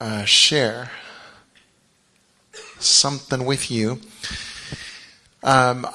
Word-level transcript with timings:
uh, 0.00 0.24
share 0.24 0.90
something 2.78 3.44
with 3.44 3.70
you. 3.70 4.00
Um, 5.42 5.86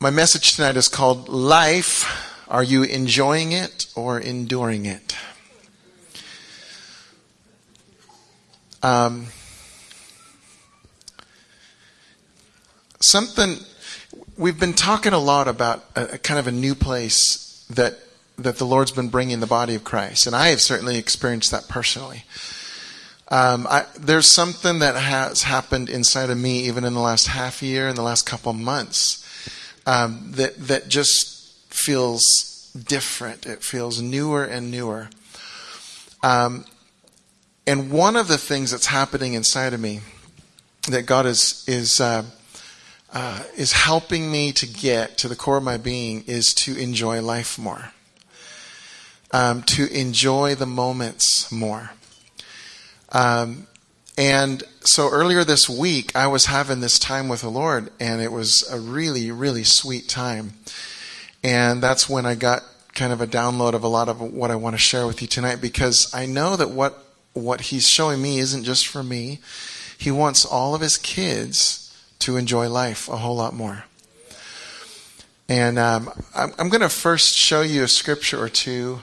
my 0.00 0.10
message 0.10 0.56
tonight 0.56 0.76
is 0.76 0.88
called 0.88 1.28
Life. 1.28 2.46
Are 2.48 2.62
you 2.62 2.82
enjoying 2.82 3.52
it 3.52 3.86
or 3.94 4.18
enduring 4.18 4.86
it? 4.86 5.16
Um, 8.82 9.26
something 13.00 13.58
we've 14.36 14.58
been 14.58 14.72
talking 14.72 15.12
a 15.12 15.18
lot 15.18 15.46
about 15.46 15.84
a, 15.94 16.14
a, 16.14 16.18
kind 16.18 16.40
of 16.40 16.46
a 16.46 16.52
new 16.52 16.74
place 16.74 17.64
that 17.70 17.98
that 18.38 18.56
the 18.56 18.64
Lord's 18.64 18.90
been 18.90 19.08
bringing 19.08 19.38
the 19.38 19.46
body 19.46 19.74
of 19.74 19.84
Christ, 19.84 20.26
and 20.26 20.34
I 20.34 20.48
have 20.48 20.60
certainly 20.60 20.98
experienced 20.98 21.52
that 21.52 21.68
personally. 21.68 22.24
Um, 23.32 23.66
I, 23.66 23.86
there's 23.98 24.30
something 24.30 24.80
that 24.80 24.94
has 24.94 25.44
happened 25.44 25.88
inside 25.88 26.28
of 26.28 26.36
me, 26.36 26.66
even 26.66 26.84
in 26.84 26.92
the 26.92 27.00
last 27.00 27.28
half 27.28 27.62
year, 27.62 27.88
in 27.88 27.96
the 27.96 28.02
last 28.02 28.26
couple 28.26 28.52
months, 28.52 29.24
um, 29.86 30.32
that 30.32 30.54
that 30.66 30.88
just 30.88 31.72
feels 31.72 32.70
different. 32.74 33.46
It 33.46 33.62
feels 33.62 34.02
newer 34.02 34.44
and 34.44 34.70
newer. 34.70 35.08
Um, 36.22 36.66
and 37.66 37.90
one 37.90 38.16
of 38.16 38.28
the 38.28 38.36
things 38.36 38.70
that's 38.70 38.84
happening 38.84 39.32
inside 39.32 39.72
of 39.72 39.80
me 39.80 40.00
that 40.90 41.06
God 41.06 41.24
is 41.24 41.64
is 41.66 42.02
uh, 42.02 42.24
uh, 43.14 43.44
is 43.56 43.72
helping 43.72 44.30
me 44.30 44.52
to 44.52 44.66
get 44.66 45.16
to 45.16 45.28
the 45.28 45.36
core 45.36 45.56
of 45.56 45.64
my 45.64 45.78
being 45.78 46.22
is 46.26 46.52
to 46.56 46.76
enjoy 46.76 47.22
life 47.22 47.58
more, 47.58 47.92
um, 49.30 49.62
to 49.62 49.90
enjoy 49.90 50.54
the 50.54 50.66
moments 50.66 51.50
more. 51.50 51.92
Um, 53.12 53.66
and 54.18 54.62
so 54.80 55.08
earlier 55.08 55.44
this 55.44 55.68
week, 55.68 56.14
I 56.14 56.26
was 56.26 56.46
having 56.46 56.80
this 56.80 56.98
time 56.98 57.28
with 57.28 57.40
the 57.42 57.48
Lord, 57.48 57.90
and 57.98 58.20
it 58.20 58.32
was 58.32 58.68
a 58.70 58.78
really, 58.78 59.30
really 59.30 59.64
sweet 59.64 60.08
time. 60.08 60.54
And 61.42 61.82
that's 61.82 62.08
when 62.08 62.26
I 62.26 62.34
got 62.34 62.62
kind 62.94 63.12
of 63.12 63.20
a 63.20 63.26
download 63.26 63.72
of 63.72 63.84
a 63.84 63.88
lot 63.88 64.08
of 64.08 64.20
what 64.20 64.50
I 64.50 64.56
want 64.56 64.74
to 64.74 64.78
share 64.78 65.06
with 65.06 65.22
you 65.22 65.28
tonight 65.28 65.60
because 65.62 66.12
I 66.14 66.26
know 66.26 66.56
that 66.56 66.70
what 66.70 66.98
what 67.32 67.62
he's 67.62 67.88
showing 67.88 68.20
me 68.20 68.38
isn't 68.38 68.64
just 68.64 68.86
for 68.86 69.02
me. 69.02 69.40
He 69.96 70.10
wants 70.10 70.44
all 70.44 70.74
of 70.74 70.82
his 70.82 70.98
kids 70.98 71.96
to 72.18 72.36
enjoy 72.36 72.68
life 72.68 73.08
a 73.08 73.16
whole 73.16 73.36
lot 73.36 73.54
more. 73.54 73.84
And 75.48 75.78
um, 75.78 76.10
I'm, 76.34 76.52
I'm 76.58 76.68
going 76.68 76.82
to 76.82 76.90
first 76.90 77.36
show 77.36 77.62
you 77.62 77.84
a 77.84 77.88
scripture 77.88 78.42
or 78.42 78.50
two. 78.50 79.00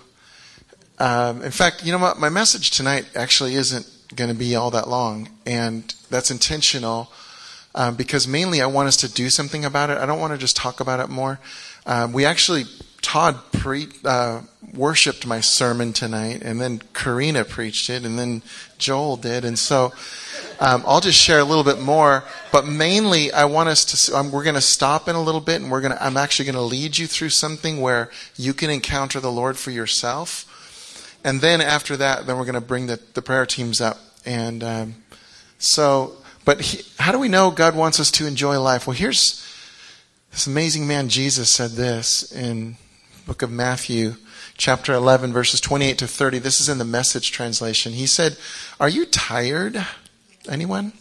Um, 0.99 1.41
in 1.41 1.52
fact, 1.52 1.83
you 1.83 1.91
know 1.91 1.97
what? 1.97 2.19
My 2.19 2.30
message 2.30 2.69
tonight 2.69 3.07
actually 3.15 3.55
isn't 3.55 3.89
going 4.15 4.29
to 4.29 4.35
be 4.35 4.55
all 4.55 4.71
that 4.71 4.88
long, 4.88 5.29
and 5.45 5.93
that's 6.09 6.31
intentional 6.31 7.11
um, 7.75 7.95
because 7.95 8.27
mainly 8.27 8.61
I 8.61 8.65
want 8.65 8.88
us 8.88 8.97
to 8.97 9.11
do 9.11 9.29
something 9.29 9.65
about 9.65 9.89
it. 9.89 9.97
I 9.97 10.05
don't 10.05 10.19
want 10.19 10.33
to 10.33 10.38
just 10.38 10.55
talk 10.55 10.79
about 10.79 10.99
it 10.99 11.09
more. 11.09 11.39
Um, 11.85 12.13
we 12.13 12.25
actually 12.25 12.65
Todd 13.02 13.39
pre- 13.52 13.89
uh, 14.03 14.41
worshipped 14.73 15.25
my 15.25 15.39
sermon 15.39 15.93
tonight, 15.93 16.41
and 16.43 16.59
then 16.59 16.81
Karina 16.93 17.45
preached 17.45 17.89
it, 17.89 18.03
and 18.03 18.19
then 18.19 18.41
Joel 18.77 19.17
did, 19.17 19.45
and 19.45 19.57
so 19.57 19.93
um, 20.59 20.83
I'll 20.85 20.99
just 20.99 21.19
share 21.19 21.39
a 21.39 21.45
little 21.45 21.63
bit 21.63 21.80
more, 21.80 22.23
but 22.52 22.65
mainly 22.65 23.31
I 23.31 23.45
want 23.45 23.69
us 23.69 23.85
to. 23.85 24.17
Um, 24.17 24.31
we're 24.31 24.43
going 24.43 24.55
to 24.55 24.61
stop 24.61 25.07
in 25.07 25.15
a 25.15 25.21
little 25.21 25.41
bit, 25.41 25.61
and 25.61 25.71
we're 25.71 25.81
going 25.81 25.93
to. 25.93 26.03
I'm 26.03 26.17
actually 26.17 26.45
going 26.45 26.55
to 26.55 26.61
lead 26.61 26.97
you 26.97 27.07
through 27.07 27.30
something 27.30 27.80
where 27.80 28.11
you 28.35 28.53
can 28.53 28.69
encounter 28.69 29.19
the 29.19 29.31
Lord 29.31 29.57
for 29.57 29.71
yourself, 29.71 30.45
and 31.23 31.41
then 31.41 31.61
after 31.61 31.97
that, 31.97 32.25
then 32.25 32.37
we're 32.37 32.45
going 32.45 32.55
to 32.55 32.61
bring 32.61 32.87
the, 32.87 32.99
the 33.13 33.21
prayer 33.21 33.45
teams 33.45 33.81
up, 33.81 33.97
and 34.25 34.63
um, 34.63 34.95
so. 35.57 36.13
But 36.45 36.61
he, 36.61 36.83
how 36.97 37.11
do 37.11 37.19
we 37.19 37.27
know 37.27 37.51
God 37.51 37.75
wants 37.75 37.99
us 37.99 38.09
to 38.11 38.25
enjoy 38.25 38.59
life? 38.59 38.87
Well, 38.87 38.95
here's 38.95 39.45
this 40.31 40.47
amazing 40.47 40.87
man 40.87 41.09
Jesus 41.09 41.53
said 41.53 41.71
this 41.71 42.31
in 42.31 42.77
book 43.27 43.41
of 43.41 43.52
Matthew 43.52 44.15
chapter 44.58 44.93
11 44.93 45.31
verses 45.31 45.61
28 45.61 45.97
to 45.99 46.08
30 46.08 46.39
this 46.39 46.59
is 46.59 46.67
in 46.67 46.79
the 46.79 46.85
message 46.85 47.31
translation 47.31 47.93
he 47.93 48.05
said 48.08 48.35
are 48.79 48.89
you 48.89 49.05
tired 49.05 49.85
Anyone? 50.49 50.93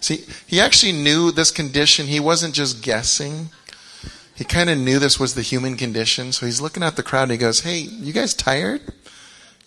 See, 0.00 0.24
he 0.46 0.60
actually 0.60 0.92
knew 0.92 1.30
this 1.30 1.50
condition. 1.50 2.06
He 2.06 2.20
wasn't 2.20 2.54
just 2.54 2.82
guessing. 2.82 3.50
He 4.34 4.44
kind 4.44 4.68
of 4.68 4.78
knew 4.78 4.98
this 4.98 5.18
was 5.18 5.34
the 5.34 5.42
human 5.42 5.76
condition. 5.76 6.32
So 6.32 6.46
he's 6.46 6.60
looking 6.60 6.82
at 6.82 6.96
the 6.96 7.02
crowd 7.02 7.24
and 7.24 7.32
he 7.32 7.38
goes, 7.38 7.60
Hey, 7.60 7.78
you 7.78 8.12
guys 8.12 8.34
tired? 8.34 8.82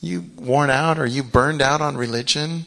You 0.01 0.25
worn 0.37 0.69
out? 0.69 0.97
Are 0.97 1.05
you 1.05 1.23
burned 1.23 1.61
out 1.61 1.81
on 1.81 1.97
religion? 1.97 2.65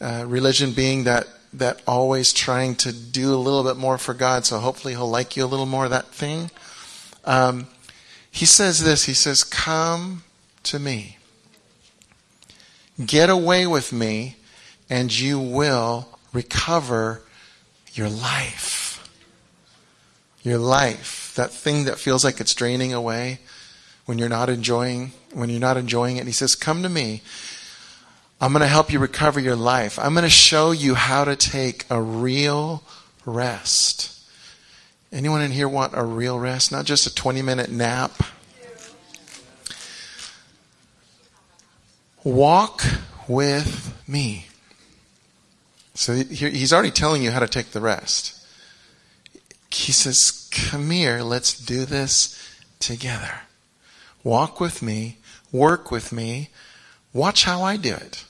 Uh, 0.00 0.24
religion 0.26 0.72
being 0.72 1.04
that, 1.04 1.26
that 1.52 1.80
always 1.86 2.32
trying 2.32 2.74
to 2.76 2.92
do 2.92 3.34
a 3.34 3.36
little 3.36 3.64
bit 3.64 3.76
more 3.76 3.96
for 3.96 4.12
God, 4.12 4.44
so 4.44 4.58
hopefully 4.58 4.94
he'll 4.94 5.08
like 5.08 5.36
you 5.36 5.44
a 5.44 5.46
little 5.46 5.66
more, 5.66 5.88
that 5.88 6.08
thing. 6.08 6.50
Um, 7.24 7.68
he 8.30 8.46
says 8.46 8.82
this 8.82 9.04
He 9.04 9.14
says, 9.14 9.44
Come 9.44 10.24
to 10.64 10.78
me. 10.78 11.18
Get 13.04 13.30
away 13.30 13.66
with 13.66 13.92
me 13.92 14.36
and 14.88 15.16
you 15.16 15.38
will 15.38 16.08
recover 16.32 17.22
your 17.92 18.08
life. 18.08 19.08
Your 20.42 20.58
life. 20.58 21.32
That 21.36 21.50
thing 21.50 21.84
that 21.84 21.98
feels 21.98 22.24
like 22.24 22.40
it's 22.40 22.54
draining 22.54 22.92
away 22.92 23.40
when 24.04 24.18
you're 24.18 24.28
not 24.28 24.50
enjoying 24.50 25.12
when 25.34 25.50
you're 25.50 25.60
not 25.60 25.76
enjoying 25.76 26.16
it. 26.16 26.20
And 26.20 26.28
he 26.28 26.32
says, 26.32 26.54
Come 26.54 26.82
to 26.82 26.88
me. 26.88 27.22
I'm 28.40 28.52
going 28.52 28.60
to 28.60 28.66
help 28.68 28.92
you 28.92 28.98
recover 28.98 29.40
your 29.40 29.56
life. 29.56 29.98
I'm 29.98 30.12
going 30.12 30.24
to 30.24 30.30
show 30.30 30.72
you 30.72 30.94
how 30.94 31.24
to 31.24 31.36
take 31.36 31.86
a 31.88 32.02
real 32.02 32.82
rest. 33.24 34.10
Anyone 35.12 35.42
in 35.42 35.52
here 35.52 35.68
want 35.68 35.92
a 35.94 36.04
real 36.04 36.38
rest? 36.38 36.72
Not 36.72 36.84
just 36.84 37.06
a 37.06 37.14
20 37.14 37.40
minute 37.40 37.70
nap. 37.70 38.22
Walk 42.24 42.82
with 43.28 43.94
me. 44.08 44.46
So 45.94 46.14
he's 46.14 46.72
already 46.72 46.90
telling 46.90 47.22
you 47.22 47.30
how 47.30 47.38
to 47.38 47.46
take 47.46 47.70
the 47.70 47.80
rest. 47.80 48.44
He 49.70 49.92
says, 49.92 50.48
Come 50.50 50.90
here, 50.90 51.22
let's 51.22 51.58
do 51.58 51.84
this 51.84 52.38
together. 52.80 53.42
Walk 54.24 54.58
with 54.58 54.82
me, 54.82 55.18
work 55.54 55.90
with 55.92 56.12
me, 56.12 56.50
watch 57.12 57.44
how 57.44 57.62
I 57.62 57.76
do 57.76 57.94
it. 57.94 58.24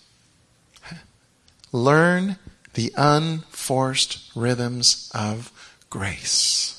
Learn 1.73 2.37
the 2.75 2.93
unforced 2.97 4.31
rhythms 4.37 5.11
of 5.15 5.51
grace. 5.89 6.71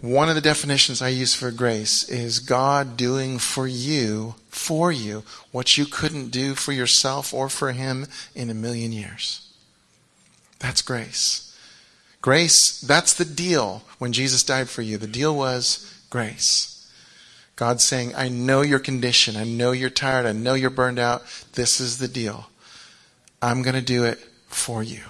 One 0.00 0.28
of 0.28 0.34
the 0.34 0.40
definitions 0.40 1.00
I 1.00 1.08
use 1.08 1.34
for 1.34 1.50
grace 1.50 2.08
is 2.08 2.40
God 2.40 2.96
doing 2.96 3.38
for 3.38 3.66
you, 3.66 4.34
for 4.48 4.92
you, 4.92 5.22
what 5.50 5.78
you 5.78 5.86
couldn't 5.86 6.30
do 6.30 6.54
for 6.54 6.72
yourself 6.72 7.32
or 7.32 7.48
for 7.48 7.72
Him 7.72 8.06
in 8.34 8.50
a 8.50 8.54
million 8.54 8.92
years. 8.92 9.52
That's 10.58 10.82
grace. 10.82 11.56
Grace, 12.20 12.80
that's 12.80 13.14
the 13.14 13.24
deal 13.24 13.82
when 13.98 14.12
Jesus 14.12 14.42
died 14.42 14.68
for 14.68 14.82
you. 14.82 14.98
The 14.98 15.06
deal 15.06 15.36
was 15.36 15.92
grace. 16.10 16.77
God 17.58 17.80
saying, 17.80 18.14
I 18.14 18.28
know 18.28 18.62
your 18.62 18.78
condition. 18.78 19.36
I 19.36 19.42
know 19.42 19.72
you're 19.72 19.90
tired. 19.90 20.26
I 20.26 20.32
know 20.32 20.54
you're 20.54 20.70
burned 20.70 21.00
out. 21.00 21.24
This 21.54 21.80
is 21.80 21.98
the 21.98 22.06
deal. 22.06 22.50
I'm 23.42 23.62
going 23.62 23.74
to 23.74 23.82
do 23.82 24.04
it 24.04 24.20
for 24.46 24.80
you. 24.80 25.00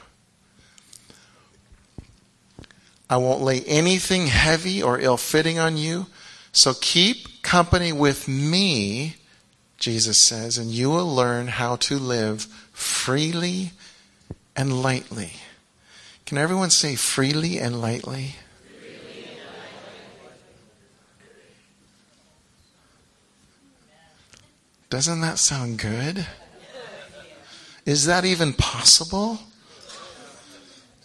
I 3.11 3.19
won't 3.19 3.43
lay 3.43 3.61
anything 3.65 4.29
heavy 4.29 4.83
or 4.83 4.99
ill 4.99 5.19
fitting 5.19 5.59
on 5.59 5.77
you. 5.77 6.07
So 6.51 6.73
keep 6.81 7.43
company 7.43 7.93
with 7.93 8.27
me, 8.29 9.17
Jesus 9.77 10.25
says, 10.25 10.57
and 10.57 10.71
you 10.71 10.89
will 10.89 11.15
learn 11.15 11.49
how 11.49 11.77
to 11.77 11.99
live 11.99 12.45
freely 12.73 13.73
and 14.57 14.83
lightly. 14.83 15.33
Can 16.25 16.39
everyone 16.39 16.71
say 16.71 16.95
freely 16.95 17.59
and 17.59 17.83
lightly? 17.83 18.37
Doesn't 24.91 25.21
that 25.21 25.39
sound 25.39 25.79
good? 25.79 26.27
Is 27.85 28.07
that 28.07 28.25
even 28.25 28.53
possible? 28.53 29.41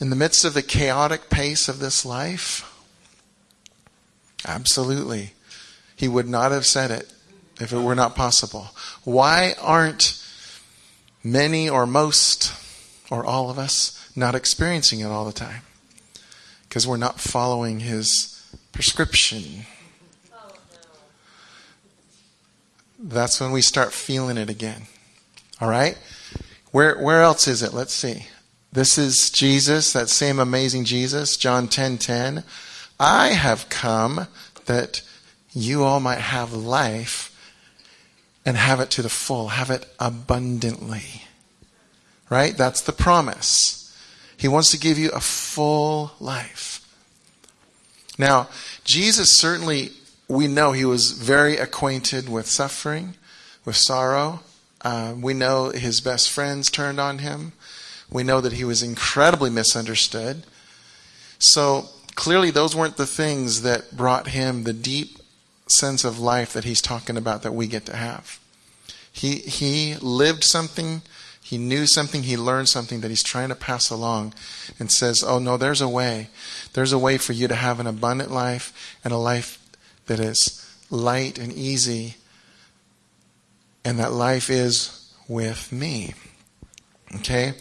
in 0.03 0.09
the 0.09 0.15
midst 0.18 0.44
of 0.44 0.53
the 0.53 0.62
chaotic 0.62 1.30
pace 1.30 1.69
of 1.69 1.80
this 1.80 2.06
life? 2.06 2.69
Absolutely. 4.45 5.31
He 5.95 6.09
would 6.09 6.27
not 6.27 6.51
have 6.51 6.65
said 6.65 6.91
it 6.91 7.13
if 7.62 7.71
it 7.71 7.80
were 7.80 7.95
not 7.95 8.13
possible. 8.13 8.71
Why 9.06 9.56
aren't 9.62 10.21
many 11.24 11.69
or 11.69 11.85
most 11.85 12.51
or 13.09 13.25
all 13.25 13.50
of 13.50 13.57
us 13.57 14.12
not 14.13 14.35
experiencing 14.35 15.00
it 15.00 15.06
all 15.06 15.24
the 15.24 15.31
time? 15.31 15.62
Because 16.68 16.85
we're 16.85 16.97
not 16.97 17.21
following 17.21 17.80
his 17.80 18.44
prescription. 18.74 19.65
That's 23.04 23.40
when 23.42 23.52
we 23.52 23.62
start 23.62 23.92
feeling 23.92 24.38
it 24.38 24.50
again. 24.50 24.84
All 25.60 25.70
right? 25.70 25.98
Where, 26.72 26.98
where 26.98 27.22
else 27.22 27.48
is 27.48 27.62
it? 27.62 27.74
Let's 27.74 27.94
see. 27.94 28.28
This 28.72 28.98
is 28.98 29.30
Jesus, 29.30 29.94
that 29.94 30.10
same 30.10 30.40
amazing 30.40 30.86
Jesus, 30.86 31.38
John 31.38 31.68
10 31.68 32.00
10. 32.00 32.44
I 33.00 33.28
have 33.30 33.70
come 33.70 34.28
that 34.66 35.04
you 35.54 35.84
all 35.84 36.00
might 36.00 36.20
have 36.20 36.54
life 36.54 37.30
and 38.46 38.58
have 38.58 38.80
it 38.80 38.90
to 38.92 39.02
the 39.02 39.10
full, 39.10 39.50
have 39.50 39.70
it 39.70 39.86
abundantly. 40.00 41.24
Right? 42.30 42.58
That's 42.58 42.82
the 42.82 42.92
promise. 42.92 43.96
He 44.38 44.48
wants 44.48 44.72
to 44.72 44.80
give 44.80 44.98
you 44.98 45.12
a 45.12 45.20
full 45.20 46.14
life. 46.20 46.80
Now, 48.18 48.50
Jesus 48.84 49.38
certainly, 49.38 49.92
we 50.33 50.47
know 50.47 50.71
he 50.71 50.85
was 50.85 51.12
very 51.12 51.57
acquainted 51.57 52.27
with 52.27 52.47
suffering, 52.47 53.13
with 53.65 53.75
sorrow. 53.75 54.41
Uh, 54.81 55.13
we 55.15 55.33
know 55.33 55.69
his 55.69 56.01
best 56.01 56.30
friends 56.30 56.71
turned 56.71 57.00
on 57.00 57.19
him. 57.19 57.53
We 58.09 58.24
know 58.24 58.41
that 58.41 58.53
he 58.53 58.63
was 58.63 58.81
incredibly 58.81 59.50
misunderstood. 59.50 60.44
So 61.38 61.85
clearly, 62.15 62.51
those 62.51 62.75
weren't 62.75 62.97
the 62.97 63.06
things 63.06 63.62
that 63.62 63.95
brought 63.95 64.30
him 64.30 64.63
the 64.63 64.74
deep 64.74 65.19
sense 65.68 66.03
of 66.03 66.19
life 66.19 66.53
that 66.53 66.63
he's 66.63 66.81
talking 66.81 67.15
about 67.15 67.44
that 67.44 67.53
we 67.53 67.68
get 67.68 67.85
to 67.85 67.95
have. 67.95 68.39
He, 69.12 69.38
he 69.38 69.95
lived 70.01 70.44
something, 70.44 71.03
he 71.44 71.57
knew 71.59 71.85
something, 71.85 72.24
he 72.24 72.38
learned 72.38 72.69
something 72.69 73.01
that 73.01 73.09
he's 73.09 73.24
trying 73.24 73.50
to 73.50 73.56
pass 73.56 73.91
along 73.91 74.33
and 74.80 74.91
says, 74.91 75.24
Oh, 75.25 75.38
no, 75.38 75.57
there's 75.57 75.81
a 75.81 75.88
way. 75.88 76.30
There's 76.74 76.94
a 76.94 76.97
way 76.97 77.19
for 77.19 77.33
you 77.33 77.47
to 77.47 77.56
have 77.56 77.80
an 77.80 77.88
abundant 77.88 78.31
life 78.31 78.97
and 79.03 79.13
a 79.13 79.18
life 79.18 79.59
that 80.08 80.20
is 80.20 80.60
light 80.90 81.38
and 81.38 81.52
easy, 81.54 82.16
and 83.86 84.00
that 84.00 84.12
life 84.12 84.50
is 84.50 85.14
with 85.28 85.72
me. 85.72 86.14
Okay? 87.16 87.54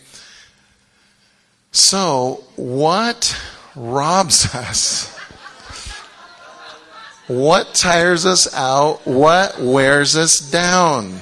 So, 1.70 2.44
what 2.56 3.38
robs 3.74 4.54
us? 4.54 5.18
What 7.28 7.74
tires 7.74 8.26
us 8.26 8.52
out? 8.54 9.06
What 9.06 9.58
wears 9.58 10.16
us 10.16 10.38
down? 10.38 11.20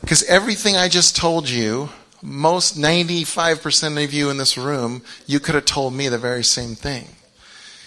Because 0.00 0.22
everything 0.24 0.76
I 0.76 0.88
just 0.88 1.16
told 1.16 1.48
you, 1.48 1.88
most 2.22 2.78
95% 2.78 4.02
of 4.02 4.12
you 4.12 4.30
in 4.30 4.36
this 4.36 4.56
room, 4.56 5.02
you 5.26 5.40
could 5.40 5.54
have 5.54 5.64
told 5.64 5.92
me 5.92 6.08
the 6.08 6.18
very 6.18 6.44
same 6.44 6.74
thing. 6.74 7.08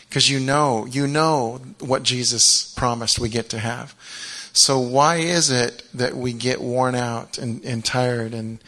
Because 0.08 0.30
you 0.30 0.40
know, 0.40 0.86
you 0.86 1.08
know 1.08 1.62
what 1.80 2.04
Jesus 2.04 2.74
promised 2.74 3.20
we 3.20 3.30
get 3.30 3.50
to 3.50 3.60
have. 3.60 3.96
So 4.54 4.80
why 4.80 5.18
is 5.18 5.52
it 5.52 5.84
that 5.94 6.16
we 6.16 6.34
get 6.34 6.62
worn 6.62 6.96
out 6.96 7.38
and, 7.38 7.64
and 7.64 7.86
tired 7.86 8.34
and 8.34 8.60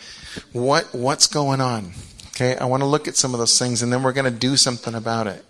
what, 0.52 0.94
what's 0.94 1.26
going 1.28 1.62
on? 1.62 1.94
Okay, 2.30 2.56
I 2.56 2.66
want 2.66 2.82
to 2.82 2.88
look 2.88 3.08
at 3.08 3.18
some 3.18 3.34
of 3.34 3.40
those 3.40 3.58
things 3.58 3.82
and 3.82 3.92
then 3.92 4.04
we're 4.04 4.14
going 4.14 4.32
to 4.32 4.40
do 4.40 4.56
something 4.56 4.94
about 4.94 5.28
it. 5.28 5.44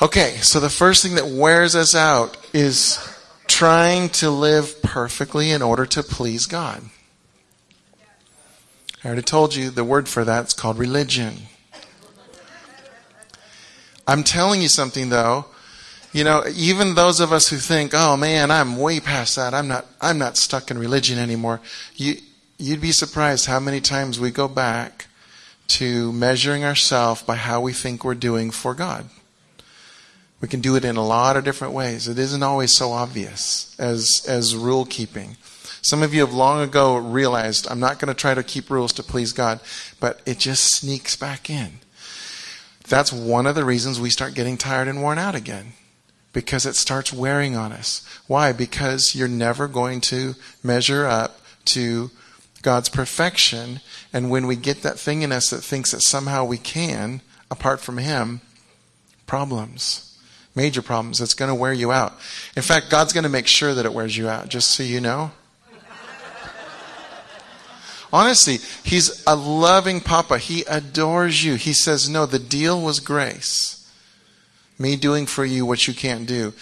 Okay, 0.00 0.36
so 0.42 0.60
the 0.60 0.70
first 0.70 1.02
thing 1.02 1.16
that 1.16 1.26
wears 1.26 1.74
us 1.74 1.94
out 1.94 2.36
is 2.52 2.98
trying 3.48 4.08
to 4.10 4.30
live 4.30 4.80
perfectly 4.82 5.50
in 5.50 5.60
order 5.60 5.84
to 5.86 6.02
please 6.02 6.46
God. 6.46 6.82
I 9.02 9.06
already 9.06 9.22
told 9.22 9.54
you 9.54 9.70
the 9.70 9.84
word 9.84 10.08
for 10.08 10.24
that 10.24 10.46
is 10.46 10.52
called 10.54 10.78
religion. 10.78 11.34
I'm 14.08 14.24
telling 14.24 14.62
you 14.62 14.68
something 14.68 15.10
though. 15.10 15.44
You 16.12 16.24
know, 16.24 16.42
even 16.54 16.94
those 16.94 17.20
of 17.20 17.32
us 17.32 17.48
who 17.48 17.58
think, 17.58 17.92
"Oh 17.94 18.16
man, 18.16 18.50
I'm 18.50 18.78
way 18.78 18.98
past 18.98 19.36
that. 19.36 19.54
I'm 19.54 19.68
not 19.68 19.86
I'm 20.00 20.18
not 20.18 20.36
stuck 20.36 20.70
in 20.70 20.78
religion 20.78 21.18
anymore." 21.18 21.60
You 21.94 22.16
you'd 22.58 22.80
be 22.80 22.92
surprised 22.92 23.46
how 23.46 23.60
many 23.60 23.80
times 23.80 24.18
we 24.18 24.30
go 24.30 24.48
back 24.48 25.06
to 25.68 26.10
measuring 26.12 26.64
ourselves 26.64 27.22
by 27.22 27.36
how 27.36 27.60
we 27.60 27.72
think 27.72 28.02
we're 28.02 28.14
doing 28.14 28.50
for 28.50 28.74
God. 28.74 29.10
We 30.40 30.48
can 30.48 30.60
do 30.60 30.76
it 30.76 30.84
in 30.84 30.96
a 30.96 31.04
lot 31.04 31.36
of 31.36 31.44
different 31.44 31.74
ways. 31.74 32.08
It 32.08 32.18
isn't 32.18 32.42
always 32.42 32.74
so 32.74 32.92
obvious 32.92 33.74
as, 33.78 34.24
as 34.26 34.56
rule 34.56 34.84
keeping. 34.84 35.36
Some 35.82 36.02
of 36.02 36.14
you 36.14 36.20
have 36.20 36.32
long 36.32 36.60
ago 36.62 36.96
realized 36.96 37.66
I'm 37.68 37.80
not 37.80 37.98
going 37.98 38.08
to 38.08 38.14
try 38.14 38.34
to 38.34 38.42
keep 38.42 38.70
rules 38.70 38.92
to 38.94 39.02
please 39.02 39.32
God, 39.32 39.60
but 40.00 40.20
it 40.26 40.38
just 40.38 40.74
sneaks 40.74 41.16
back 41.16 41.50
in. 41.50 41.80
That's 42.88 43.12
one 43.12 43.46
of 43.46 43.54
the 43.54 43.64
reasons 43.64 44.00
we 44.00 44.10
start 44.10 44.34
getting 44.34 44.56
tired 44.56 44.88
and 44.88 45.02
worn 45.02 45.18
out 45.18 45.34
again. 45.34 45.72
Because 46.32 46.66
it 46.66 46.76
starts 46.76 47.12
wearing 47.12 47.56
on 47.56 47.72
us. 47.72 48.06
Why? 48.26 48.52
Because 48.52 49.14
you're 49.14 49.28
never 49.28 49.66
going 49.66 50.00
to 50.02 50.34
measure 50.62 51.06
up 51.06 51.40
to 51.66 52.10
God's 52.62 52.88
perfection. 52.88 53.80
And 54.12 54.30
when 54.30 54.46
we 54.46 54.56
get 54.56 54.82
that 54.82 54.98
thing 54.98 55.22
in 55.22 55.32
us 55.32 55.50
that 55.50 55.62
thinks 55.62 55.92
that 55.92 56.02
somehow 56.02 56.44
we 56.44 56.58
can, 56.58 57.22
apart 57.50 57.80
from 57.80 57.98
Him, 57.98 58.40
problems 59.26 60.08
major 60.58 60.82
problems. 60.82 61.20
It's 61.20 61.34
going 61.34 61.48
to 61.48 61.54
wear 61.54 61.72
you 61.72 61.92
out. 61.92 62.14
In 62.56 62.62
fact, 62.62 62.90
God's 62.90 63.12
going 63.12 63.22
to 63.22 63.30
make 63.30 63.46
sure 63.46 63.74
that 63.74 63.86
it 63.86 63.94
wears 63.94 64.16
you 64.16 64.28
out, 64.28 64.48
just 64.48 64.72
so 64.72 64.82
you 64.82 65.00
know. 65.00 65.30
Honestly, 68.12 68.58
He's 68.84 69.22
a 69.26 69.36
loving 69.36 70.00
Papa. 70.00 70.38
He 70.38 70.62
adores 70.62 71.44
you. 71.44 71.54
He 71.54 71.72
says, 71.72 72.08
No, 72.08 72.26
the 72.26 72.38
deal 72.38 72.80
was 72.80 73.00
grace. 73.00 73.74
Me 74.78 74.96
doing 74.96 75.26
for 75.26 75.44
you 75.44 75.66
what 75.66 75.88
you 75.88 75.94
can't 75.94 76.26
do. 76.26 76.52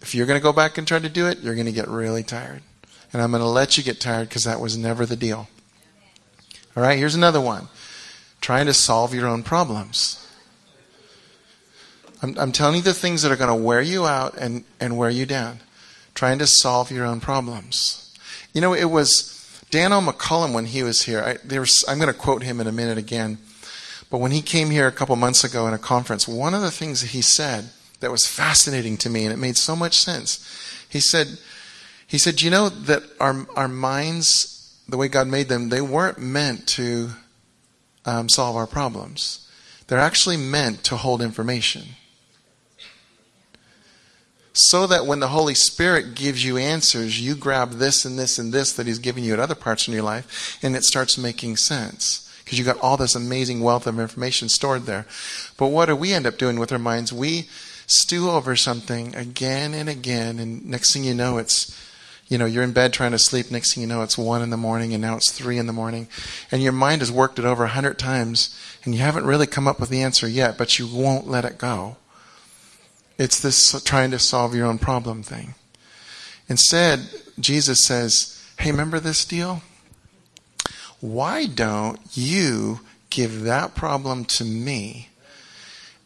If 0.00 0.14
you're 0.14 0.26
going 0.26 0.38
to 0.38 0.42
go 0.42 0.52
back 0.52 0.78
and 0.78 0.86
try 0.86 0.98
to 0.98 1.08
do 1.08 1.26
it, 1.26 1.40
you're 1.40 1.54
going 1.54 1.66
to 1.66 1.72
get 1.72 1.88
really 1.88 2.22
tired. 2.22 2.62
And 3.12 3.22
I'm 3.22 3.30
going 3.30 3.42
to 3.42 3.48
let 3.48 3.76
you 3.76 3.82
get 3.82 4.00
tired 4.00 4.28
because 4.28 4.44
that 4.44 4.60
was 4.60 4.76
never 4.76 5.06
the 5.06 5.16
deal. 5.16 5.48
All 6.76 6.82
right, 6.82 6.98
here's 6.98 7.14
another 7.14 7.40
one 7.40 7.68
trying 8.40 8.66
to 8.66 8.74
solve 8.74 9.14
your 9.14 9.26
own 9.26 9.42
problems. 9.42 10.20
I'm, 12.22 12.38
I'm 12.38 12.52
telling 12.52 12.76
you 12.76 12.82
the 12.82 12.92
things 12.92 13.22
that 13.22 13.32
are 13.32 13.36
going 13.36 13.48
to 13.48 13.64
wear 13.64 13.80
you 13.80 14.06
out 14.06 14.36
and, 14.36 14.64
and 14.80 14.98
wear 14.98 15.10
you 15.10 15.26
down. 15.26 15.60
Trying 16.14 16.38
to 16.40 16.46
solve 16.46 16.90
your 16.90 17.06
own 17.06 17.20
problems. 17.20 18.14
You 18.52 18.60
know, 18.60 18.74
it 18.74 18.90
was 18.90 19.33
Daniel 19.74 20.00
McCollam 20.00 20.54
when 20.54 20.66
he 20.66 20.84
was 20.84 21.02
here. 21.02 21.20
I, 21.20 21.58
was, 21.58 21.84
I'm 21.88 21.98
going 21.98 22.06
to 22.06 22.16
quote 22.16 22.44
him 22.44 22.60
in 22.60 22.68
a 22.68 22.72
minute 22.72 22.96
again. 22.96 23.38
But 24.08 24.18
when 24.18 24.30
he 24.30 24.40
came 24.40 24.70
here 24.70 24.86
a 24.86 24.92
couple 24.92 25.16
months 25.16 25.42
ago 25.42 25.66
in 25.66 25.74
a 25.74 25.78
conference, 25.78 26.28
one 26.28 26.54
of 26.54 26.62
the 26.62 26.70
things 26.70 27.00
that 27.00 27.10
he 27.10 27.20
said 27.20 27.70
that 27.98 28.12
was 28.12 28.24
fascinating 28.24 28.96
to 28.98 29.10
me 29.10 29.24
and 29.24 29.32
it 29.32 29.36
made 29.36 29.56
so 29.56 29.74
much 29.74 29.96
sense. 29.96 30.38
He 30.88 31.00
said, 31.00 31.26
he 32.06 32.18
said, 32.18 32.40
you 32.40 32.52
know 32.52 32.68
that 32.68 33.02
our, 33.18 33.48
our 33.56 33.66
minds, 33.66 34.80
the 34.88 34.96
way 34.96 35.08
God 35.08 35.26
made 35.26 35.48
them, 35.48 35.70
they 35.70 35.80
weren't 35.80 36.20
meant 36.20 36.68
to 36.68 37.10
um, 38.04 38.28
solve 38.28 38.54
our 38.54 38.68
problems. 38.68 39.50
They're 39.88 39.98
actually 39.98 40.36
meant 40.36 40.84
to 40.84 40.96
hold 40.96 41.20
information 41.20 41.82
so 44.54 44.86
that 44.86 45.04
when 45.04 45.18
the 45.18 45.28
Holy 45.28 45.54
Spirit 45.54 46.14
gives 46.14 46.44
you 46.44 46.56
answers, 46.56 47.20
you 47.20 47.34
grab 47.34 47.72
this 47.72 48.04
and 48.04 48.16
this 48.16 48.38
and 48.38 48.52
this 48.52 48.72
that 48.72 48.86
He's 48.86 49.00
giving 49.00 49.24
you 49.24 49.32
at 49.32 49.40
other 49.40 49.56
parts 49.56 49.88
in 49.88 49.94
your 49.94 50.04
life, 50.04 50.58
and 50.62 50.76
it 50.76 50.84
starts 50.84 51.18
making 51.18 51.56
sense. 51.56 52.20
Because 52.44 52.58
you've 52.58 52.66
got 52.66 52.80
all 52.80 52.96
this 52.96 53.14
amazing 53.14 53.60
wealth 53.60 53.86
of 53.86 53.98
information 53.98 54.48
stored 54.48 54.82
there. 54.82 55.06
But 55.56 55.68
what 55.68 55.86
do 55.86 55.96
we 55.96 56.12
end 56.12 56.26
up 56.26 56.38
doing 56.38 56.58
with 56.58 56.72
our 56.72 56.78
minds? 56.78 57.12
We 57.12 57.48
stew 57.86 58.30
over 58.30 58.54
something 58.54 59.14
again 59.16 59.74
and 59.74 59.88
again, 59.88 60.38
and 60.38 60.64
next 60.64 60.92
thing 60.92 61.04
you 61.04 61.14
know, 61.14 61.38
it's 61.38 61.76
you 62.28 62.38
know, 62.38 62.46
you're 62.46 62.62
in 62.62 62.72
bed 62.72 62.92
trying 62.92 63.10
to 63.10 63.18
sleep. 63.18 63.50
Next 63.50 63.74
thing 63.74 63.82
you 63.82 63.88
know, 63.88 64.02
it's 64.02 64.16
one 64.16 64.40
in 64.40 64.50
the 64.50 64.56
morning, 64.56 64.94
and 64.94 65.02
now 65.02 65.16
it's 65.16 65.32
three 65.32 65.58
in 65.58 65.66
the 65.66 65.72
morning, 65.72 66.06
and 66.52 66.62
your 66.62 66.72
mind 66.72 67.00
has 67.00 67.10
worked 67.10 67.38
it 67.38 67.44
over 67.44 67.64
a 67.64 67.68
hundred 67.68 67.98
times, 67.98 68.56
and 68.84 68.94
you 68.94 69.00
haven't 69.00 69.26
really 69.26 69.46
come 69.46 69.66
up 69.66 69.80
with 69.80 69.88
the 69.88 70.02
answer 70.02 70.28
yet, 70.28 70.56
but 70.56 70.78
you 70.78 70.86
won't 70.86 71.26
let 71.26 71.44
it 71.44 71.58
go. 71.58 71.96
It's 73.18 73.40
this 73.40 73.82
trying 73.82 74.10
to 74.10 74.18
solve 74.18 74.54
your 74.54 74.66
own 74.66 74.78
problem 74.78 75.22
thing. 75.22 75.54
Instead, 76.48 77.08
Jesus 77.38 77.84
says, 77.84 78.44
Hey, 78.58 78.70
remember 78.70 79.00
this 79.00 79.24
deal? 79.24 79.62
Why 81.00 81.46
don't 81.46 82.00
you 82.12 82.80
give 83.10 83.42
that 83.42 83.74
problem 83.74 84.24
to 84.24 84.44
me? 84.44 85.08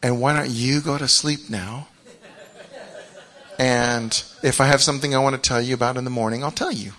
And 0.01 0.21
why 0.21 0.35
don't 0.35 0.49
you 0.49 0.81
go 0.81 0.97
to 0.97 1.07
sleep 1.07 1.49
now? 1.49 1.87
And 3.57 4.23
if 4.41 4.61
I 4.61 4.67
have 4.67 4.81
something 4.81 5.13
I 5.13 5.19
want 5.19 5.35
to 5.35 5.41
tell 5.41 5.61
you 5.61 5.73
about 5.73 5.97
in 5.97 6.05
the 6.05 6.09
morning, 6.09 6.43
I'll 6.43 6.51
tell 6.51 6.71
you. 6.71 6.93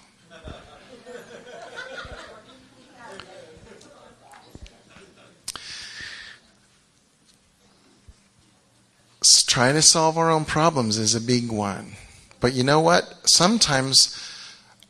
Trying 9.46 9.74
to 9.74 9.82
solve 9.82 10.16
our 10.16 10.30
own 10.30 10.44
problems 10.44 10.98
is 10.98 11.14
a 11.14 11.20
big 11.20 11.50
one. 11.52 11.92
But 12.40 12.54
you 12.54 12.64
know 12.64 12.80
what? 12.80 13.14
Sometimes, 13.24 14.18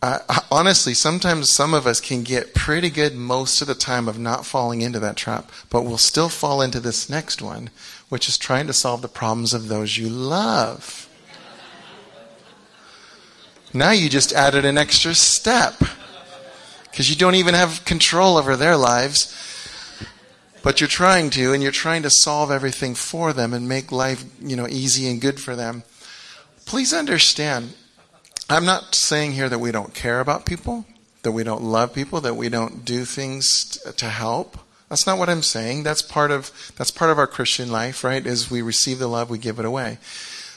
uh, 0.03 0.21
honestly, 0.51 0.95
sometimes 0.95 1.53
some 1.53 1.75
of 1.75 1.87
us 1.87 2.01
can 2.01 2.23
get 2.23 2.55
pretty 2.55 2.91
good 2.91 3.17
most 3.17 3.61
of 3.61 3.67
the 3.67 3.75
time 3.75 4.09
of 4.09 4.19
not 4.19 4.47
falling 4.47 4.83
into 4.83 5.01
that 5.01 5.17
trap, 5.17 5.51
but 5.69 5.83
we'll 5.83 5.99
still 5.99 6.29
fall 6.29 6.63
into 6.63 6.79
this 6.79 7.11
next 7.11 7.43
one, 7.43 7.71
which 8.09 8.29
is 8.29 8.39
trying 8.39 8.69
to 8.69 8.73
solve 8.73 9.03
the 9.03 9.09
problems 9.09 9.53
of 9.53 9.69
those 9.69 9.97
you 9.97 10.09
love. 10.09 11.09
Now 13.73 13.93
you 13.93 14.09
just 14.09 14.33
added 14.33 14.65
an 14.65 14.79
extra 14.79 15.15
step 15.15 15.75
because 16.91 17.09
you 17.09 17.17
don't 17.17 17.37
even 17.37 17.55
have 17.55 17.85
control 17.85 18.37
over 18.37 18.57
their 18.57 18.77
lives. 18.77 19.35
But 20.63 20.81
you're 20.81 20.89
trying 20.89 21.31
to, 21.31 21.53
and 21.53 21.63
you're 21.63 21.73
trying 21.73 22.03
to 22.03 22.11
solve 22.11 22.51
everything 22.51 22.95
for 22.95 23.33
them 23.33 23.55
and 23.55 23.69
make 23.69 23.91
life, 23.91 24.25
you 24.41 24.57
know, 24.57 24.67
easy 24.69 25.09
and 25.09 25.21
good 25.21 25.41
for 25.41 25.57
them. 25.57 25.85
Please 26.67 26.93
understand, 26.93 27.75
I'm 28.49 28.67
not 28.67 28.95
saying 28.95 29.33
here 29.33 29.49
that 29.49 29.59
we 29.59 29.73
don't 29.73 29.95
care 29.95 30.21
about 30.21 30.45
people, 30.45 30.85
that 31.23 31.33
we 31.33 31.45
don't 31.45 31.63
love 31.63 31.95
people, 31.95 32.21
that 32.21 32.37
we 32.37 32.49
don't 32.49 32.85
do 32.85 33.05
things 33.05 33.79
to 33.97 34.07
help. 34.07 34.59
That's 34.89 35.07
not 35.07 35.19
what 35.19 35.29
I'm 35.29 35.43
saying. 35.43 35.85
That's 35.85 36.03
part 36.03 36.31
of 36.31 36.51
that's 36.77 36.91
part 36.91 37.11
of 37.11 37.19
our 37.19 37.29
Christian 37.29 37.71
life, 37.71 38.03
right? 38.03 38.27
Is 38.27 38.51
we 38.51 38.61
receive 38.61 38.99
the 38.99 39.07
love, 39.07 39.31
we 39.31 39.39
give 39.39 39.59
it 39.59 39.65
away. 39.65 39.99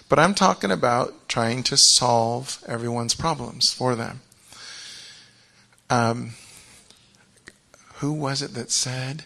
But 0.10 0.20
I'm 0.20 0.34
talking 0.34 0.72
about 0.72 1.30
trying 1.30 1.64
to 1.64 1.78
solve 1.78 2.64
everyone's 2.68 3.16
problems 3.16 3.72
for 3.72 3.96
them. 3.96 4.22
Um, 5.90 6.32
who 7.96 8.12
was 8.12 8.42
it 8.42 8.54
that 8.56 8.72
said, 8.72 9.24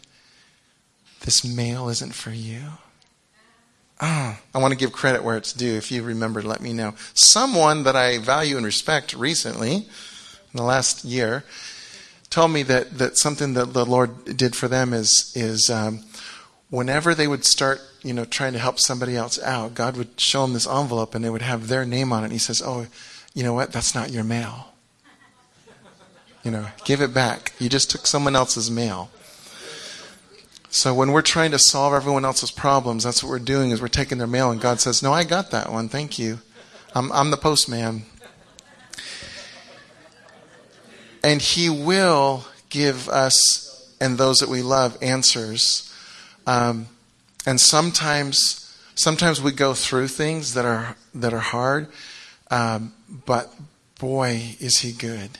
This 1.27 1.43
mail 1.43 1.89
isn't 1.89 2.15
for 2.15 2.29
you? 2.29 2.61
Oh, 3.99 4.39
I 4.55 4.57
want 4.59 4.71
to 4.71 4.77
give 4.77 4.93
credit 4.93 5.25
where 5.25 5.35
it's 5.35 5.51
due. 5.51 5.75
If 5.75 5.91
you 5.91 6.01
remember, 6.01 6.41
let 6.41 6.61
me 6.61 6.71
know. 6.71 6.93
Someone 7.15 7.83
that 7.83 7.97
I 7.97 8.17
value 8.19 8.55
and 8.55 8.65
respect 8.65 9.13
recently, 9.13 9.75
in 9.75 10.53
the 10.53 10.63
last 10.63 11.03
year, 11.03 11.43
told 12.29 12.51
me 12.51 12.63
that, 12.63 12.97
that 12.99 13.17
something 13.17 13.55
that 13.55 13.73
the 13.73 13.85
Lord 13.85 14.37
did 14.37 14.55
for 14.55 14.69
them 14.69 14.93
is, 14.93 15.33
is 15.35 15.69
um, 15.69 16.05
whenever 16.69 17.13
they 17.13 17.27
would 17.27 17.43
start, 17.43 17.81
you 18.03 18.13
know, 18.13 18.23
trying 18.23 18.53
to 18.53 18.59
help 18.59 18.79
somebody 18.79 19.17
else 19.17 19.37
out, 19.43 19.73
God 19.73 19.97
would 19.97 20.17
show 20.21 20.43
them 20.43 20.53
this 20.53 20.65
envelope 20.65 21.13
and 21.13 21.25
they 21.25 21.29
would 21.29 21.41
have 21.41 21.67
their 21.67 21.83
name 21.83 22.13
on 22.13 22.23
it. 22.23 22.27
And 22.27 22.31
he 22.31 22.39
says, 22.39 22.61
Oh, 22.65 22.87
you 23.33 23.43
know 23.43 23.53
what? 23.53 23.73
That's 23.73 23.93
not 23.93 24.11
your 24.11 24.23
mail. 24.23 24.73
You 26.45 26.51
know, 26.51 26.67
give 26.85 27.01
it 27.01 27.13
back. 27.13 27.51
You 27.59 27.67
just 27.67 27.91
took 27.91 28.07
someone 28.07 28.37
else's 28.37 28.71
mail. 28.71 29.09
So 30.77 30.93
when 30.93 31.11
we're 31.11 31.23
trying 31.23 31.49
to 31.51 31.57
solve 31.57 31.95
everyone 31.95 32.23
else's 32.23 32.51
problems, 32.51 33.03
that's 33.03 33.23
what 33.23 33.31
we're 33.31 33.39
doing 33.39 33.71
is 33.71 33.81
we're 33.81 33.87
taking 33.87 34.19
their 34.19 34.27
mail 34.27 34.51
and 34.51 34.61
God 34.61 34.79
says, 34.79 35.01
"No, 35.01 35.11
I 35.11 35.23
got 35.23 35.49
that 35.49 35.71
one. 35.71 35.89
Thank 35.89 36.19
you. 36.19 36.37
I'm 36.93 37.11
I'm 37.13 37.31
the 37.31 37.37
postman." 37.37 38.03
And 41.23 41.41
he 41.41 41.67
will 41.67 42.45
give 42.69 43.09
us 43.09 43.91
and 43.99 44.19
those 44.19 44.37
that 44.37 44.49
we 44.49 44.61
love 44.61 44.95
answers. 45.01 45.91
Um, 46.45 46.85
and 47.47 47.59
sometimes 47.59 48.71
sometimes 48.93 49.41
we 49.41 49.53
go 49.53 49.73
through 49.73 50.09
things 50.09 50.53
that 50.53 50.65
are 50.65 50.95
that 51.15 51.33
are 51.33 51.39
hard, 51.39 51.87
um, 52.51 52.93
but 53.25 53.51
boy, 53.97 54.55
is 54.59 54.81
he 54.81 54.91
good. 54.91 55.39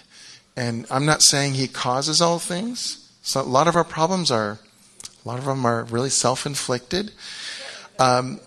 And 0.56 0.88
I'm 0.89 1.06
not 1.06 1.22
saying 1.22 1.53
he 1.53 1.67
causes 1.67 2.24
all 2.24 2.39
things. 2.39 3.08
So 3.22 3.39
a 3.39 3.44
lot 3.44 3.67
of 3.67 3.75
our 3.75 3.84
problems 3.84 4.32
are, 4.32 4.58
a 5.27 5.31
lot 5.31 5.39
of 5.39 5.46
them 5.46 5.65
are 5.65 5.84
really 5.84 6.10
self-inflicted. 6.10 7.12
Um, 8.00 8.39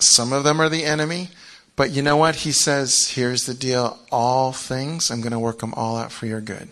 some 0.00 0.32
of 0.32 0.42
them 0.42 0.60
are 0.60 0.68
the 0.68 0.82
enemy. 0.82 1.28
But 1.76 1.92
you 1.92 2.02
know 2.02 2.16
what? 2.16 2.34
He 2.34 2.50
says, 2.50 3.10
here's 3.10 3.46
the 3.46 3.54
deal. 3.54 4.00
All 4.10 4.50
things, 4.50 5.12
I'm 5.12 5.20
going 5.20 5.30
to 5.30 5.38
work 5.38 5.60
them 5.60 5.72
all 5.74 5.96
out 5.96 6.10
for 6.10 6.26
your 6.26 6.40
good. 6.40 6.70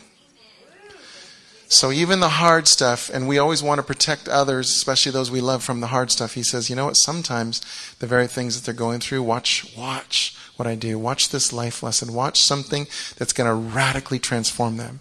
So 1.69 1.93
even 1.93 2.19
the 2.19 2.29
hard 2.29 2.67
stuff, 2.67 3.09
and 3.09 3.29
we 3.29 3.39
always 3.39 3.63
want 3.63 3.79
to 3.79 3.87
protect 3.87 4.29
others, 4.29 4.69
especially 4.69 5.13
those 5.13 5.31
we 5.31 5.41
love 5.41 5.63
from 5.63 5.81
the 5.81 5.87
hard 5.87 6.11
stuff. 6.11 6.35
He 6.35 6.43
says, 6.43 6.69
you 6.69 6.75
know 6.75 6.87
what? 6.87 6.97
Sometimes 6.97 7.61
the 8.01 8.09
very 8.09 8.27
things 8.27 8.57
that 8.57 8.67
they're 8.67 8.75
going 8.75 8.99
through, 8.99 9.23
watch, 9.23 9.73
watch 9.79 10.37
what 10.57 10.67
I 10.67 10.75
do. 10.75 10.99
Watch 10.99 11.29
this 11.29 11.53
life 11.53 11.85
lesson. 11.85 12.13
Watch 12.13 12.43
something 12.43 12.89
that's 13.17 13.33
going 13.33 13.49
to 13.49 13.55
radically 13.55 14.19
transform 14.19 14.77
them. 14.77 14.99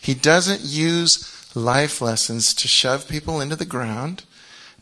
He 0.00 0.12
doesn't 0.14 0.62
use 0.62 1.31
life 1.54 2.00
lessons 2.00 2.54
to 2.54 2.68
shove 2.68 3.08
people 3.08 3.40
into 3.40 3.56
the 3.56 3.64
ground, 3.64 4.24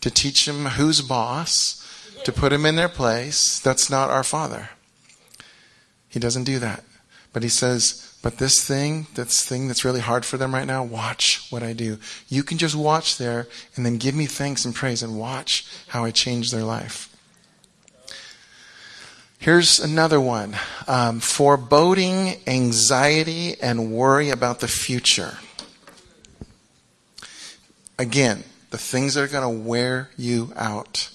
to 0.01 0.11
teach 0.11 0.47
them 0.47 0.67
who's 0.67 1.01
boss, 1.01 1.77
to 2.25 2.33
put 2.33 2.51
them 2.51 2.67
in 2.67 2.77
their 2.77 2.89
place. 2.89 3.59
That's 3.59 3.91
not 3.91 4.11
our 4.11 4.25
Father. 4.25 4.71
He 6.09 6.19
doesn't 6.19 6.45
do 6.45 6.59
that. 6.59 6.85
But 7.33 7.43
he 7.43 7.49
says, 7.49 8.17
but 8.23 8.39
this 8.39 8.63
thing, 8.63 9.07
this 9.15 9.45
thing 9.45 9.69
that's 9.69 9.85
really 9.85 10.01
hard 10.01 10.27
for 10.27 10.37
them 10.37 10.55
right 10.55 10.67
now, 10.67 10.85
watch 10.85 11.47
what 11.51 11.63
I 11.63 11.73
do. 11.73 11.99
You 12.29 12.43
can 12.43 12.59
just 12.59 12.75
watch 12.75 13.17
there 13.17 13.47
and 13.77 13.87
then 13.87 13.97
give 13.97 14.15
me 14.15 14.27
thanks 14.27 14.65
and 14.65 14.75
praise 14.75 15.03
and 15.03 15.19
watch 15.19 15.67
how 15.89 16.05
I 16.05 16.11
change 16.11 16.51
their 16.51 16.65
life. 16.65 17.07
Here's 19.39 19.81
another 19.81 20.21
one 20.21 20.55
um, 20.87 21.21
foreboding, 21.21 22.37
anxiety, 22.47 23.57
and 23.63 23.91
worry 23.91 24.29
about 24.29 24.61
the 24.61 24.69
future. 24.69 25.39
Again, 28.01 28.45
the 28.71 28.79
things 28.79 29.13
that 29.13 29.23
are 29.23 29.29
going 29.29 29.43
to 29.43 29.69
wear 29.69 30.09
you 30.17 30.55
out. 30.57 31.11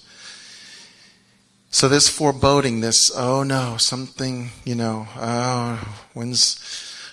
So, 1.72 1.88
this 1.88 2.08
foreboding, 2.08 2.80
this, 2.80 3.10
oh 3.12 3.42
no, 3.42 3.76
something, 3.76 4.50
you 4.64 4.76
know, 4.76 5.08
oh, 5.16 5.98
when's, 6.14 6.60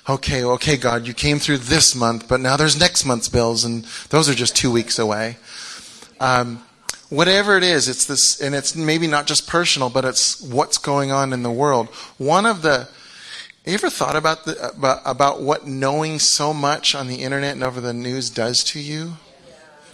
okay, 0.07 0.43
okay, 0.43 0.77
God, 0.77 1.07
you 1.07 1.15
came 1.15 1.39
through 1.39 1.57
this 1.57 1.95
month, 1.95 2.27
but 2.27 2.39
now 2.39 2.55
there's 2.55 2.79
next 2.79 3.03
month's 3.03 3.29
bills, 3.29 3.65
and 3.65 3.83
those 4.11 4.29
are 4.29 4.35
just 4.35 4.55
two 4.55 4.69
weeks 4.69 4.99
away. 4.99 5.37
Um, 6.19 6.63
whatever 7.09 7.57
it 7.57 7.63
is, 7.63 7.89
it's 7.89 8.05
this, 8.05 8.39
and 8.39 8.53
it's 8.53 8.75
maybe 8.75 9.07
not 9.07 9.25
just 9.25 9.47
personal, 9.47 9.89
but 9.89 10.05
it's 10.05 10.39
what's 10.39 10.77
going 10.77 11.11
on 11.11 11.33
in 11.33 11.41
the 11.41 11.51
world. 11.51 11.87
One 12.19 12.45
of 12.45 12.61
the, 12.61 12.87
you 13.65 13.73
ever 13.73 13.89
thought 13.89 14.15
about 14.15 14.45
the, 14.45 14.69
about, 14.69 15.01
about 15.03 15.41
what 15.41 15.65
knowing 15.65 16.19
so 16.19 16.53
much 16.53 16.93
on 16.93 17.07
the 17.07 17.23
internet 17.23 17.55
and 17.55 17.63
over 17.63 17.81
the 17.81 17.91
news 17.91 18.29
does 18.29 18.63
to 18.65 18.79
you? 18.79 19.13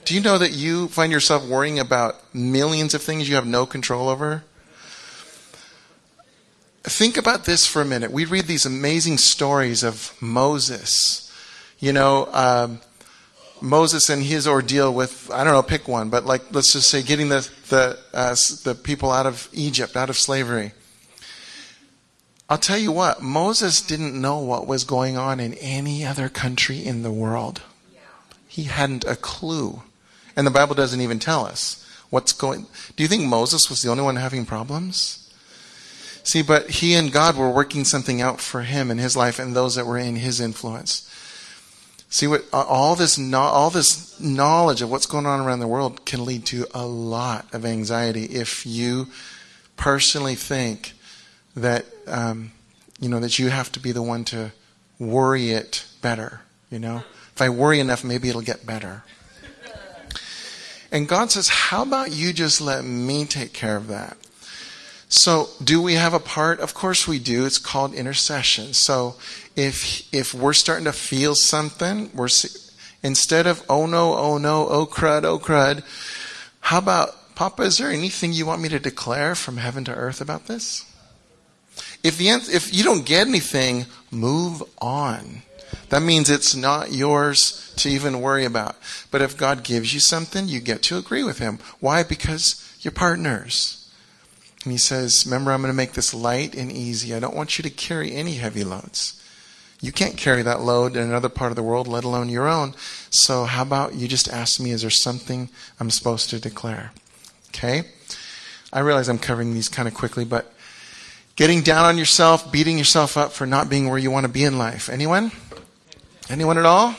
Do 0.05 0.15
you 0.15 0.21
know 0.21 0.37
that 0.37 0.51
you 0.51 0.87
find 0.87 1.11
yourself 1.11 1.45
worrying 1.45 1.79
about 1.79 2.15
millions 2.33 2.93
of 2.93 3.01
things 3.01 3.29
you 3.29 3.35
have 3.35 3.45
no 3.45 3.65
control 3.65 4.09
over? 4.09 4.43
Think 6.83 7.17
about 7.17 7.45
this 7.45 7.65
for 7.65 7.81
a 7.81 7.85
minute. 7.85 8.11
We 8.11 8.25
read 8.25 8.45
these 8.45 8.65
amazing 8.65 9.17
stories 9.17 9.83
of 9.83 10.15
Moses. 10.21 11.31
You 11.79 11.93
know, 11.93 12.27
um, 12.33 12.81
Moses 13.61 14.09
and 14.09 14.23
his 14.23 14.47
ordeal 14.47 14.93
with 14.93 15.29
I 15.31 15.43
don't 15.43 15.53
know, 15.53 15.61
pick 15.61 15.87
one, 15.87 16.09
but 16.09 16.25
like 16.25 16.41
let's 16.51 16.73
just 16.73 16.89
say 16.89 17.03
getting 17.03 17.29
the 17.29 17.47
the 17.69 17.99
uh, 18.13 18.35
the 18.63 18.75
people 18.75 19.11
out 19.11 19.25
of 19.25 19.49
Egypt, 19.53 19.95
out 19.95 20.09
of 20.09 20.17
slavery. 20.17 20.71
I'll 22.49 22.57
tell 22.57 22.79
you 22.79 22.91
what, 22.91 23.21
Moses 23.21 23.81
didn't 23.81 24.19
know 24.19 24.39
what 24.39 24.65
was 24.65 24.83
going 24.83 25.17
on 25.17 25.39
in 25.39 25.53
any 25.55 26.03
other 26.03 26.29
country 26.29 26.83
in 26.83 27.03
the 27.03 27.11
world. 27.11 27.61
He 28.49 28.63
hadn't 28.63 29.05
a 29.05 29.15
clue. 29.15 29.83
And 30.35 30.45
the 30.45 30.51
Bible 30.51 30.75
doesn't 30.75 30.99
even 30.99 31.19
tell 31.19 31.45
us 31.45 31.85
what's 32.09 32.33
going 32.33 32.65
Do 32.95 33.03
you 33.03 33.07
think 33.07 33.23
Moses 33.23 33.69
was 33.69 33.81
the 33.81 33.91
only 33.91 34.03
one 34.03 34.15
having 34.15 34.45
problems? 34.45 35.31
See, 36.23 36.41
but 36.41 36.69
he 36.69 36.95
and 36.95 37.11
God 37.11 37.37
were 37.37 37.49
working 37.49 37.85
something 37.85 38.21
out 38.21 38.41
for 38.41 38.63
him 38.63 38.91
in 38.91 38.97
his 38.97 39.15
life 39.15 39.39
and 39.39 39.55
those 39.55 39.75
that 39.75 39.85
were 39.85 39.97
in 39.97 40.17
his 40.17 40.41
influence. 40.41 41.05
See 42.09 42.25
what 42.25 42.43
all 42.51 42.95
this 42.95 43.19
all 43.33 43.69
this 43.69 44.19
knowledge 44.19 44.81
of 44.81 44.89
what's 44.89 45.05
going 45.05 45.27
on 45.27 45.39
around 45.39 45.59
the 45.59 45.67
world 45.67 46.05
can 46.05 46.25
lead 46.25 46.45
to 46.47 46.65
a 46.73 46.85
lot 46.85 47.45
of 47.53 47.65
anxiety 47.65 48.25
if 48.25 48.65
you 48.65 49.07
personally 49.77 50.33
think 50.33 50.93
that 51.55 51.85
um, 52.07 52.51
you 52.99 53.09
know 53.09 53.19
that 53.19 53.37
you 53.37 53.49
have 53.49 53.71
to 53.73 53.79
be 53.79 53.91
the 53.91 54.01
one 54.01 54.23
to 54.25 54.51
worry 54.97 55.51
it 55.51 55.85
better. 56.01 56.41
You 56.71 56.79
know, 56.79 57.03
if 57.39 57.43
I 57.43 57.47
worry 57.47 57.79
enough, 57.79 58.03
maybe 58.03 58.27
it'll 58.27 58.41
get 58.41 58.65
better. 58.65 59.03
And 60.91 61.07
God 61.07 61.31
says, 61.31 61.47
"How 61.47 61.83
about 61.83 62.11
you 62.11 62.33
just 62.33 62.59
let 62.59 62.83
me 62.83 63.23
take 63.23 63.53
care 63.53 63.77
of 63.77 63.87
that?" 63.87 64.17
So, 65.07 65.49
do 65.63 65.81
we 65.81 65.93
have 65.93 66.13
a 66.13 66.19
part? 66.19 66.59
Of 66.59 66.73
course 66.73 67.07
we 67.07 67.17
do. 67.17 67.45
It's 67.45 67.57
called 67.57 67.93
intercession. 67.93 68.73
So, 68.73 69.15
if 69.55 70.03
if 70.11 70.33
we're 70.33 70.51
starting 70.51 70.83
to 70.83 70.91
feel 70.91 71.33
something, 71.33 72.11
we're 72.13 72.27
instead 73.01 73.47
of 73.47 73.63
oh 73.69 73.85
no, 73.85 74.17
oh 74.17 74.37
no, 74.37 74.67
oh 74.67 74.85
crud, 74.85 75.23
oh 75.23 75.39
crud, 75.39 75.83
how 76.59 76.79
about 76.79 77.35
Papa? 77.35 77.61
Is 77.63 77.77
there 77.77 77.89
anything 77.89 78.33
you 78.33 78.45
want 78.45 78.61
me 78.61 78.67
to 78.67 78.79
declare 78.79 79.33
from 79.33 79.57
heaven 79.57 79.85
to 79.85 79.95
earth 79.95 80.19
about 80.19 80.47
this? 80.47 80.83
If 82.03 82.17
the 82.17 82.31
if 82.31 82.73
you 82.73 82.83
don't 82.83 83.05
get 83.05 83.27
anything, 83.27 83.85
move 84.11 84.61
on. 84.81 85.43
That 85.89 86.01
means 86.01 86.29
it's 86.29 86.55
not 86.55 86.91
yours 86.91 87.73
to 87.77 87.89
even 87.89 88.21
worry 88.21 88.45
about. 88.45 88.75
But 89.11 89.21
if 89.21 89.37
God 89.37 89.63
gives 89.63 89.93
you 89.93 89.99
something, 89.99 90.47
you 90.47 90.59
get 90.59 90.81
to 90.83 90.97
agree 90.97 91.23
with 91.23 91.39
Him. 91.39 91.59
Why? 91.79 92.03
Because 92.03 92.77
you're 92.81 92.91
partners. 92.91 93.91
And 94.63 94.71
He 94.71 94.77
says, 94.77 95.25
Remember, 95.25 95.51
I'm 95.51 95.61
going 95.61 95.71
to 95.71 95.77
make 95.77 95.93
this 95.93 96.13
light 96.13 96.55
and 96.55 96.71
easy. 96.71 97.13
I 97.13 97.19
don't 97.19 97.35
want 97.35 97.57
you 97.57 97.63
to 97.63 97.69
carry 97.69 98.13
any 98.13 98.35
heavy 98.35 98.63
loads. 98.63 99.15
You 99.81 99.91
can't 99.91 100.17
carry 100.17 100.41
that 100.41 100.61
load 100.61 100.95
in 100.95 101.03
another 101.03 101.29
part 101.29 101.51
of 101.51 101.55
the 101.55 101.63
world, 101.63 101.87
let 101.87 102.03
alone 102.03 102.27
your 102.29 102.47
own. 102.47 102.75
So, 103.09 103.45
how 103.45 103.61
about 103.61 103.95
you 103.95 104.07
just 104.09 104.27
ask 104.27 104.59
me, 104.59 104.71
is 104.71 104.81
there 104.81 104.89
something 104.89 105.49
I'm 105.79 105.89
supposed 105.89 106.29
to 106.31 106.39
declare? 106.39 106.91
Okay? 107.49 107.83
I 108.73 108.79
realize 108.81 109.07
I'm 109.07 109.17
covering 109.17 109.53
these 109.53 109.69
kind 109.69 109.87
of 109.87 109.93
quickly, 109.93 110.25
but 110.25 110.53
Getting 111.39 111.61
down 111.61 111.85
on 111.85 111.97
yourself, 111.97 112.51
beating 112.51 112.77
yourself 112.77 113.15
up 113.15 113.31
for 113.31 113.47
not 113.47 113.69
being 113.69 113.87
where 113.87 113.97
you 113.97 114.11
want 114.11 114.25
to 114.25 114.29
be 114.29 114.43
in 114.43 114.57
life. 114.57 114.89
Anyone? 114.89 115.31
Anyone 116.29 116.59
at 116.59 116.65
all? 116.65 116.93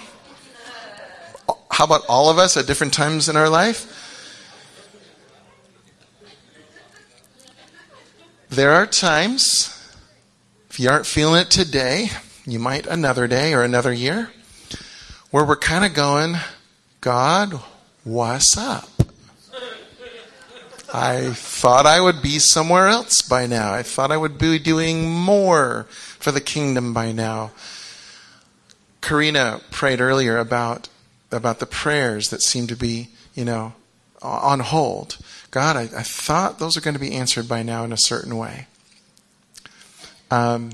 Uh, 1.48 1.52
how 1.70 1.84
about 1.84 2.02
all 2.08 2.30
of 2.30 2.38
us 2.38 2.56
at 2.56 2.66
different 2.66 2.92
times 2.92 3.28
in 3.28 3.36
our 3.36 3.48
life? 3.48 3.96
There 8.48 8.72
are 8.72 8.88
times, 8.88 9.94
if 10.68 10.80
you 10.80 10.90
aren't 10.90 11.06
feeling 11.06 11.42
it 11.42 11.48
today, 11.48 12.08
you 12.44 12.58
might 12.58 12.88
another 12.88 13.28
day 13.28 13.54
or 13.54 13.62
another 13.62 13.92
year, 13.92 14.32
where 15.30 15.44
we're 15.44 15.54
kind 15.54 15.84
of 15.84 15.94
going, 15.94 16.34
God, 17.00 17.60
what's 18.02 18.58
up? 18.58 18.88
I 20.92 21.30
thought 21.34 21.86
I 21.86 22.00
would 22.00 22.20
be 22.20 22.40
somewhere 22.40 22.88
else 22.88 23.22
by 23.22 23.46
now. 23.46 23.72
I 23.72 23.84
thought 23.84 24.10
I 24.10 24.16
would 24.16 24.38
be 24.38 24.58
doing 24.58 25.08
more 25.08 25.84
for 25.88 26.32
the 26.32 26.40
kingdom 26.40 26.92
by 26.92 27.12
now. 27.12 27.52
Karina 29.00 29.60
prayed 29.70 30.00
earlier 30.00 30.38
about 30.38 30.88
about 31.32 31.60
the 31.60 31.66
prayers 31.66 32.30
that 32.30 32.42
seem 32.42 32.66
to 32.66 32.76
be, 32.76 33.08
you 33.34 33.44
know, 33.44 33.72
on 34.22 34.60
hold. 34.60 35.16
God, 35.50 35.76
I, 35.76 35.82
I 35.82 36.02
thought 36.02 36.58
those 36.58 36.76
are 36.76 36.80
going 36.80 36.94
to 36.94 37.00
be 37.00 37.12
answered 37.12 37.48
by 37.48 37.62
now 37.62 37.84
in 37.84 37.92
a 37.92 37.96
certain 37.96 38.36
way. 38.36 38.66
Um, 40.30 40.72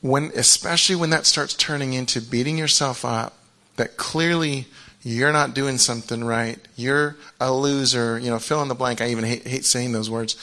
when, 0.00 0.30
especially 0.34 0.96
when 0.96 1.10
that 1.10 1.26
starts 1.26 1.54
turning 1.54 1.94
into 1.94 2.20
beating 2.20 2.58
yourself 2.58 3.04
up, 3.04 3.34
that 3.76 3.96
clearly 3.96 4.66
you're 5.02 5.32
not 5.32 5.54
doing 5.54 5.78
something 5.78 6.22
right, 6.22 6.58
you're 6.76 7.16
a 7.40 7.52
loser, 7.52 8.18
you 8.18 8.30
know, 8.30 8.38
fill 8.38 8.62
in 8.62 8.68
the 8.68 8.74
blank. 8.74 9.00
I 9.00 9.08
even 9.08 9.24
hate, 9.24 9.46
hate 9.46 9.64
saying 9.64 9.92
those 9.92 10.10
words. 10.10 10.36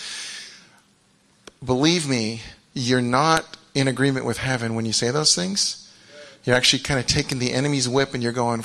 Believe 1.63 2.07
me, 2.07 2.41
you're 2.73 3.01
not 3.01 3.57
in 3.73 3.87
agreement 3.87 4.25
with 4.25 4.37
heaven 4.37 4.75
when 4.75 4.85
you 4.85 4.93
say 4.93 5.11
those 5.11 5.35
things. 5.35 5.91
You're 6.43 6.55
actually 6.55 6.83
kind 6.83 6.99
of 6.99 7.05
taking 7.05 7.39
the 7.39 7.53
enemy's 7.53 7.87
whip 7.87 8.13
and 8.13 8.23
you're 8.23 8.31
going. 8.31 8.63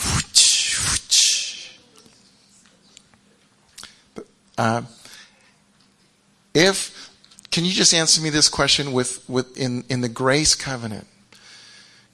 Uh, 4.59 4.83
if 6.55 7.11
can 7.51 7.65
you 7.65 7.73
just 7.73 7.93
answer 7.93 8.21
me 8.23 8.31
this 8.31 8.49
question 8.49 8.93
with, 8.93 9.29
with 9.29 9.57
in, 9.57 9.85
in 9.89 10.01
the 10.01 10.09
grace 10.09 10.55
covenant, 10.55 11.07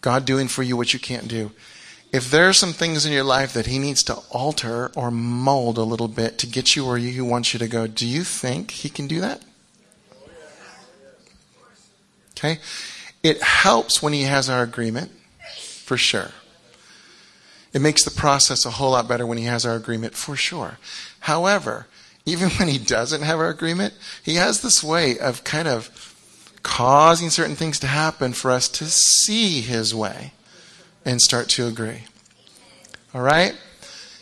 God 0.00 0.24
doing 0.24 0.48
for 0.48 0.62
you 0.62 0.76
what 0.76 0.92
you 0.92 0.98
can't 0.98 1.28
do. 1.28 1.52
If 2.12 2.30
there 2.30 2.48
are 2.48 2.52
some 2.52 2.72
things 2.72 3.06
in 3.06 3.12
your 3.12 3.24
life 3.24 3.54
that 3.54 3.66
He 3.66 3.78
needs 3.78 4.02
to 4.04 4.14
alter 4.30 4.90
or 4.94 5.10
mold 5.10 5.78
a 5.78 5.82
little 5.82 6.08
bit 6.08 6.38
to 6.38 6.46
get 6.46 6.76
you 6.76 6.84
where 6.84 6.98
He 6.98 7.20
wants 7.20 7.54
you 7.54 7.58
to 7.60 7.68
go, 7.68 7.86
do 7.86 8.06
you 8.06 8.22
think 8.24 8.72
He 8.72 8.88
can 8.88 9.06
do 9.06 9.20
that? 9.20 9.42
Okay? 12.42 12.58
It 13.22 13.40
helps 13.42 14.02
when 14.02 14.12
He 14.12 14.22
has 14.22 14.50
our 14.50 14.62
agreement, 14.62 15.12
for 15.84 15.96
sure. 15.96 16.30
It 17.72 17.80
makes 17.80 18.04
the 18.04 18.10
process 18.10 18.66
a 18.66 18.70
whole 18.70 18.90
lot 18.90 19.08
better 19.08 19.26
when 19.26 19.38
He 19.38 19.44
has 19.44 19.64
our 19.64 19.76
agreement, 19.76 20.14
for 20.14 20.34
sure. 20.34 20.78
However, 21.20 21.86
even 22.26 22.50
when 22.58 22.68
He 22.68 22.78
doesn't 22.78 23.22
have 23.22 23.38
our 23.38 23.48
agreement, 23.48 23.94
He 24.22 24.34
has 24.36 24.60
this 24.60 24.82
way 24.82 25.18
of 25.18 25.44
kind 25.44 25.68
of 25.68 26.08
causing 26.62 27.30
certain 27.30 27.56
things 27.56 27.78
to 27.80 27.86
happen 27.86 28.32
for 28.32 28.50
us 28.50 28.68
to 28.68 28.86
see 28.86 29.60
His 29.60 29.94
way 29.94 30.32
and 31.04 31.20
start 31.20 31.48
to 31.50 31.66
agree. 31.66 32.04
All 33.14 33.22
right? 33.22 33.56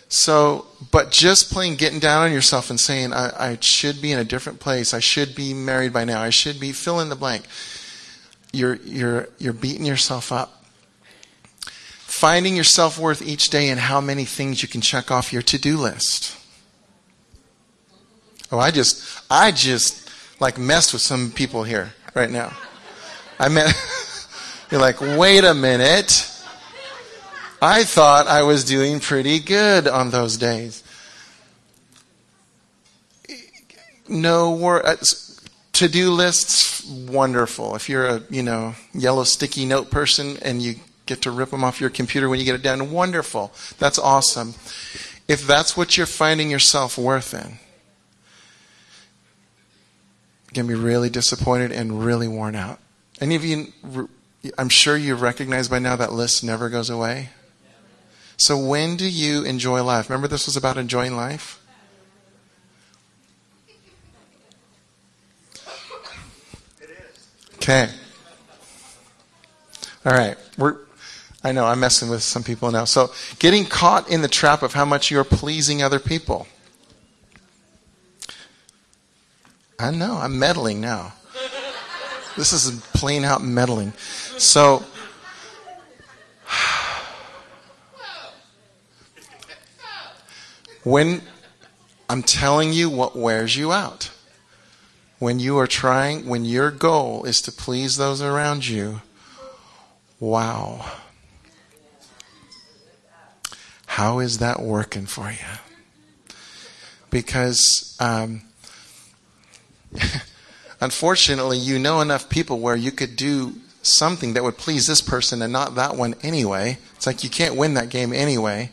So, 0.08 0.66
but 0.90 1.12
just 1.12 1.52
plain 1.52 1.76
getting 1.76 2.00
down 2.00 2.24
on 2.24 2.32
yourself 2.32 2.68
and 2.68 2.80
saying, 2.80 3.12
I, 3.12 3.52
I, 3.52 3.58
should 3.60 4.02
be 4.02 4.10
in 4.10 4.18
a 4.18 4.24
different 4.24 4.58
place. 4.58 4.92
I 4.92 4.98
should 4.98 5.36
be 5.36 5.54
married 5.54 5.92
by 5.92 6.04
now. 6.04 6.20
I 6.20 6.30
should 6.30 6.58
be 6.58 6.72
fill 6.72 6.98
in 6.98 7.10
the 7.10 7.16
blank. 7.16 7.44
You're, 8.52 8.76
you're, 8.76 9.28
you're 9.38 9.52
beating 9.52 9.86
yourself 9.86 10.32
up. 10.32 10.64
Finding 11.98 12.54
your 12.54 12.64
self 12.64 12.98
worth 12.98 13.22
each 13.22 13.50
day 13.50 13.68
and 13.68 13.78
how 13.78 14.00
many 14.00 14.24
things 14.24 14.62
you 14.62 14.68
can 14.68 14.80
check 14.80 15.10
off 15.10 15.32
your 15.32 15.42
to 15.42 15.58
do 15.58 15.76
list. 15.76 16.36
Oh, 18.52 18.58
I 18.58 18.72
just, 18.72 19.22
I 19.30 19.52
just 19.52 20.10
like 20.40 20.58
messed 20.58 20.92
with 20.92 21.02
some 21.02 21.30
people 21.30 21.62
here 21.62 21.92
right 22.14 22.30
now. 22.30 22.52
I 23.38 23.48
met, 23.48 23.72
you're 24.70 24.80
like, 24.80 25.00
wait 25.00 25.44
a 25.44 25.54
minute. 25.54 26.26
I 27.62 27.84
thought 27.84 28.26
I 28.26 28.42
was 28.42 28.64
doing 28.64 29.00
pretty 29.00 29.38
good 29.38 29.86
on 29.86 30.10
those 30.10 30.36
days. 30.36 30.82
No 34.08 34.52
word. 34.52 34.84
Uh, 34.84 34.96
Uh, 35.80 35.86
to 35.86 35.92
do 35.92 36.12
lists, 36.12 36.84
wonderful. 36.84 37.74
If 37.74 37.88
you're 37.88 38.06
a, 38.06 38.22
you 38.28 38.42
know, 38.42 38.74
yellow 38.92 39.24
sticky 39.24 39.64
note 39.64 39.90
person 39.90 40.36
and 40.42 40.60
you 40.60 40.74
get 41.06 41.22
to 41.22 41.30
rip 41.30 41.50
them 41.50 41.64
off 41.64 41.80
your 41.80 41.90
computer 41.90 42.28
when 42.28 42.38
you 42.38 42.44
get 42.44 42.54
it 42.54 42.62
done, 42.62 42.90
wonderful. 42.90 43.52
That's 43.78 43.98
awesome. 43.98 44.54
If 45.26 45.46
that's 45.46 45.76
what 45.76 45.96
you're 45.96 46.06
finding 46.06 46.50
yourself 46.50 46.98
worth 46.98 47.34
in, 47.34 47.58
you're 50.52 50.64
going 50.64 50.68
to 50.68 50.74
be 50.74 50.80
really 50.80 51.08
disappointed 51.08 51.72
and 51.72 52.04
really 52.04 52.28
worn 52.28 52.56
out. 52.56 52.78
Any 53.20 53.36
of 53.36 53.44
you, 53.44 53.72
I'm 54.58 54.68
sure 54.68 54.96
you 54.96 55.14
recognize 55.14 55.68
by 55.68 55.78
now 55.78 55.96
that 55.96 56.12
list 56.12 56.42
never 56.44 56.68
goes 56.68 56.90
away. 56.90 57.30
So 58.36 58.58
when 58.58 58.96
do 58.96 59.08
you 59.08 59.44
enjoy 59.44 59.82
life? 59.84 60.08
Remember 60.08 60.26
this 60.26 60.46
was 60.46 60.56
about 60.56 60.78
enjoying 60.78 61.14
life? 61.14 61.59
Okay. 67.62 67.90
All 70.06 70.12
right. 70.12 70.38
We're 70.56 70.78
I 71.42 71.52
know 71.52 71.64
I'm 71.64 71.80
messing 71.80 72.10
with 72.10 72.22
some 72.22 72.42
people 72.42 72.70
now. 72.70 72.84
So, 72.84 73.10
getting 73.38 73.64
caught 73.64 74.10
in 74.10 74.20
the 74.20 74.28
trap 74.28 74.62
of 74.62 74.74
how 74.74 74.84
much 74.84 75.10
you're 75.10 75.24
pleasing 75.24 75.82
other 75.82 75.98
people. 75.98 76.46
I 79.78 79.90
know, 79.90 80.18
I'm 80.18 80.38
meddling 80.38 80.82
now. 80.82 81.14
This 82.36 82.52
is 82.52 82.78
plain 82.92 83.24
out 83.24 83.42
meddling. 83.42 83.94
So, 84.36 84.84
When 90.82 91.22
I'm 92.08 92.22
telling 92.22 92.72
you 92.72 92.88
what 92.90 93.16
wears 93.16 93.56
you 93.56 93.72
out. 93.72 94.10
When 95.20 95.38
you 95.38 95.58
are 95.58 95.66
trying, 95.66 96.26
when 96.26 96.46
your 96.46 96.70
goal 96.70 97.24
is 97.24 97.42
to 97.42 97.52
please 97.52 97.98
those 97.98 98.22
around 98.22 98.66
you, 98.66 99.02
wow. 100.18 100.92
How 103.84 104.20
is 104.20 104.38
that 104.38 104.60
working 104.62 105.04
for 105.04 105.30
you? 105.30 106.36
Because, 107.10 107.94
um, 108.00 108.40
unfortunately, 110.80 111.58
you 111.58 111.78
know 111.78 112.00
enough 112.00 112.30
people 112.30 112.58
where 112.58 112.76
you 112.76 112.90
could 112.90 113.14
do 113.14 113.56
something 113.82 114.32
that 114.32 114.42
would 114.42 114.56
please 114.56 114.86
this 114.86 115.02
person 115.02 115.42
and 115.42 115.52
not 115.52 115.74
that 115.74 115.96
one 115.96 116.14
anyway. 116.22 116.78
It's 116.96 117.06
like 117.06 117.22
you 117.22 117.28
can't 117.28 117.56
win 117.56 117.74
that 117.74 117.90
game 117.90 118.14
anyway, 118.14 118.70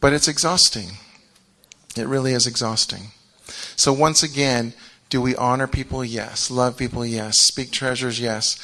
but 0.00 0.12
it's 0.12 0.28
exhausting. 0.28 0.90
It 1.96 2.06
really 2.06 2.34
is 2.34 2.46
exhausting. 2.46 3.10
So, 3.74 3.92
once 3.92 4.22
again, 4.22 4.72
do 5.16 5.22
we 5.22 5.34
honor 5.36 5.66
people? 5.66 6.04
Yes. 6.04 6.50
Love 6.50 6.76
people? 6.76 7.02
Yes. 7.02 7.38
Speak 7.38 7.70
treasures? 7.70 8.20
Yes. 8.20 8.58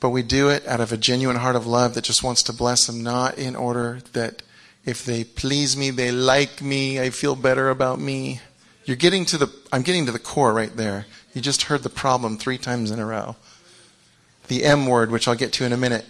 But 0.00 0.10
we 0.10 0.22
do 0.22 0.50
it 0.50 0.68
out 0.68 0.82
of 0.82 0.92
a 0.92 0.98
genuine 0.98 1.36
heart 1.36 1.56
of 1.56 1.66
love 1.66 1.94
that 1.94 2.04
just 2.04 2.22
wants 2.22 2.42
to 2.42 2.52
bless 2.52 2.86
them, 2.86 3.02
not 3.02 3.38
in 3.38 3.56
order 3.56 4.00
that 4.12 4.42
if 4.84 5.02
they 5.02 5.24
please 5.24 5.78
me, 5.78 5.88
they 5.88 6.12
like 6.12 6.60
me, 6.60 7.00
I 7.00 7.08
feel 7.08 7.34
better 7.34 7.70
about 7.70 8.00
me. 8.00 8.42
You're 8.84 8.98
getting 8.98 9.24
to 9.24 9.38
the, 9.38 9.50
I'm 9.72 9.80
getting 9.80 10.04
to 10.04 10.12
the 10.12 10.18
core 10.18 10.52
right 10.52 10.76
there. 10.76 11.06
You 11.32 11.40
just 11.40 11.62
heard 11.62 11.82
the 11.82 11.88
problem 11.88 12.36
three 12.36 12.58
times 12.58 12.90
in 12.90 12.98
a 12.98 13.06
row. 13.06 13.36
The 14.48 14.64
M 14.64 14.84
word, 14.84 15.10
which 15.10 15.26
I'll 15.26 15.34
get 15.34 15.54
to 15.54 15.64
in 15.64 15.72
a 15.72 15.78
minute. 15.78 16.04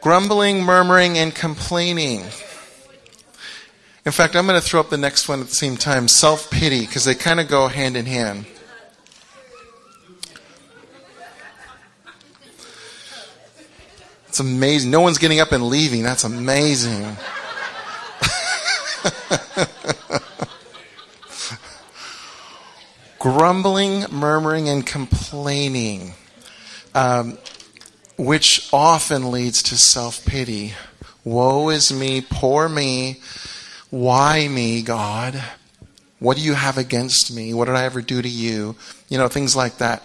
Grumbling, 0.00 0.62
murmuring, 0.62 1.18
and 1.18 1.34
complaining. 1.34 2.20
In 4.04 4.12
fact, 4.12 4.36
I'm 4.36 4.46
going 4.46 4.60
to 4.60 4.64
throw 4.64 4.78
up 4.78 4.90
the 4.90 4.96
next 4.96 5.28
one 5.28 5.40
at 5.40 5.48
the 5.48 5.54
same 5.56 5.76
time 5.76 6.06
self 6.06 6.48
pity, 6.48 6.82
because 6.82 7.04
they 7.04 7.16
kind 7.16 7.40
of 7.40 7.48
go 7.48 7.66
hand 7.66 7.96
in 7.96 8.06
hand. 8.06 8.46
It's 14.36 14.40
amazing. 14.42 14.90
No 14.90 15.00
one's 15.00 15.16
getting 15.16 15.40
up 15.40 15.50
and 15.52 15.66
leaving. 15.66 16.02
That's 16.02 16.22
amazing. 16.22 17.00
Grumbling, 23.18 24.04
murmuring, 24.12 24.68
and 24.68 24.84
complaining, 24.86 26.12
um, 26.94 27.38
which 28.18 28.68
often 28.74 29.30
leads 29.30 29.62
to 29.62 29.78
self 29.78 30.22
pity. 30.26 30.74
Woe 31.24 31.70
is 31.70 31.90
me, 31.90 32.20
poor 32.20 32.68
me. 32.68 33.22
Why 33.88 34.48
me, 34.48 34.82
God? 34.82 35.42
What 36.18 36.36
do 36.36 36.42
you 36.42 36.52
have 36.52 36.76
against 36.76 37.34
me? 37.34 37.54
What 37.54 37.64
did 37.68 37.76
I 37.76 37.84
ever 37.84 38.02
do 38.02 38.20
to 38.20 38.28
you? 38.28 38.76
You 39.08 39.16
know, 39.16 39.28
things 39.28 39.56
like 39.56 39.78
that. 39.78 40.02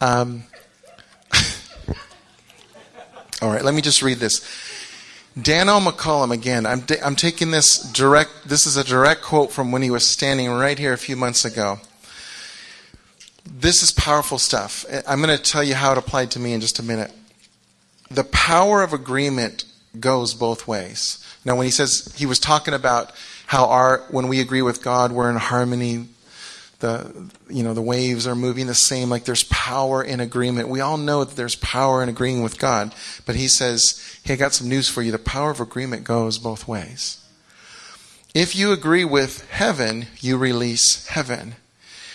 Um, 0.00 0.42
all 3.42 3.50
right, 3.50 3.64
let 3.64 3.74
me 3.74 3.82
just 3.82 4.02
read 4.02 4.18
this. 4.18 4.40
Daniel 5.40 5.80
McCollam, 5.80 6.32
again, 6.32 6.64
I'm, 6.64 6.84
I'm 7.04 7.16
taking 7.16 7.50
this 7.50 7.78
direct, 7.92 8.30
this 8.46 8.66
is 8.66 8.78
a 8.78 8.84
direct 8.84 9.22
quote 9.22 9.52
from 9.52 9.70
when 9.70 9.82
he 9.82 9.90
was 9.90 10.06
standing 10.06 10.48
right 10.48 10.78
here 10.78 10.94
a 10.94 10.98
few 10.98 11.16
months 11.16 11.44
ago. 11.44 11.78
This 13.44 13.82
is 13.82 13.92
powerful 13.92 14.38
stuff. 14.38 14.86
I'm 15.06 15.20
going 15.20 15.36
to 15.36 15.42
tell 15.42 15.62
you 15.62 15.74
how 15.74 15.92
it 15.92 15.98
applied 15.98 16.30
to 16.32 16.38
me 16.38 16.54
in 16.54 16.60
just 16.60 16.78
a 16.78 16.82
minute. 16.82 17.12
The 18.10 18.24
power 18.24 18.82
of 18.82 18.94
agreement 18.94 19.64
goes 20.00 20.32
both 20.32 20.66
ways. 20.66 21.22
Now, 21.44 21.56
when 21.56 21.66
he 21.66 21.70
says, 21.70 22.12
he 22.16 22.26
was 22.26 22.38
talking 22.38 22.74
about 22.74 23.12
how 23.46 23.66
our, 23.66 24.04
when 24.10 24.28
we 24.28 24.40
agree 24.40 24.62
with 24.62 24.82
God, 24.82 25.12
we're 25.12 25.30
in 25.30 25.36
harmony 25.36 26.08
the 26.80 27.30
you 27.48 27.62
know 27.62 27.74
the 27.74 27.82
waves 27.82 28.26
are 28.26 28.34
moving 28.34 28.66
the 28.66 28.74
same 28.74 29.08
like 29.08 29.24
there's 29.24 29.44
power 29.44 30.02
in 30.02 30.20
agreement. 30.20 30.68
We 30.68 30.80
all 30.80 30.98
know 30.98 31.24
that 31.24 31.36
there's 31.36 31.56
power 31.56 32.02
in 32.02 32.08
agreeing 32.08 32.42
with 32.42 32.58
god 32.58 32.94
but 33.24 33.34
he 33.34 33.48
says 33.48 34.18
hey 34.24 34.34
i 34.34 34.36
got 34.36 34.54
some 34.54 34.68
news 34.68 34.88
for 34.88 35.02
you. 35.02 35.12
The 35.12 35.18
power 35.18 35.50
of 35.50 35.60
agreement 35.60 36.04
goes 36.04 36.38
both 36.38 36.68
ways. 36.68 37.22
If 38.34 38.54
you 38.54 38.72
agree 38.72 39.04
with 39.04 39.48
heaven 39.50 40.06
you 40.20 40.36
release 40.36 41.06
heaven. 41.08 41.54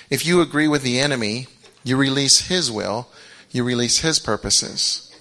If 0.09 0.25
you 0.25 0.41
agree 0.41 0.67
with 0.67 0.83
the 0.83 0.99
enemy 0.99 1.47
you 1.83 1.97
release 1.97 2.47
his 2.47 2.71
will 2.71 3.07
you 3.51 3.63
release 3.63 3.99
his 3.99 4.19
purposes. 4.19 5.11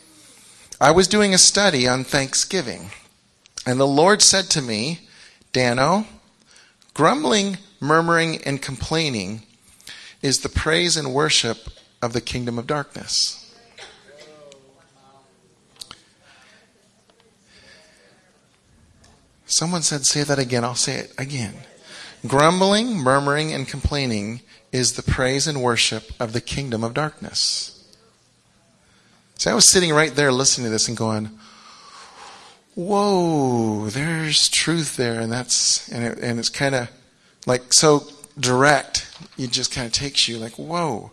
I 0.80 0.92
was 0.92 1.08
doing 1.08 1.34
a 1.34 1.38
study 1.38 1.88
on 1.88 2.04
thanksgiving 2.04 2.90
and 3.66 3.80
the 3.80 3.86
lord 3.86 4.20
said 4.20 4.50
to 4.50 4.62
me 4.62 5.00
dano 5.52 6.06
grumbling 7.00 7.56
murmuring, 7.80 8.36
and 8.44 8.60
complaining 8.60 9.40
is 10.20 10.40
the 10.40 10.50
praise 10.50 10.98
and 10.98 11.14
worship 11.14 11.70
of 12.02 12.12
the 12.12 12.20
kingdom 12.20 12.58
of 12.58 12.66
darkness. 12.66 13.56
Someone 19.46 19.80
said, 19.80 20.04
Say 20.04 20.24
that 20.24 20.38
again. 20.38 20.62
I'll 20.62 20.74
say 20.74 20.98
it 20.98 21.14
again. 21.16 21.54
Grumbling, 22.26 22.98
murmuring, 22.98 23.50
and 23.54 23.66
complaining 23.66 24.42
is 24.70 24.92
the 24.92 25.02
praise 25.02 25.46
and 25.46 25.62
worship 25.62 26.12
of 26.20 26.34
the 26.34 26.40
kingdom 26.42 26.84
of 26.84 26.92
darkness. 26.92 27.82
See, 29.36 29.48
I 29.48 29.54
was 29.54 29.72
sitting 29.72 29.94
right 29.94 30.14
there 30.14 30.30
listening 30.30 30.66
to 30.66 30.70
this 30.70 30.86
and 30.86 30.98
going, 30.98 31.30
Whoa, 32.74 33.88
there's 33.90 34.48
truth 34.48 34.96
there. 34.96 35.20
And 35.20 35.30
that's, 35.30 35.88
and, 35.88 36.04
it, 36.04 36.18
and 36.18 36.38
it's 36.38 36.48
kind 36.48 36.74
of 36.74 36.90
like 37.46 37.72
so 37.72 38.04
direct, 38.38 39.08
it 39.38 39.50
just 39.50 39.72
kind 39.72 39.86
of 39.86 39.92
takes 39.92 40.28
you 40.28 40.38
like, 40.38 40.54
whoa. 40.54 41.10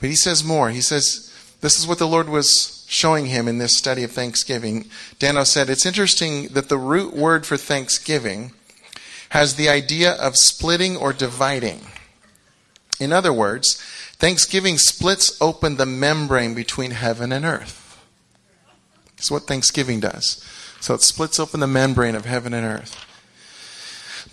But 0.00 0.08
he 0.08 0.16
says 0.16 0.44
more. 0.44 0.70
He 0.70 0.80
says, 0.80 1.32
this 1.60 1.78
is 1.78 1.86
what 1.86 1.98
the 1.98 2.06
Lord 2.06 2.28
was 2.28 2.84
showing 2.88 3.26
him 3.26 3.48
in 3.48 3.58
this 3.58 3.76
study 3.76 4.04
of 4.04 4.12
Thanksgiving. 4.12 4.86
Dano 5.18 5.44
said, 5.44 5.70
it's 5.70 5.86
interesting 5.86 6.48
that 6.48 6.68
the 6.68 6.78
root 6.78 7.14
word 7.14 7.46
for 7.46 7.56
Thanksgiving 7.56 8.52
has 9.30 9.56
the 9.56 9.68
idea 9.68 10.12
of 10.12 10.36
splitting 10.36 10.96
or 10.96 11.12
dividing. 11.12 11.80
In 13.00 13.12
other 13.12 13.32
words, 13.32 13.80
Thanksgiving 14.16 14.78
splits 14.78 15.40
open 15.40 15.76
the 15.76 15.86
membrane 15.86 16.54
between 16.54 16.92
heaven 16.92 17.32
and 17.32 17.44
earth. 17.44 17.80
That's 19.16 19.30
what 19.30 19.44
Thanksgiving 19.44 20.00
does. 20.00 20.44
So 20.84 20.92
it 20.92 21.00
splits 21.00 21.40
open 21.40 21.60
the 21.60 21.66
membrane 21.66 22.14
of 22.14 22.26
heaven 22.26 22.52
and 22.52 22.66
earth. 22.66 23.06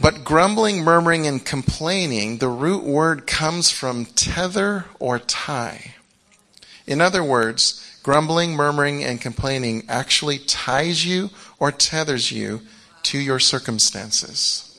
But 0.01 0.25
grumbling, 0.25 0.83
murmuring, 0.83 1.25
and 1.25 1.45
complaining, 1.45 2.39
the 2.39 2.49
root 2.49 2.83
word 2.83 3.25
comes 3.25 3.71
from 3.71 4.03
tether 4.03 4.83
or 4.99 5.17
tie. 5.17 5.95
In 6.85 6.99
other 6.99 7.23
words, 7.23 7.81
grumbling, 8.03 8.51
murmuring, 8.51 9.01
and 9.01 9.21
complaining 9.21 9.83
actually 9.87 10.39
ties 10.39 11.05
you 11.05 11.29
or 11.57 11.71
tethers 11.71 12.33
you 12.33 12.63
to 13.03 13.17
your 13.17 13.39
circumstances. 13.39 14.70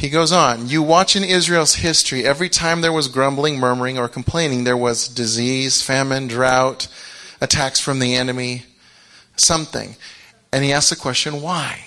He 0.00 0.08
goes 0.08 0.32
on, 0.32 0.66
you 0.66 0.82
watch 0.82 1.14
in 1.14 1.24
Israel's 1.24 1.74
history, 1.74 2.24
every 2.24 2.48
time 2.48 2.80
there 2.80 2.90
was 2.90 3.06
grumbling, 3.06 3.58
murmuring, 3.58 3.98
or 3.98 4.08
complaining, 4.08 4.64
there 4.64 4.74
was 4.74 5.06
disease, 5.06 5.82
famine, 5.82 6.26
drought, 6.26 6.88
attacks 7.38 7.80
from 7.80 7.98
the 7.98 8.14
enemy, 8.14 8.62
something. 9.36 9.96
And 10.50 10.64
he 10.64 10.72
asks 10.72 10.88
the 10.88 10.96
question, 10.96 11.42
why? 11.42 11.84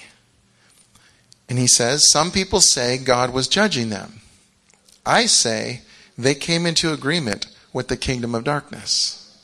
And 1.49 1.57
he 1.57 1.65
says, 1.65 2.07
Some 2.11 2.29
people 2.29 2.61
say 2.61 2.99
God 2.99 3.33
was 3.33 3.47
judging 3.47 3.89
them. 3.89 4.21
I 5.03 5.25
say 5.25 5.81
they 6.15 6.35
came 6.35 6.67
into 6.67 6.93
agreement 6.93 7.47
with 7.73 7.87
the 7.87 7.97
kingdom 7.97 8.35
of 8.35 8.43
darkness. 8.43 9.43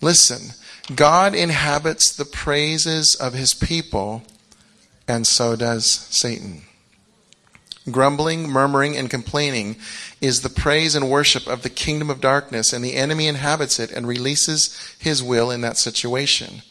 Listen, 0.00 0.54
God 0.94 1.34
inhabits 1.34 2.14
the 2.14 2.24
praises 2.24 3.16
of 3.16 3.32
his 3.32 3.54
people, 3.54 4.22
and 5.10 5.26
so 5.26 5.56
does 5.56 5.90
Satan. 5.90 6.62
Grumbling, 7.90 8.48
murmuring, 8.48 8.96
and 8.96 9.10
complaining 9.10 9.74
is 10.20 10.42
the 10.42 10.48
praise 10.48 10.94
and 10.94 11.10
worship 11.10 11.48
of 11.48 11.62
the 11.62 11.70
kingdom 11.70 12.10
of 12.10 12.20
darkness, 12.20 12.72
and 12.72 12.84
the 12.84 12.94
enemy 12.94 13.26
inhabits 13.26 13.80
it 13.80 13.90
and 13.90 14.06
releases 14.06 14.94
his 14.98 15.22
will 15.22 15.50
in 15.50 15.62
that 15.62 15.76
situation. 15.76 16.62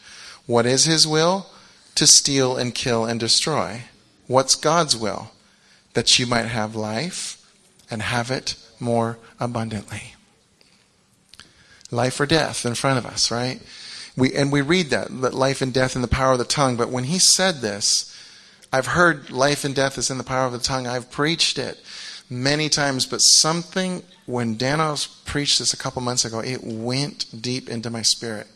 What 0.46 0.64
is 0.64 0.84
his 0.84 1.06
will? 1.06 1.50
To 1.96 2.06
steal 2.06 2.56
and 2.56 2.74
kill 2.74 3.04
and 3.04 3.20
destroy. 3.20 3.82
What's 4.26 4.54
God's 4.54 4.96
will? 4.96 5.32
That 5.92 6.18
you 6.18 6.26
might 6.26 6.46
have 6.46 6.74
life 6.74 7.36
and 7.90 8.00
have 8.00 8.30
it 8.30 8.54
more 8.78 9.18
abundantly. 9.38 10.14
Life 11.90 12.18
or 12.20 12.26
death 12.26 12.64
in 12.64 12.74
front 12.74 12.98
of 12.98 13.04
us, 13.04 13.30
right? 13.30 13.60
We, 14.16 14.32
and 14.32 14.50
we 14.50 14.62
read 14.62 14.86
that, 14.90 15.08
that 15.20 15.34
life 15.34 15.60
and 15.60 15.74
death 15.74 15.94
in 15.94 16.02
the 16.02 16.08
power 16.08 16.32
of 16.32 16.38
the 16.38 16.44
tongue. 16.44 16.76
But 16.76 16.88
when 16.88 17.04
he 17.04 17.18
said 17.18 17.56
this, 17.56 18.09
I've 18.72 18.86
heard 18.86 19.30
life 19.30 19.64
and 19.64 19.74
death 19.74 19.98
is 19.98 20.10
in 20.10 20.18
the 20.18 20.24
power 20.24 20.46
of 20.46 20.52
the 20.52 20.58
tongue. 20.58 20.86
I've 20.86 21.10
preached 21.10 21.58
it 21.58 21.80
many 22.28 22.68
times, 22.68 23.06
but 23.06 23.18
something, 23.18 24.02
when 24.26 24.56
Danos 24.56 25.24
preached 25.24 25.58
this 25.58 25.72
a 25.72 25.76
couple 25.76 26.02
months 26.02 26.24
ago, 26.24 26.40
it 26.40 26.62
went 26.62 27.26
deep 27.42 27.68
into 27.68 27.90
my 27.90 28.02
spirit. 28.02 28.46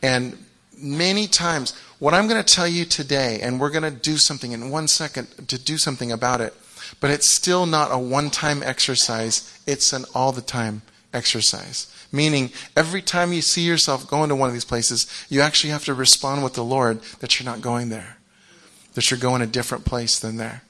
And 0.00 0.38
many 0.82 1.26
times. 1.26 1.72
What 1.98 2.14
I'm 2.14 2.26
going 2.26 2.42
to 2.42 2.54
tell 2.54 2.66
you 2.66 2.84
today, 2.84 3.40
and 3.40 3.60
we're 3.60 3.70
going 3.70 3.84
to 3.84 3.90
do 3.90 4.16
something 4.16 4.52
in 4.52 4.70
one 4.70 4.88
second 4.88 5.48
to 5.48 5.58
do 5.58 5.78
something 5.78 6.10
about 6.10 6.40
it, 6.40 6.54
but 7.00 7.10
it's 7.10 7.34
still 7.34 7.64
not 7.64 7.92
a 7.92 7.98
one 7.98 8.30
time 8.30 8.62
exercise, 8.62 9.58
it's 9.66 9.92
an 9.92 10.04
all 10.14 10.32
the 10.32 10.42
time 10.42 10.82
exercise. 11.14 11.86
Meaning, 12.10 12.50
every 12.76 13.00
time 13.00 13.32
you 13.32 13.40
see 13.40 13.62
yourself 13.62 14.10
going 14.10 14.28
to 14.28 14.36
one 14.36 14.48
of 14.48 14.52
these 14.52 14.64
places, 14.64 15.06
you 15.30 15.40
actually 15.40 15.70
have 15.70 15.84
to 15.86 15.94
respond 15.94 16.44
with 16.44 16.54
the 16.54 16.64
Lord 16.64 17.00
that 17.20 17.38
you're 17.38 17.50
not 17.50 17.62
going 17.62 17.88
there, 17.88 18.18
that 18.94 19.10
you're 19.10 19.20
going 19.20 19.42
a 19.42 19.46
different 19.46 19.84
place 19.84 20.18
than 20.18 20.36
there. 20.36 20.62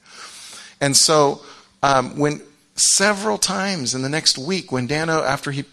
And 0.79 0.95
so, 0.95 1.41
um, 1.81 2.17
when 2.17 2.41
several 2.75 3.37
times 3.37 3.93
in 3.93 4.01
the 4.01 4.09
next 4.09 4.37
week, 4.37 4.71
when 4.71 4.87
Dano, 4.87 5.23
after 5.23 5.51
he 5.51 5.65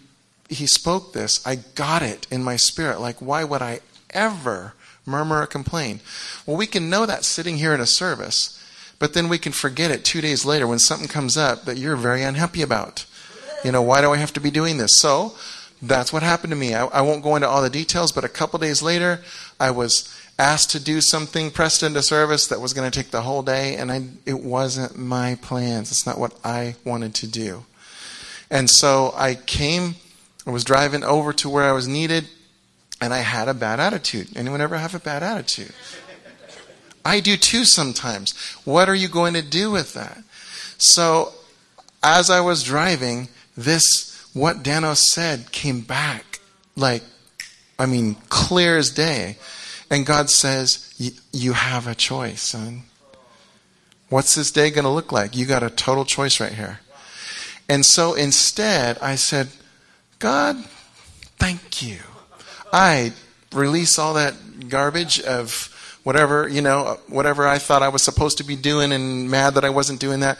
he 0.48 0.66
spoke 0.66 1.12
this, 1.12 1.46
I 1.46 1.56
got 1.56 2.02
it 2.02 2.26
in 2.28 2.42
my 2.42 2.56
spirit. 2.56 3.00
Like, 3.00 3.20
why 3.20 3.44
would 3.44 3.62
I 3.62 3.80
ever 4.12 4.74
murmur 5.06 5.42
or 5.42 5.46
complain. 5.46 6.00
Well, 6.46 6.56
we 6.56 6.66
can 6.66 6.90
know 6.90 7.06
that 7.06 7.24
sitting 7.24 7.58
here 7.58 7.74
in 7.74 7.80
a 7.80 7.86
service, 7.86 8.56
but 8.98 9.14
then 9.14 9.28
we 9.28 9.38
can 9.38 9.52
forget 9.52 9.90
it 9.90 10.04
two 10.04 10.20
days 10.20 10.44
later 10.44 10.66
when 10.66 10.78
something 10.78 11.08
comes 11.08 11.36
up 11.36 11.64
that 11.64 11.78
you're 11.78 11.96
very 11.96 12.22
unhappy 12.22 12.62
about. 12.62 13.04
You 13.64 13.72
know, 13.72 13.82
why 13.82 14.00
do 14.00 14.12
I 14.12 14.16
have 14.16 14.32
to 14.34 14.40
be 14.40 14.50
doing 14.50 14.78
this? 14.78 14.96
So, 14.96 15.34
that's 15.82 16.12
what 16.12 16.22
happened 16.22 16.50
to 16.50 16.56
me. 16.56 16.74
I, 16.74 16.84
I 16.86 17.00
won't 17.00 17.22
go 17.22 17.36
into 17.36 17.48
all 17.48 17.62
the 17.62 17.70
details, 17.70 18.12
but 18.12 18.24
a 18.24 18.28
couple 18.28 18.58
days 18.58 18.82
later, 18.82 19.22
I 19.58 19.70
was 19.70 20.14
asked 20.40 20.70
to 20.70 20.80
do 20.80 21.02
something, 21.02 21.50
pressed 21.50 21.82
into 21.82 22.02
service 22.02 22.46
that 22.46 22.60
was 22.60 22.72
going 22.72 22.90
to 22.90 22.98
take 22.98 23.10
the 23.10 23.20
whole 23.20 23.42
day, 23.42 23.76
and 23.76 23.92
I, 23.92 24.04
it 24.24 24.40
wasn't 24.40 24.96
my 24.96 25.36
plans. 25.42 25.90
It's 25.90 26.06
not 26.06 26.18
what 26.18 26.34
I 26.42 26.76
wanted 26.82 27.14
to 27.16 27.26
do. 27.26 27.66
And 28.50 28.70
so 28.70 29.12
I 29.14 29.34
came, 29.34 29.96
I 30.46 30.50
was 30.50 30.64
driving 30.64 31.04
over 31.04 31.34
to 31.34 31.48
where 31.50 31.64
I 31.64 31.72
was 31.72 31.86
needed, 31.86 32.26
and 33.02 33.12
I 33.12 33.18
had 33.18 33.48
a 33.48 33.54
bad 33.54 33.80
attitude. 33.80 34.28
Anyone 34.34 34.62
ever 34.62 34.78
have 34.78 34.94
a 34.94 34.98
bad 34.98 35.22
attitude? 35.22 35.74
I 37.04 37.20
do 37.20 37.36
too 37.36 37.64
sometimes. 37.66 38.32
What 38.64 38.88
are 38.88 38.94
you 38.94 39.08
going 39.08 39.34
to 39.34 39.42
do 39.42 39.70
with 39.70 39.92
that? 39.92 40.22
So, 40.78 41.34
as 42.02 42.30
I 42.30 42.40
was 42.40 42.64
driving, 42.64 43.28
this, 43.56 44.26
what 44.32 44.62
Danos 44.62 45.00
said, 45.00 45.52
came 45.52 45.82
back 45.82 46.40
like, 46.76 47.02
I 47.78 47.84
mean, 47.84 48.16
clear 48.30 48.78
as 48.78 48.90
day. 48.90 49.36
And 49.90 50.06
God 50.06 50.30
says, 50.30 50.94
You 51.32 51.52
have 51.52 51.86
a 51.86 51.94
choice. 51.94 52.54
What's 54.08 54.34
this 54.34 54.50
day 54.50 54.70
going 54.70 54.84
to 54.84 54.90
look 54.90 55.12
like? 55.12 55.36
You 55.36 55.46
got 55.46 55.62
a 55.62 55.70
total 55.70 56.04
choice 56.04 56.40
right 56.40 56.52
here. 56.52 56.80
And 57.68 57.84
so 57.84 58.14
instead, 58.14 58.98
I 58.98 59.14
said, 59.16 59.48
God, 60.18 60.56
thank 61.38 61.82
you. 61.82 61.98
I 62.72 63.12
release 63.52 63.98
all 63.98 64.14
that 64.14 64.68
garbage 64.68 65.20
of 65.20 65.98
whatever, 66.02 66.48
you 66.48 66.62
know, 66.62 66.98
whatever 67.08 67.46
I 67.46 67.58
thought 67.58 67.82
I 67.82 67.88
was 67.88 68.02
supposed 68.02 68.38
to 68.38 68.44
be 68.44 68.56
doing 68.56 68.92
and 68.92 69.30
mad 69.30 69.54
that 69.54 69.64
I 69.64 69.70
wasn't 69.70 70.00
doing 70.00 70.20
that. 70.20 70.38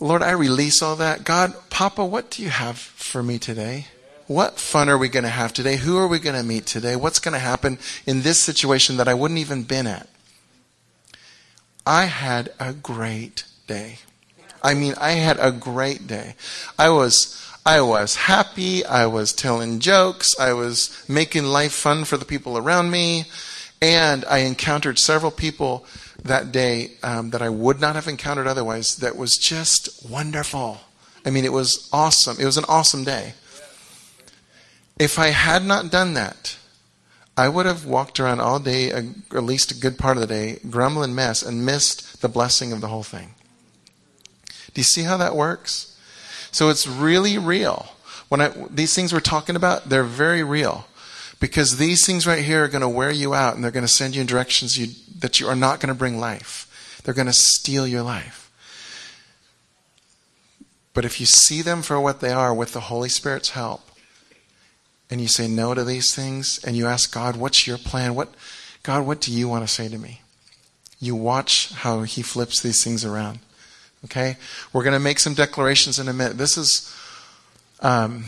Lord, 0.00 0.22
I 0.22 0.32
release 0.32 0.82
all 0.82 0.96
that. 0.96 1.24
God, 1.24 1.54
Papa, 1.68 2.04
what 2.04 2.30
do 2.30 2.42
you 2.42 2.48
have 2.48 2.78
for 2.78 3.22
me 3.22 3.38
today? 3.38 3.86
What 4.30 4.60
fun 4.60 4.88
are 4.88 4.96
we 4.96 5.08
going 5.08 5.24
to 5.24 5.28
have 5.28 5.52
today? 5.52 5.74
Who 5.74 5.98
are 5.98 6.06
we 6.06 6.20
going 6.20 6.36
to 6.36 6.46
meet 6.46 6.64
today? 6.64 6.94
What's 6.94 7.18
going 7.18 7.32
to 7.32 7.40
happen 7.40 7.80
in 8.06 8.22
this 8.22 8.38
situation 8.38 8.96
that 8.98 9.08
I 9.08 9.12
wouldn't 9.12 9.40
even 9.40 9.64
been 9.64 9.88
at? 9.88 10.08
I 11.84 12.04
had 12.04 12.52
a 12.60 12.72
great 12.72 13.42
day. 13.66 13.98
I 14.62 14.74
mean, 14.74 14.94
I 15.00 15.14
had 15.14 15.38
a 15.40 15.50
great 15.50 16.06
day. 16.06 16.36
I 16.78 16.90
was 16.90 17.44
I 17.66 17.80
was 17.80 18.14
happy. 18.14 18.84
I 18.86 19.06
was 19.06 19.32
telling 19.32 19.80
jokes. 19.80 20.38
I 20.38 20.52
was 20.52 21.04
making 21.08 21.46
life 21.46 21.72
fun 21.72 22.04
for 22.04 22.16
the 22.16 22.24
people 22.24 22.56
around 22.56 22.92
me. 22.92 23.24
And 23.82 24.24
I 24.26 24.38
encountered 24.42 25.00
several 25.00 25.32
people 25.32 25.84
that 26.22 26.52
day 26.52 26.92
um, 27.02 27.30
that 27.30 27.42
I 27.42 27.48
would 27.48 27.80
not 27.80 27.96
have 27.96 28.06
encountered 28.06 28.46
otherwise 28.46 28.94
that 28.98 29.16
was 29.16 29.36
just 29.36 30.08
wonderful. 30.08 30.82
I 31.26 31.30
mean, 31.30 31.44
it 31.44 31.52
was 31.52 31.88
awesome. 31.92 32.36
It 32.38 32.44
was 32.44 32.58
an 32.58 32.66
awesome 32.68 33.02
day. 33.02 33.34
If 35.00 35.18
I 35.18 35.28
had 35.28 35.64
not 35.64 35.90
done 35.90 36.12
that, 36.12 36.58
I 37.34 37.48
would 37.48 37.64
have 37.64 37.86
walked 37.86 38.20
around 38.20 38.40
all 38.40 38.60
day, 38.60 38.90
at 38.90 39.04
least 39.32 39.72
a 39.72 39.74
good 39.74 39.96
part 39.96 40.18
of 40.18 40.20
the 40.20 40.26
day, 40.26 40.58
grumbling 40.68 41.14
mess 41.14 41.42
and 41.42 41.64
missed 41.64 42.20
the 42.20 42.28
blessing 42.28 42.70
of 42.70 42.82
the 42.82 42.88
whole 42.88 43.02
thing. 43.02 43.34
Do 44.46 44.80
you 44.80 44.84
see 44.84 45.04
how 45.04 45.16
that 45.16 45.34
works? 45.34 45.98
So 46.52 46.68
it's 46.68 46.86
really 46.86 47.38
real. 47.38 47.88
When 48.28 48.42
I, 48.42 48.52
these 48.68 48.94
things 48.94 49.10
we're 49.10 49.20
talking 49.20 49.56
about, 49.56 49.88
they're 49.88 50.04
very 50.04 50.42
real. 50.42 50.86
Because 51.40 51.78
these 51.78 52.04
things 52.04 52.26
right 52.26 52.44
here 52.44 52.64
are 52.64 52.68
going 52.68 52.82
to 52.82 52.88
wear 52.88 53.10
you 53.10 53.32
out 53.32 53.54
and 53.54 53.64
they're 53.64 53.70
going 53.70 53.86
to 53.86 53.88
send 53.88 54.14
you 54.14 54.20
in 54.20 54.26
directions 54.26 54.76
you, 54.76 54.88
that 55.20 55.40
you 55.40 55.48
are 55.48 55.56
not 55.56 55.80
going 55.80 55.88
to 55.88 55.98
bring 55.98 56.18
life. 56.18 57.00
They're 57.02 57.14
going 57.14 57.26
to 57.26 57.32
steal 57.32 57.86
your 57.86 58.02
life. 58.02 58.52
But 60.92 61.06
if 61.06 61.20
you 61.20 61.24
see 61.24 61.62
them 61.62 61.80
for 61.80 61.98
what 61.98 62.20
they 62.20 62.32
are 62.32 62.52
with 62.52 62.74
the 62.74 62.80
Holy 62.80 63.08
Spirit's 63.08 63.50
help, 63.50 63.89
and 65.10 65.20
you 65.20 65.26
say 65.26 65.48
no 65.48 65.74
to 65.74 65.84
these 65.84 66.14
things, 66.14 66.62
and 66.64 66.76
you 66.76 66.86
ask 66.86 67.12
God, 67.12 67.36
what's 67.36 67.66
your 67.66 67.78
plan? 67.78 68.14
What, 68.14 68.28
God, 68.82 69.06
what 69.06 69.20
do 69.20 69.32
you 69.32 69.48
want 69.48 69.66
to 69.66 69.72
say 69.72 69.88
to 69.88 69.98
me? 69.98 70.20
You 71.00 71.16
watch 71.16 71.72
how 71.72 72.02
He 72.02 72.22
flips 72.22 72.62
these 72.62 72.84
things 72.84 73.04
around. 73.04 73.40
Okay? 74.04 74.36
We're 74.72 74.84
going 74.84 74.94
to 74.94 75.00
make 75.00 75.18
some 75.18 75.34
declarations 75.34 75.98
in 75.98 76.08
a 76.08 76.12
minute. 76.12 76.38
This 76.38 76.56
is, 76.56 76.94
um, 77.80 78.24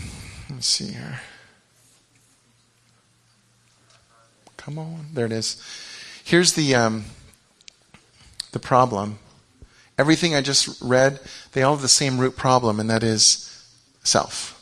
let's 0.50 0.66
see 0.66 0.92
here. 0.92 1.20
Come 4.56 4.78
on. 4.78 5.06
There 5.12 5.26
it 5.26 5.32
is. 5.32 5.62
Here's 6.24 6.54
the, 6.54 6.74
um, 6.74 7.04
the 8.52 8.58
problem. 8.58 9.18
Everything 9.98 10.34
I 10.34 10.40
just 10.40 10.80
read, 10.80 11.20
they 11.52 11.62
all 11.62 11.74
have 11.74 11.82
the 11.82 11.88
same 11.88 12.18
root 12.18 12.36
problem, 12.36 12.80
and 12.80 12.88
that 12.90 13.02
is 13.02 13.48
self. 14.02 14.61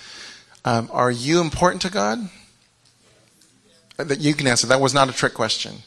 Um, 0.63 0.89
are 0.91 1.11
you 1.11 1.41
important 1.41 1.81
to 1.83 1.89
God? 1.89 2.29
That 3.97 4.19
you 4.19 4.33
can 4.33 4.47
answer. 4.47 4.67
That 4.67 4.81
was 4.81 4.93
not 4.93 5.09
a 5.09 5.13
trick 5.13 5.33
question. 5.33 5.77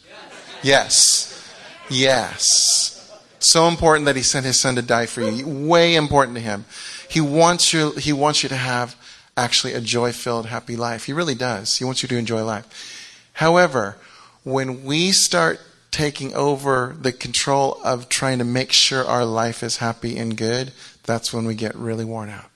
Yes, 0.63 1.53
yes. 1.91 2.91
So 3.39 3.69
important 3.69 4.07
that 4.07 4.17
He 4.17 4.23
sent 4.23 4.47
His 4.47 4.61
Son 4.61 4.75
to 4.77 4.83
die 4.83 5.07
for 5.07 5.21
you. 5.21 5.47
Way 5.47 5.95
important 5.95 6.37
to 6.37 6.43
Him. 6.43 6.65
He 7.09 7.21
wants 7.21 7.73
you. 7.73 7.93
He 7.93 8.13
wants 8.13 8.43
you 8.43 8.49
to 8.49 8.57
have 8.57 8.97
actually 9.37 9.75
a 9.75 9.81
joy-filled, 9.81 10.47
happy 10.47 10.77
life. 10.77 11.05
He 11.05 11.13
really 11.13 11.35
does. 11.35 11.77
He 11.77 11.85
wants 11.85 12.03
you 12.03 12.09
to 12.09 12.17
enjoy 12.17 12.45
life. 12.45 13.29
However, 13.35 13.97
when 14.45 14.85
we 14.85 15.11
start 15.11 15.61
taking 15.91 16.35
over 16.35 16.97
the 16.99 17.13
control 17.13 17.81
of 17.85 18.09
trying 18.09 18.39
to 18.39 18.45
make 18.45 18.73
sure 18.73 19.05
our 19.05 19.25
life 19.25 19.63
is 19.63 19.79
happy 19.79 20.17
and 20.17 20.37
good, 20.37 20.73
that's 21.03 21.33
when 21.33 21.45
we 21.45 21.55
get 21.55 21.75
really 21.75 22.05
worn 22.05 22.31
out. 22.31 22.51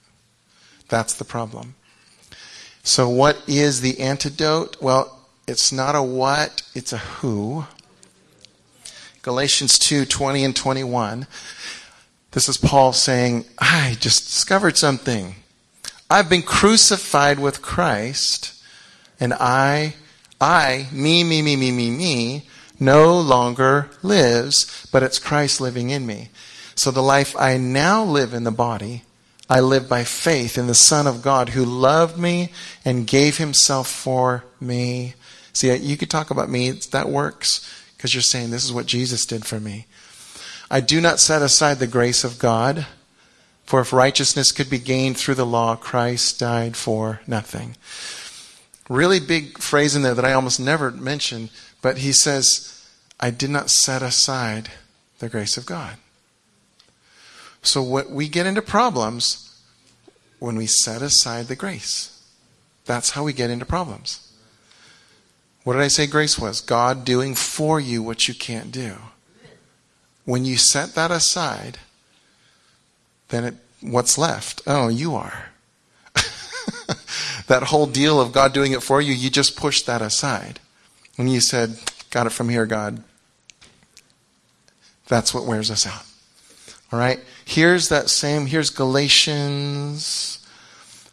That's 0.88 1.14
the 1.14 1.24
problem. 1.24 1.74
So, 2.88 3.07
what 3.07 3.42
is 3.46 3.83
the 3.83 4.01
antidote? 4.01 4.81
Well, 4.81 5.20
it's 5.46 5.70
not 5.70 5.94
a 5.94 6.03
what, 6.03 6.62
it's 6.74 6.90
a 6.90 6.96
who. 6.96 7.66
Galatians 9.20 9.79
2 9.79 10.07
20 10.07 10.42
and 10.42 10.57
21. 10.57 11.27
This 12.31 12.48
is 12.48 12.57
Paul 12.57 12.94
saying, 12.94 13.44
I 13.59 13.98
just 14.01 14.24
discovered 14.24 14.79
something. 14.79 15.35
I've 16.09 16.31
been 16.31 16.40
crucified 16.40 17.38
with 17.38 17.61
Christ, 17.61 18.55
and 19.20 19.35
I 19.35 19.92
I, 20.40 20.87
me, 20.90 21.24
me, 21.24 21.42
me, 21.42 21.57
me, 21.57 21.70
me, 21.70 21.90
me, 21.90 22.46
no 22.81 23.20
longer 23.20 23.90
lives, 24.03 24.88
but 24.90 25.03
it's 25.03 25.18
Christ 25.18 25.61
living 25.61 25.90
in 25.90 26.07
me. 26.07 26.31
So 26.74 26.90
the 26.90 27.03
life 27.03 27.37
I 27.38 27.59
now 27.59 28.03
live 28.03 28.33
in 28.33 28.44
the 28.44 28.51
body, 28.51 29.03
I 29.48 29.61
live 29.61 29.88
by 29.88 30.04
faith 30.04 30.58
in 30.58 30.66
the 30.66 30.74
Son 30.74 31.06
of 31.06 31.22
God 31.22 31.50
who 31.50 31.64
loved 31.64 32.18
me 32.18 32.50
and 32.84 33.06
gave 33.06 33.38
himself 33.38 33.88
for 33.88 34.44
me. 34.61 35.14
See, 35.52 35.70
uh, 35.70 35.74
you 35.74 35.96
could 35.96 36.11
talk 36.11 36.30
about 36.30 36.50
me, 36.50 36.70
that 36.70 37.08
works 37.08 37.64
because 37.96 38.14
you're 38.14 38.22
saying 38.22 38.50
this 38.50 38.64
is 38.64 38.72
what 38.72 38.87
Jesus 38.87 39.24
did 39.24 39.44
for 39.44 39.58
me. 39.58 39.87
I 40.70 40.80
do 40.80 41.00
not 41.00 41.18
set 41.18 41.40
aside 41.40 41.78
the 41.78 41.87
grace 41.87 42.24
of 42.24 42.38
God, 42.38 42.87
for 43.64 43.80
if 43.80 43.92
righteousness 43.92 44.52
could 44.52 44.68
be 44.68 44.78
gained 44.78 45.16
through 45.16 45.37
the 45.37 45.46
law, 45.46 45.76
Christ 45.76 46.38
died 46.38 46.76
for 46.76 47.20
nothing 47.26 47.76
really 48.88 49.20
big 49.20 49.58
phrase 49.58 49.94
in 49.94 50.02
there 50.02 50.14
that 50.14 50.24
I 50.24 50.32
almost 50.32 50.58
never 50.58 50.90
mention, 50.90 51.50
but 51.82 51.98
he 51.98 52.12
says, 52.12 52.87
I 53.20 53.30
did 53.30 53.50
not 53.50 53.70
set 53.70 54.02
aside 54.02 54.70
the 55.18 55.28
grace 55.28 55.56
of 55.56 55.66
God. 55.66 55.96
So 57.62 57.82
what 57.82 58.10
we 58.10 58.28
get 58.28 58.46
into 58.46 58.62
problems 58.62 59.48
when 60.38 60.56
we 60.56 60.66
set 60.66 61.02
aside 61.02 61.46
the 61.46 61.56
grace. 61.56 62.22
That's 62.84 63.10
how 63.10 63.24
we 63.24 63.32
get 63.32 63.50
into 63.50 63.66
problems. 63.66 64.32
What 65.64 65.74
did 65.74 65.82
I 65.82 65.88
say 65.88 66.06
grace 66.06 66.38
was? 66.38 66.60
God 66.60 67.04
doing 67.04 67.34
for 67.34 67.78
you 67.78 68.02
what 68.02 68.28
you 68.28 68.34
can't 68.34 68.70
do. 68.70 68.94
When 70.24 70.44
you 70.44 70.56
set 70.56 70.94
that 70.94 71.10
aside, 71.10 71.78
then 73.28 73.44
it, 73.44 73.54
what's 73.80 74.16
left? 74.16 74.62
Oh, 74.66 74.88
you 74.88 75.14
are 75.14 75.50
that 77.46 77.64
whole 77.64 77.86
deal 77.86 78.20
of 78.20 78.32
God 78.32 78.52
doing 78.52 78.72
it 78.72 78.82
for 78.82 79.00
you, 79.00 79.12
you 79.12 79.30
just 79.30 79.56
pushed 79.56 79.86
that 79.86 80.02
aside. 80.02 80.60
When 81.16 81.28
you 81.28 81.40
said, 81.40 81.78
Got 82.10 82.26
it 82.26 82.30
from 82.30 82.48
here, 82.48 82.64
God. 82.64 83.02
That's 85.08 85.34
what 85.34 85.44
wears 85.44 85.70
us 85.70 85.86
out. 85.86 86.04
All 86.92 86.98
right? 86.98 87.20
Here's 87.44 87.88
that 87.88 88.09
same, 88.09 88.46
here's 88.46 88.70
Galatians 88.70 90.46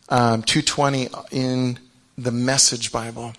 um, 0.10 0.44
2.20 0.44 1.34
in 1.34 1.80
the 2.18 2.32
Message 2.32 2.92
Bible. 2.92 3.34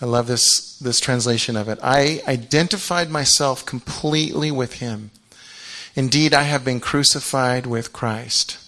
I 0.00 0.06
love 0.06 0.26
this, 0.26 0.78
this 0.78 1.00
translation 1.00 1.56
of 1.56 1.68
it. 1.68 1.78
I 1.82 2.22
identified 2.28 3.10
myself 3.10 3.64
completely 3.66 4.50
with 4.50 4.74
him. 4.74 5.10
Indeed, 5.96 6.34
I 6.34 6.42
have 6.42 6.64
been 6.64 6.78
crucified 6.78 7.66
with 7.66 7.92
Christ. 7.92 8.58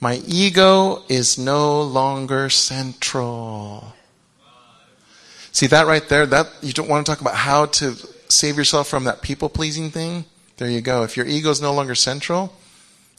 My 0.00 0.22
ego 0.26 1.02
is 1.08 1.36
no 1.36 1.82
longer 1.82 2.48
central. 2.48 3.92
See 5.52 5.66
that 5.66 5.86
right 5.86 6.08
there? 6.08 6.24
That 6.24 6.48
you 6.62 6.72
don't 6.72 6.88
want 6.88 7.04
to 7.04 7.12
talk 7.12 7.20
about 7.20 7.34
how 7.34 7.66
to 7.66 7.96
save 8.30 8.56
yourself 8.56 8.88
from 8.88 9.04
that 9.04 9.20
people 9.20 9.50
pleasing 9.50 9.90
thing? 9.90 10.24
There 10.60 10.68
you 10.68 10.82
go. 10.82 11.04
If 11.04 11.16
your 11.16 11.24
ego 11.24 11.48
is 11.48 11.62
no 11.62 11.72
longer 11.72 11.94
central, 11.94 12.52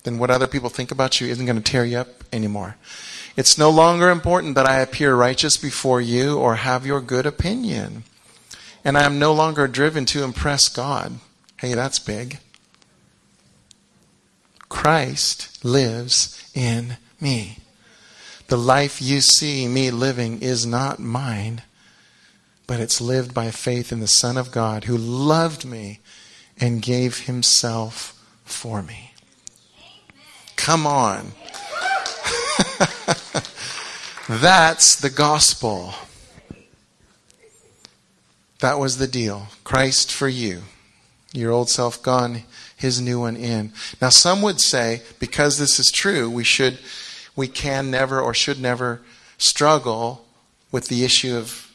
then 0.04 0.20
what 0.20 0.30
other 0.30 0.46
people 0.46 0.70
think 0.70 0.92
about 0.92 1.20
you 1.20 1.28
isn't 1.28 1.48
going 1.48 1.60
to 1.60 1.72
tear 1.72 1.84
you 1.84 1.98
up 1.98 2.24
anymore. 2.32 2.76
It's 3.36 3.58
no 3.58 3.72
longer 3.72 4.12
important 4.12 4.54
that 4.54 4.68
I 4.68 4.80
appear 4.80 5.16
righteous 5.16 5.58
before 5.58 6.00
you 6.00 6.38
or 6.38 6.58
have 6.58 6.86
your 6.86 7.02
good 7.02 7.26
opinion. 7.26 8.04
And 8.86 8.96
I 8.96 9.06
am 9.06 9.18
no 9.18 9.34
longer 9.34 9.68
driven 9.68 10.06
to 10.06 10.24
impress 10.24 10.70
God. 10.70 11.14
Hey, 11.58 11.74
that's 11.74 11.98
big. 11.98 12.38
Christ 14.70 15.66
lives 15.66 16.48
in 16.54 16.98
me. 17.20 17.58
The 18.50 18.58
life 18.58 19.02
you 19.02 19.20
see 19.20 19.68
me 19.68 19.90
living 19.90 20.44
is 20.44 20.68
not 20.68 21.00
mine, 21.00 21.64
but 22.68 22.80
it's 22.80 23.02
lived 23.02 23.34
by 23.34 23.50
faith 23.50 23.92
in 23.92 24.00
the 24.00 24.06
Son 24.06 24.38
of 24.38 24.52
God 24.52 24.84
who 24.84 24.96
loved 24.96 25.66
me 25.66 26.01
and 26.62 26.82
gave 26.82 27.26
himself 27.26 28.18
for 28.46 28.82
me. 28.84 29.12
Come 30.56 30.86
on. 30.86 31.32
That's 34.30 34.96
the 34.96 35.10
gospel. 35.10 35.96
That 38.60 38.78
was 38.78 38.98
the 38.98 39.08
deal. 39.08 39.48
Christ 39.64 40.12
for 40.12 40.30
you. 40.30 40.62
Your 41.34 41.52
old 41.52 41.70
self 41.70 42.04
gone, 42.04 42.44
his 42.78 43.02
new 43.02 43.22
one 43.22 43.36
in. 43.36 43.74
Now 44.00 44.10
some 44.10 44.44
would 44.44 44.62
say, 44.62 45.02
because 45.20 45.58
this 45.58 45.80
is 45.80 45.92
true, 45.92 46.30
we 46.30 46.44
should, 46.44 46.78
we 47.36 47.48
can 47.48 47.90
never 47.90 48.22
or 48.22 48.36
should 48.36 48.62
never 48.62 49.02
struggle 49.40 50.26
with 50.72 50.90
the 50.90 51.04
issue 51.04 51.36
of 51.36 51.72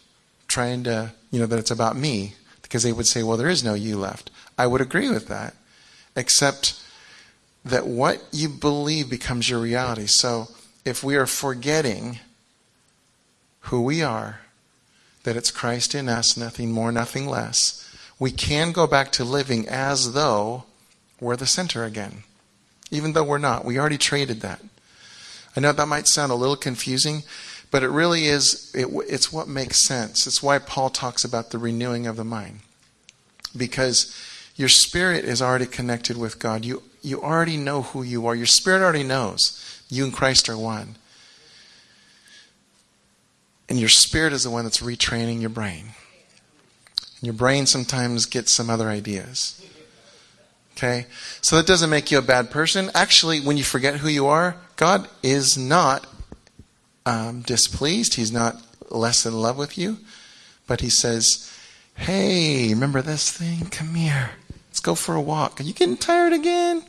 trying 0.47 0.85
to, 0.85 1.13
you 1.33 1.41
know, 1.41 1.47
that 1.47 1.59
it's 1.59 1.73
about 1.73 1.97
me. 1.97 2.35
Because 2.63 2.83
they 2.83 2.93
would 2.93 3.07
say, 3.07 3.23
well, 3.23 3.37
there 3.37 3.49
is 3.49 3.65
no 3.65 3.75
you 3.75 3.97
left. 3.97 4.31
I 4.59 4.67
would 4.67 4.81
agree 4.81 5.09
with 5.11 5.29
that. 5.29 5.55
Except 6.15 6.81
that 7.65 7.87
what 7.87 8.23
you 8.33 8.49
believe 8.49 9.11
becomes 9.11 9.51
your 9.51 9.61
reality. 9.61 10.07
So 10.07 10.49
if 10.85 11.03
we 11.03 11.17
are 11.17 11.27
forgetting 11.27 12.21
who 13.61 13.83
we 13.83 14.03
are, 14.03 14.41
that 15.25 15.37
it's 15.37 15.51
Christ 15.51 15.95
in 15.95 16.09
us, 16.09 16.37
nothing 16.37 16.71
more, 16.71 16.93
nothing 16.93 17.27
less, 17.27 17.83
we 18.19 18.31
can 18.31 18.73
go 18.73 18.87
back 18.87 19.11
to 19.13 19.25
living 19.25 19.69
as 19.69 20.13
though 20.13 20.65
we're 21.21 21.37
the 21.37 21.47
center 21.47 21.85
again. 21.85 22.23
Even 22.91 23.13
though 23.13 23.25
we're 23.25 23.39
not. 23.39 23.65
We 23.65 23.79
already 23.79 23.99
traded 23.99 24.41
that. 24.43 24.63
I 25.57 25.61
know 25.61 25.73
that 25.73 25.89
might 25.89 26.07
sound 26.07 26.31
a 26.31 26.37
little 26.37 26.57
confusing, 26.57 27.25
but 27.73 27.83
it 27.83 27.89
really 27.89 28.27
is, 28.27 28.71
it, 28.75 28.87
it's 29.09 29.33
what 29.33 29.49
makes 29.49 29.85
sense. 29.85 30.27
It's 30.27 30.43
why 30.43 30.61
Paul 30.61 30.91
talks 30.91 31.25
about 31.25 31.51
the 31.51 31.59
renewing 31.59 32.07
of 32.07 32.17
the 32.17 32.25
mind. 32.25 32.61
Because 33.57 34.15
your 34.57 34.69
spirit 34.71 35.25
is 35.25 35.43
already 35.43 35.67
connected 35.67 36.17
with 36.17 36.39
God. 36.39 36.65
You, 36.65 36.83
you 37.03 37.23
already 37.23 37.59
know 37.59 37.83
who 37.83 38.03
you 38.03 38.27
are. 38.27 38.35
Your 38.35 38.47
spirit 38.47 38.83
already 38.83 39.05
knows. 39.05 39.83
You 39.89 40.05
and 40.05 40.13
Christ 40.13 40.49
are 40.49 40.57
one. 40.57 40.97
And 43.69 43.79
your 43.79 43.91
spirit 43.91 44.33
is 44.33 44.45
the 44.45 44.51
one 44.51 44.65
that's 44.65 44.81
retraining 44.81 45.41
your 45.41 45.51
brain. 45.51 45.93
And 47.19 47.23
your 47.23 47.35
brain 47.35 47.67
sometimes 47.67 48.25
gets 48.25 48.53
some 48.53 48.71
other 48.71 48.89
ideas. 48.89 49.63
Okay? 50.73 51.07
So 51.43 51.57
that 51.57 51.67
doesn't 51.67 51.91
make 51.91 52.11
you 52.11 52.19
a 52.19 52.23
bad 52.23 52.51
person. 52.51 52.91
Actually, 52.95 53.41
when 53.41 53.57
you 53.57 53.65
forget 53.65 53.97
who 53.97 54.09
you 54.09 54.27
are, 54.27 54.57
God 54.77 55.09
is 55.23 55.59
not 55.59 56.07
um, 57.05 57.43
displeased. 57.43 58.15
He's 58.15 58.33
not 58.33 58.63
less 58.91 59.27
in 59.27 59.35
love 59.35 59.59
with 59.59 59.77
you. 59.77 59.99
But 60.67 60.81
He 60.81 60.91
says, 60.91 61.53
Hey, 61.95 62.69
remember 62.69 63.01
this 63.03 63.31
thing? 63.31 63.67
Come 63.71 63.95
here. 63.95 64.33
Let's 64.77 64.83
go 64.83 64.95
for 64.95 65.15
a 65.15 65.23
walk. 65.23 65.59
Are 65.59 65.63
you 65.63 65.73
getting 65.73 65.97
tired 65.97 66.35
again? 66.35 66.83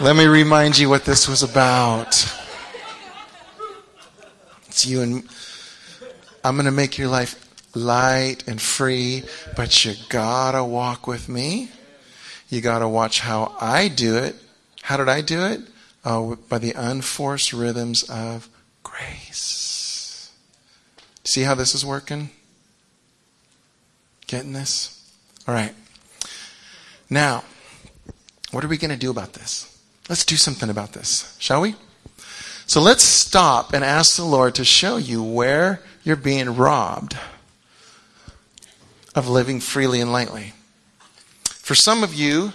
Let 0.00 0.16
me 0.16 0.26
remind 0.26 0.78
you 0.78 0.88
what 0.88 1.04
this 1.04 1.28
was 1.28 1.44
about. 1.44 2.08
It's 4.66 4.84
you 4.84 5.02
and 5.02 5.22
I'm 6.42 6.56
going 6.56 6.64
to 6.64 6.72
make 6.72 6.98
your 6.98 7.06
life 7.06 7.40
light 7.76 8.48
and 8.48 8.60
free, 8.60 9.22
but 9.54 9.84
you 9.84 9.94
gotta 10.08 10.64
walk 10.64 11.06
with 11.06 11.28
me. 11.28 11.70
You 12.48 12.60
gotta 12.60 12.88
watch 12.88 13.20
how 13.20 13.54
I 13.60 13.86
do 13.86 14.16
it. 14.16 14.34
How 14.82 14.96
did 14.96 15.08
I 15.08 15.20
do 15.20 15.40
it? 15.44 15.60
Oh, 16.04 16.34
by 16.48 16.58
the 16.58 16.72
unforced 16.72 17.52
rhythms 17.52 18.02
of 18.10 18.48
grace. 18.82 20.32
See 21.22 21.42
how 21.42 21.54
this 21.54 21.76
is 21.76 21.86
working? 21.86 22.30
Getting 24.26 24.52
this? 24.52 24.95
All 25.48 25.54
right. 25.54 25.74
Now, 27.08 27.44
what 28.50 28.64
are 28.64 28.68
we 28.68 28.78
going 28.78 28.90
to 28.90 28.96
do 28.96 29.10
about 29.10 29.34
this? 29.34 29.72
Let's 30.08 30.24
do 30.24 30.36
something 30.36 30.70
about 30.70 30.92
this, 30.92 31.36
shall 31.38 31.60
we? 31.60 31.74
So 32.66 32.80
let's 32.80 33.04
stop 33.04 33.72
and 33.72 33.84
ask 33.84 34.16
the 34.16 34.24
Lord 34.24 34.56
to 34.56 34.64
show 34.64 34.96
you 34.96 35.22
where 35.22 35.82
you're 36.02 36.16
being 36.16 36.56
robbed 36.56 37.16
of 39.14 39.28
living 39.28 39.60
freely 39.60 40.00
and 40.00 40.12
lightly. 40.12 40.52
For 41.44 41.76
some 41.76 42.02
of 42.02 42.12
you, 42.12 42.52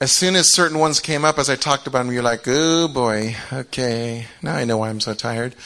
as 0.00 0.12
soon 0.12 0.36
as 0.36 0.52
certain 0.52 0.78
ones 0.78 1.00
came 1.00 1.24
up, 1.24 1.38
as 1.38 1.50
I 1.50 1.56
talked 1.56 1.88
about 1.88 2.04
them, 2.04 2.12
you're 2.12 2.22
like, 2.22 2.44
oh 2.46 2.86
boy, 2.86 3.34
okay, 3.52 4.26
now 4.42 4.54
I 4.54 4.64
know 4.64 4.78
why 4.78 4.90
I'm 4.90 5.00
so 5.00 5.12
tired. 5.12 5.56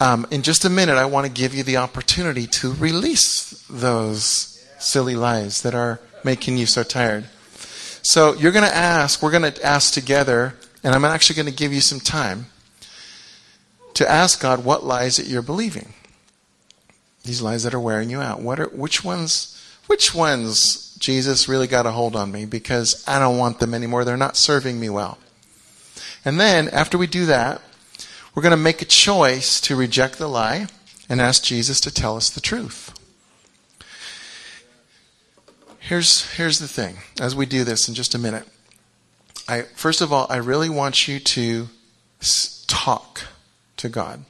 Um, 0.00 0.26
in 0.30 0.42
just 0.42 0.64
a 0.64 0.70
minute, 0.70 0.96
I 0.96 1.04
want 1.04 1.26
to 1.26 1.32
give 1.32 1.54
you 1.54 1.62
the 1.62 1.76
opportunity 1.76 2.46
to 2.46 2.72
release 2.72 3.64
those 3.68 4.53
silly 4.78 5.16
lies 5.16 5.62
that 5.62 5.74
are 5.74 6.00
making 6.22 6.56
you 6.56 6.66
so 6.66 6.82
tired. 6.82 7.24
So 8.02 8.34
you're 8.34 8.52
going 8.52 8.68
to 8.68 8.76
ask, 8.76 9.22
we're 9.22 9.30
going 9.30 9.50
to 9.50 9.64
ask 9.64 9.92
together, 9.92 10.54
and 10.82 10.94
I'm 10.94 11.04
actually 11.04 11.36
going 11.36 11.48
to 11.48 11.52
give 11.52 11.72
you 11.72 11.80
some 11.80 12.00
time 12.00 12.46
to 13.94 14.10
ask 14.10 14.40
God 14.40 14.64
what 14.64 14.84
lies 14.84 15.16
that 15.16 15.26
you're 15.26 15.42
believing. 15.42 15.94
These 17.22 17.40
lies 17.40 17.62
that 17.62 17.74
are 17.74 17.80
wearing 17.80 18.10
you 18.10 18.20
out. 18.20 18.40
What 18.40 18.60
are 18.60 18.66
which 18.66 19.02
ones 19.02 19.50
which 19.86 20.14
ones 20.14 20.94
Jesus 20.98 21.48
really 21.48 21.66
got 21.66 21.86
a 21.86 21.90
hold 21.90 22.16
on 22.16 22.32
me 22.32 22.46
because 22.46 23.04
I 23.06 23.18
don't 23.18 23.38
want 23.38 23.58
them 23.58 23.74
anymore. 23.74 24.04
They're 24.04 24.16
not 24.16 24.36
serving 24.36 24.80
me 24.80 24.88
well. 24.88 25.18
And 26.24 26.40
then 26.40 26.68
after 26.68 26.96
we 26.96 27.06
do 27.06 27.26
that, 27.26 27.60
we're 28.34 28.42
going 28.42 28.50
to 28.50 28.56
make 28.56 28.80
a 28.80 28.86
choice 28.86 29.60
to 29.62 29.76
reject 29.76 30.18
the 30.18 30.28
lie 30.28 30.68
and 31.08 31.20
ask 31.20 31.44
Jesus 31.44 31.80
to 31.80 31.92
tell 31.92 32.16
us 32.16 32.30
the 32.30 32.40
truth. 32.40 32.83
Here's, 35.86 36.32
here's 36.36 36.60
the 36.60 36.66
thing 36.66 36.96
as 37.20 37.36
we 37.36 37.44
do 37.44 37.62
this 37.62 37.88
in 37.88 37.94
just 37.94 38.14
a 38.14 38.18
minute. 38.18 38.48
I, 39.46 39.62
first 39.62 40.00
of 40.00 40.14
all, 40.14 40.26
I 40.30 40.36
really 40.36 40.70
want 40.70 41.06
you 41.06 41.20
to 41.20 41.68
talk 42.66 43.20
to 43.76 43.90
God. 43.90 44.24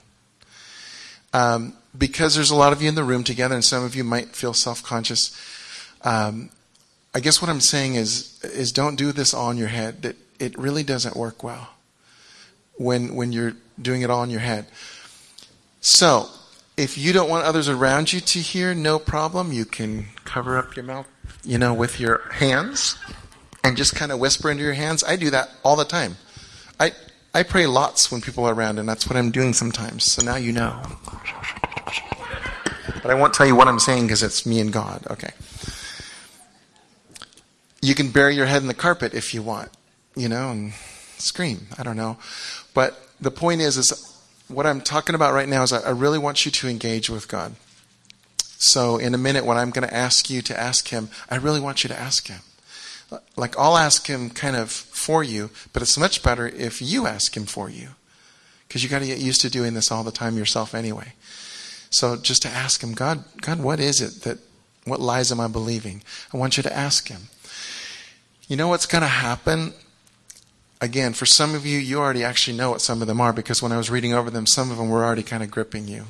Um, 1.32 1.74
because 1.96 2.34
there's 2.34 2.50
a 2.50 2.56
lot 2.56 2.72
of 2.72 2.82
you 2.82 2.88
in 2.88 2.96
the 2.96 3.04
room 3.04 3.22
together, 3.22 3.54
and 3.54 3.64
some 3.64 3.84
of 3.84 3.94
you 3.94 4.02
might 4.02 4.30
feel 4.30 4.52
self-conscious. 4.52 5.30
Um, 6.02 6.50
I 7.14 7.20
guess 7.20 7.40
what 7.40 7.48
I'm 7.48 7.60
saying 7.60 7.94
is 7.94 8.40
is 8.42 8.72
don't 8.72 8.96
do 8.96 9.12
this 9.12 9.32
all 9.32 9.50
in 9.52 9.56
your 9.56 9.68
head. 9.68 10.04
It 10.04 10.16
it 10.40 10.58
really 10.58 10.82
doesn't 10.82 11.14
work 11.14 11.44
well 11.44 11.68
when 12.74 13.14
when 13.14 13.30
you're 13.30 13.54
doing 13.80 14.02
it 14.02 14.10
all 14.10 14.24
in 14.24 14.30
your 14.30 14.40
head. 14.40 14.66
So 15.80 16.28
if 16.76 16.98
you 16.98 17.12
don't 17.12 17.30
want 17.30 17.44
others 17.44 17.68
around 17.68 18.12
you 18.12 18.20
to 18.20 18.40
hear, 18.40 18.74
no 18.74 18.98
problem. 18.98 19.52
You 19.52 19.64
can 19.64 20.06
cover 20.24 20.58
up 20.58 20.74
your 20.74 20.84
mouth, 20.84 21.06
you 21.44 21.58
know, 21.58 21.74
with 21.74 22.00
your 22.00 22.22
hands 22.32 22.96
and 23.62 23.76
just 23.76 23.94
kind 23.94 24.12
of 24.12 24.18
whisper 24.18 24.50
into 24.50 24.62
your 24.62 24.74
hands. 24.74 25.04
I 25.04 25.16
do 25.16 25.30
that 25.30 25.50
all 25.64 25.76
the 25.76 25.84
time. 25.84 26.16
I 26.78 26.92
I 27.32 27.42
pray 27.42 27.66
lots 27.66 28.12
when 28.12 28.20
people 28.20 28.44
are 28.44 28.54
around, 28.54 28.78
and 28.78 28.88
that's 28.88 29.08
what 29.08 29.16
I'm 29.16 29.30
doing 29.30 29.52
sometimes. 29.52 30.04
So 30.04 30.24
now 30.24 30.36
you 30.36 30.52
know. 30.52 30.80
But 33.02 33.10
I 33.10 33.14
won't 33.14 33.34
tell 33.34 33.46
you 33.46 33.56
what 33.56 33.68
I'm 33.68 33.80
saying 33.80 34.04
because 34.04 34.22
it's 34.22 34.46
me 34.46 34.60
and 34.60 34.72
God. 34.72 35.06
Okay. 35.10 35.30
You 37.82 37.94
can 37.94 38.10
bury 38.10 38.34
your 38.34 38.46
head 38.46 38.62
in 38.62 38.68
the 38.68 38.74
carpet 38.74 39.12
if 39.12 39.34
you 39.34 39.42
want, 39.42 39.68
you 40.16 40.28
know, 40.28 40.50
and 40.50 40.72
scream. 41.18 41.66
I 41.76 41.82
don't 41.82 41.98
know. 41.98 42.16
But 42.72 42.98
the 43.20 43.30
point 43.30 43.60
is, 43.60 43.76
is 43.76 44.14
what 44.48 44.64
I'm 44.64 44.80
talking 44.80 45.14
about 45.14 45.34
right 45.34 45.48
now 45.48 45.62
is 45.62 45.72
I, 45.72 45.90
really 45.90 46.18
want 46.18 46.46
you 46.46 46.50
to 46.52 46.68
engage 46.68 47.10
with 47.10 47.28
God. 47.28 47.54
So 48.58 48.96
in 48.96 49.14
a 49.14 49.18
minute, 49.18 49.44
when 49.44 49.56
I'm 49.56 49.70
going 49.70 49.86
to 49.86 49.94
ask 49.94 50.30
you 50.30 50.42
to 50.42 50.58
ask 50.58 50.88
Him, 50.88 51.08
I 51.30 51.36
really 51.36 51.60
want 51.60 51.84
you 51.84 51.88
to 51.88 51.98
ask 51.98 52.28
Him. 52.28 52.40
Like 53.36 53.58
I'll 53.58 53.76
ask 53.76 54.06
Him 54.06 54.30
kind 54.30 54.56
of 54.56 54.70
for 54.70 55.22
you, 55.22 55.50
but 55.72 55.82
it's 55.82 55.98
much 55.98 56.22
better 56.22 56.46
if 56.48 56.80
you 56.80 57.06
ask 57.06 57.36
Him 57.36 57.44
for 57.44 57.68
you. 57.68 57.90
Because 58.66 58.82
you 58.82 58.88
got 58.88 59.00
to 59.00 59.06
get 59.06 59.18
used 59.18 59.40
to 59.42 59.50
doing 59.50 59.74
this 59.74 59.90
all 59.90 60.02
the 60.02 60.10
time 60.10 60.36
yourself 60.36 60.74
anyway. 60.74 61.12
So 61.90 62.16
just 62.16 62.42
to 62.42 62.48
ask 62.48 62.82
Him, 62.82 62.94
God, 62.94 63.24
God, 63.40 63.60
what 63.60 63.80
is 63.80 64.00
it 64.00 64.22
that, 64.22 64.38
what 64.84 65.00
lies 65.00 65.30
am 65.30 65.40
I 65.40 65.48
believing? 65.48 66.02
I 66.32 66.36
want 66.36 66.56
you 66.56 66.62
to 66.62 66.76
ask 66.76 67.08
Him. 67.08 67.28
You 68.48 68.56
know 68.56 68.68
what's 68.68 68.86
going 68.86 69.02
to 69.02 69.08
happen 69.08 69.74
again, 70.84 71.14
for 71.14 71.26
some 71.26 71.54
of 71.54 71.66
you, 71.66 71.78
you 71.78 71.98
already 71.98 72.22
actually 72.22 72.56
know 72.56 72.70
what 72.70 72.82
some 72.82 73.00
of 73.00 73.08
them 73.08 73.20
are 73.20 73.32
because 73.32 73.62
when 73.62 73.72
I 73.72 73.76
was 73.76 73.90
reading 73.90 74.12
over 74.14 74.30
them, 74.30 74.46
some 74.46 74.70
of 74.70 74.76
them 74.76 74.90
were 74.90 75.04
already 75.04 75.22
kind 75.22 75.42
of 75.42 75.50
gripping 75.50 75.88
you. 75.88 76.04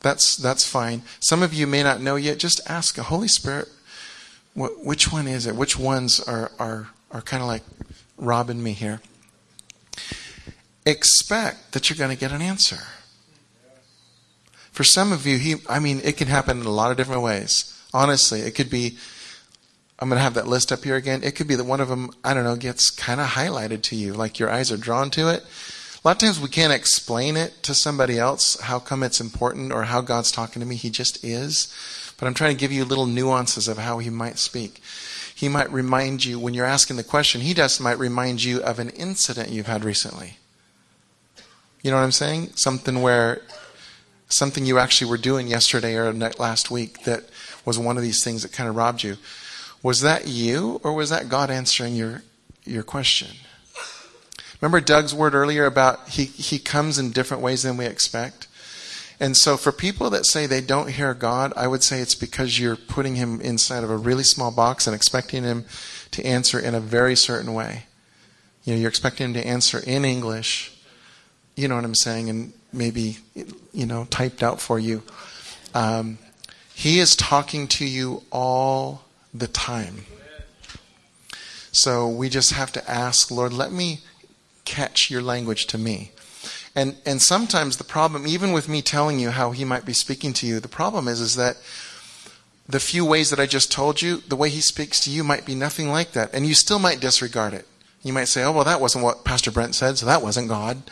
That's, 0.00 0.36
that's 0.36 0.66
fine. 0.66 1.02
Some 1.20 1.42
of 1.42 1.52
you 1.52 1.66
may 1.66 1.82
not 1.82 2.00
know 2.00 2.16
yet. 2.16 2.38
Just 2.38 2.60
ask 2.66 2.94
the 2.94 3.04
Holy 3.04 3.28
Spirit, 3.28 3.68
what, 4.54 4.84
which 4.84 5.12
one 5.12 5.28
is 5.28 5.46
it? 5.46 5.54
Which 5.54 5.78
ones 5.78 6.20
are, 6.20 6.50
are, 6.58 6.88
are 7.10 7.20
kind 7.20 7.42
of 7.42 7.48
like 7.48 7.62
robbing 8.16 8.62
me 8.62 8.72
here? 8.72 9.00
Expect 10.86 11.72
that 11.72 11.88
you're 11.88 11.98
going 11.98 12.10
to 12.10 12.16
get 12.16 12.32
an 12.32 12.42
answer. 12.42 12.78
For 14.72 14.84
some 14.84 15.12
of 15.12 15.26
you, 15.26 15.36
he, 15.36 15.56
I 15.68 15.78
mean, 15.78 16.00
it 16.02 16.16
can 16.16 16.28
happen 16.28 16.60
in 16.60 16.66
a 16.66 16.70
lot 16.70 16.90
of 16.90 16.96
different 16.96 17.22
ways. 17.22 17.76
Honestly, 17.92 18.40
it 18.40 18.52
could 18.52 18.70
be 18.70 18.96
I'm 20.00 20.08
going 20.08 20.16
to 20.16 20.22
have 20.22 20.34
that 20.34 20.48
list 20.48 20.72
up 20.72 20.82
here 20.82 20.96
again. 20.96 21.22
It 21.22 21.32
could 21.32 21.46
be 21.46 21.56
that 21.56 21.64
one 21.64 21.80
of 21.80 21.88
them, 21.88 22.10
I 22.24 22.32
don't 22.32 22.44
know, 22.44 22.56
gets 22.56 22.88
kind 22.88 23.20
of 23.20 23.26
highlighted 23.26 23.82
to 23.82 23.96
you, 23.96 24.14
like 24.14 24.38
your 24.38 24.50
eyes 24.50 24.72
are 24.72 24.78
drawn 24.78 25.10
to 25.10 25.28
it. 25.28 25.44
A 26.02 26.08
lot 26.08 26.12
of 26.12 26.18
times 26.18 26.40
we 26.40 26.48
can't 26.48 26.72
explain 26.72 27.36
it 27.36 27.62
to 27.62 27.74
somebody 27.74 28.18
else, 28.18 28.58
how 28.58 28.78
come 28.78 29.02
it's 29.02 29.20
important 29.20 29.70
or 29.70 29.82
how 29.82 30.00
God's 30.00 30.32
talking 30.32 30.60
to 30.60 30.66
me. 30.66 30.76
He 30.76 30.88
just 30.88 31.22
is. 31.22 31.68
But 32.16 32.26
I'm 32.26 32.32
trying 32.32 32.56
to 32.56 32.60
give 32.60 32.72
you 32.72 32.86
little 32.86 33.04
nuances 33.04 33.68
of 33.68 33.76
how 33.76 33.98
He 33.98 34.08
might 34.08 34.38
speak. 34.38 34.80
he 35.34 35.48
might 35.48 35.70
remind 35.70 36.24
you, 36.24 36.38
when 36.38 36.54
you're 36.54 36.64
asking 36.64 36.96
the 36.96 37.04
question, 37.04 37.40
he 37.42 37.54
just 37.54 37.80
might 37.80 37.98
remind 37.98 38.42
you 38.44 38.62
of 38.62 38.78
an 38.78 38.90
incident 38.90 39.50
you've 39.50 39.66
had 39.66 39.84
recently. 39.84 40.36
You 41.82 41.90
know 41.90 41.96
what 41.96 42.02
I'm 42.02 42.12
saying? 42.12 42.52
Something 42.56 43.00
where, 43.00 43.40
something 44.28 44.66
you 44.66 44.78
actually 44.78 45.10
were 45.10 45.16
doing 45.16 45.48
yesterday 45.48 45.96
or 45.96 46.12
last 46.12 46.70
week 46.70 47.04
that 47.04 47.24
was 47.64 47.78
one 47.78 47.96
of 47.96 48.02
these 48.02 48.22
things 48.22 48.42
that 48.42 48.52
kind 48.52 48.68
of 48.68 48.76
robbed 48.76 49.02
you. 49.02 49.16
Was 49.82 50.02
that 50.02 50.28
you 50.28 50.80
or 50.82 50.92
was 50.92 51.08
that 51.10 51.28
God 51.28 51.50
answering 51.50 51.94
your, 51.94 52.22
your 52.64 52.82
question? 52.82 53.36
Remember 54.60 54.80
Doug's 54.80 55.14
word 55.14 55.34
earlier 55.34 55.64
about 55.64 56.08
he, 56.10 56.24
he 56.24 56.58
comes 56.58 56.98
in 56.98 57.12
different 57.12 57.42
ways 57.42 57.62
than 57.62 57.76
we 57.76 57.86
expect? 57.86 58.46
And 59.18 59.36
so 59.36 59.56
for 59.56 59.72
people 59.72 60.08
that 60.10 60.26
say 60.26 60.46
they 60.46 60.62
don't 60.62 60.90
hear 60.90 61.12
God, 61.12 61.52
I 61.56 61.66
would 61.66 61.82
say 61.82 62.00
it's 62.00 62.14
because 62.14 62.58
you're 62.58 62.76
putting 62.76 63.16
him 63.16 63.40
inside 63.40 63.84
of 63.84 63.90
a 63.90 63.96
really 63.96 64.22
small 64.22 64.50
box 64.50 64.86
and 64.86 64.96
expecting 64.96 65.44
him 65.44 65.66
to 66.12 66.24
answer 66.24 66.58
in 66.58 66.74
a 66.74 66.80
very 66.80 67.14
certain 67.14 67.52
way. 67.52 67.84
You 68.64 68.74
know, 68.74 68.80
you're 68.80 68.88
expecting 68.88 69.26
him 69.26 69.34
to 69.34 69.46
answer 69.46 69.78
in 69.78 70.04
English. 70.04 70.76
You 71.54 71.68
know 71.68 71.74
what 71.74 71.84
I'm 71.84 71.94
saying? 71.94 72.30
And 72.30 72.52
maybe, 72.72 73.18
you 73.72 73.86
know, 73.86 74.06
typed 74.10 74.42
out 74.42 74.60
for 74.60 74.78
you. 74.78 75.02
Um, 75.74 76.18
he 76.74 76.98
is 76.98 77.14
talking 77.14 77.68
to 77.68 77.84
you 77.84 78.22
all 78.30 79.04
the 79.34 79.48
time. 79.48 80.04
So 81.72 82.08
we 82.08 82.28
just 82.28 82.52
have 82.52 82.72
to 82.72 82.90
ask, 82.90 83.30
Lord, 83.30 83.52
let 83.52 83.70
me 83.70 84.00
catch 84.64 85.10
your 85.10 85.22
language 85.22 85.66
to 85.68 85.78
me. 85.78 86.12
And 86.74 86.96
and 87.04 87.20
sometimes 87.20 87.76
the 87.76 87.84
problem, 87.84 88.26
even 88.26 88.52
with 88.52 88.68
me 88.68 88.82
telling 88.82 89.18
you 89.18 89.30
how 89.30 89.50
he 89.50 89.64
might 89.64 89.84
be 89.84 89.92
speaking 89.92 90.32
to 90.34 90.46
you, 90.46 90.60
the 90.60 90.68
problem 90.68 91.08
is 91.08 91.20
is 91.20 91.34
that 91.36 91.56
the 92.68 92.80
few 92.80 93.04
ways 93.04 93.30
that 93.30 93.40
I 93.40 93.46
just 93.46 93.72
told 93.72 94.00
you, 94.00 94.18
the 94.28 94.36
way 94.36 94.48
he 94.48 94.60
speaks 94.60 95.00
to 95.00 95.10
you 95.10 95.24
might 95.24 95.44
be 95.44 95.54
nothing 95.54 95.88
like 95.88 96.12
that, 96.12 96.32
and 96.32 96.46
you 96.46 96.54
still 96.54 96.78
might 96.78 97.00
disregard 97.00 97.52
it. 97.52 97.66
You 98.02 98.12
might 98.12 98.28
say, 98.28 98.44
"Oh, 98.44 98.52
well, 98.52 98.64
that 98.64 98.80
wasn't 98.80 99.04
what 99.04 99.24
Pastor 99.24 99.50
Brent 99.50 99.74
said, 99.74 99.98
so 99.98 100.06
that 100.06 100.22
wasn't 100.22 100.48
God." 100.48 100.82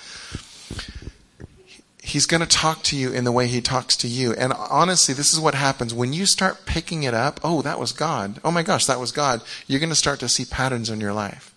He's 2.03 2.27
going 2.27 2.41
to 2.41 2.47
talk 2.47 2.83
to 2.85 2.97
you 2.97 3.13
in 3.13 3.25
the 3.25 3.33
way 3.33 3.49
he 3.49 3.61
talks 3.61 3.95
to 3.99 4.09
you. 4.09 4.33
And 4.33 4.55
honestly, 4.55 5.13
this 5.13 5.35
is 5.35 5.39
what 5.39 5.55
happens 5.55 5.93
when 5.93 6.15
you 6.15 6.25
start 6.25 6.65
picking 6.65 7.03
it 7.03 7.13
up. 7.13 7.39
Oh, 7.45 7.61
that 7.61 7.79
was 7.79 7.93
God. 7.93 8.41
Oh 8.43 8.51
my 8.51 8.63
gosh, 8.63 8.87
that 8.87 8.99
was 8.99 9.13
God. 9.13 9.43
You're 9.67 9.79
going 9.79 9.91
to 9.91 9.95
start 9.95 10.19
to 10.21 10.29
see 10.29 10.47
patterns 10.47 10.89
in 10.89 11.03
your 11.03 11.13
life. 11.13 11.55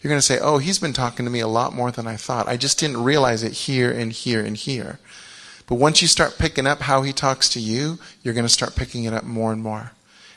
You're 0.00 0.10
going 0.10 0.20
to 0.20 0.26
say, 0.26 0.38
oh, 0.40 0.58
he's 0.58 0.78
been 0.78 0.92
talking 0.92 1.24
to 1.24 1.30
me 1.30 1.40
a 1.40 1.48
lot 1.48 1.74
more 1.74 1.90
than 1.90 2.06
I 2.06 2.16
thought. 2.16 2.48
I 2.48 2.56
just 2.56 2.78
didn't 2.78 3.02
realize 3.02 3.42
it 3.42 3.52
here 3.52 3.90
and 3.90 4.12
here 4.12 4.44
and 4.44 4.56
here. 4.56 5.00
But 5.66 5.74
once 5.74 6.00
you 6.00 6.08
start 6.08 6.38
picking 6.38 6.66
up 6.66 6.80
how 6.82 7.02
he 7.02 7.12
talks 7.12 7.48
to 7.50 7.60
you, 7.60 7.98
you're 8.22 8.34
going 8.34 8.46
to 8.46 8.52
start 8.52 8.76
picking 8.76 9.04
it 9.04 9.12
up 9.12 9.24
more 9.24 9.52
and 9.52 9.62
more. 9.62 9.92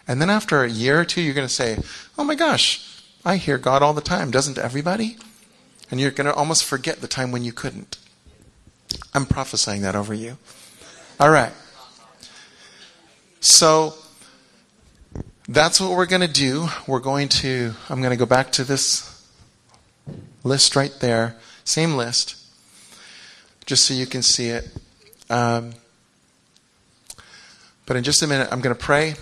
And 0.07 0.20
then 0.22 0.30
after 0.30 0.64
a 0.64 0.70
year 0.70 0.99
or 0.99 1.05
two, 1.05 1.22
you're 1.22 1.36
going 1.36 1.47
to 1.47 1.53
say, 1.53 1.78
oh 2.18 2.24
my 2.24 2.36
gosh, 2.36 3.03
I 3.24 3.38
hear 3.38 3.57
God 3.57 3.84
all 3.84 3.93
the 3.93 4.01
time. 4.01 4.32
Doesn't 4.32 4.57
everybody? 4.57 5.18
And 5.89 5.99
you're 5.99 6.12
going 6.12 6.26
to 6.26 6.34
almost 6.34 6.66
forget 6.66 7.01
the 7.01 7.07
time 7.07 7.32
when 7.32 7.43
you 7.43 7.53
couldn't. 7.53 7.97
I'm 9.14 9.26
prophesying 9.26 9.82
that 9.84 9.95
over 9.95 10.14
you. 10.14 10.38
All 11.20 11.30
right. 11.30 11.53
So 13.39 13.93
that's 15.47 15.80
what 15.80 15.91
we're 15.91 16.07
going 16.07 16.22
to 16.22 16.28
do. 16.28 16.68
We're 16.88 16.99
going 16.99 17.30
to, 17.30 17.74
I'm 17.89 18.01
going 18.01 18.12
to 18.12 18.18
go 18.18 18.26
back 18.26 18.51
to 18.53 18.64
this 18.64 19.11
List 20.43 20.75
right 20.75 20.93
there. 20.99 21.35
Same 21.63 21.93
list. 21.93 22.35
Just 23.65 23.85
so 23.85 23.93
you 23.93 24.05
can 24.05 24.21
see 24.21 24.47
it. 24.47 24.67
Um, 25.29 25.73
but 27.85 27.97
in 27.97 28.03
just 28.03 28.23
a 28.23 28.27
minute, 28.27 28.47
I'm 28.51 28.61
going 28.61 28.75
to 28.75 28.81
pray. 28.81 29.15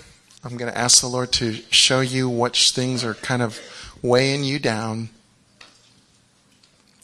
I'm 0.43 0.55
going 0.55 0.71
to 0.71 0.77
ask 0.77 1.01
the 1.01 1.07
Lord 1.07 1.31
to 1.33 1.53
show 1.69 1.99
you 1.99 2.29
which 2.29 2.71
things 2.71 3.03
are 3.03 3.13
kind 3.15 3.41
of 3.41 3.59
weighing 4.01 4.43
you 4.43 4.59
down. 4.59 5.09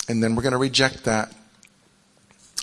And 0.08 0.24
then 0.24 0.36
we're 0.36 0.44
going 0.44 0.54
to 0.54 0.58
reject 0.58 1.04
that. 1.06 1.34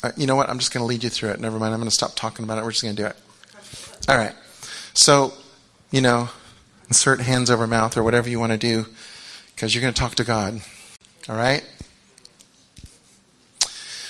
Uh, 0.03 0.13
you 0.17 0.27
know 0.27 0.37
what? 0.37 0.49
I'm 0.49 0.59
just 0.59 0.73
going 0.73 0.83
to 0.83 0.87
lead 0.87 1.05
you 1.05 1.11
through 1.11 1.31
it. 1.31 1.41
Never 1.41 1.59
mind. 1.59 1.75
I'm 1.75 1.81
going 1.81 1.91
to 1.91 1.95
stop 1.95 2.13
talking 2.17 2.45
about 2.45 2.59
it. 2.59 2.65
We're 2.65 2.71
just 2.71 2.83
going 2.83 2.97
to 2.97 3.03
do 3.03 3.09
it. 3.09 3.17
All 4.09 4.17
right. 4.17 4.35
So, 4.95 5.33
you 5.91 6.01
know, 6.01 6.31
insert 6.89 7.21
hands 7.21 7.51
over 7.51 7.67
mouth 7.67 7.97
or 7.97 8.03
whatever 8.03 8.29
you 8.29 8.41
want 8.41 8.53
to 8.53 8.59
do 8.59 8.87
because 9.55 9.75
you're 9.75 9.83
going 9.83 9.95
to 9.95 10.01
talk 10.01 10.15
to 10.17 10.25
God. 10.25 10.61
All 11.29 11.37
right? 11.37 11.65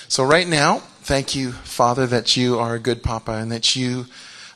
So, 0.07 0.23
right 0.23 0.47
now, 0.47 0.79
thank 1.01 1.35
you, 1.35 1.51
Father, 1.51 2.07
that 2.07 2.35
you 2.35 2.59
are 2.59 2.75
a 2.75 2.79
good 2.79 3.03
Papa 3.03 3.33
and 3.33 3.51
that 3.51 3.75
you. 3.75 4.05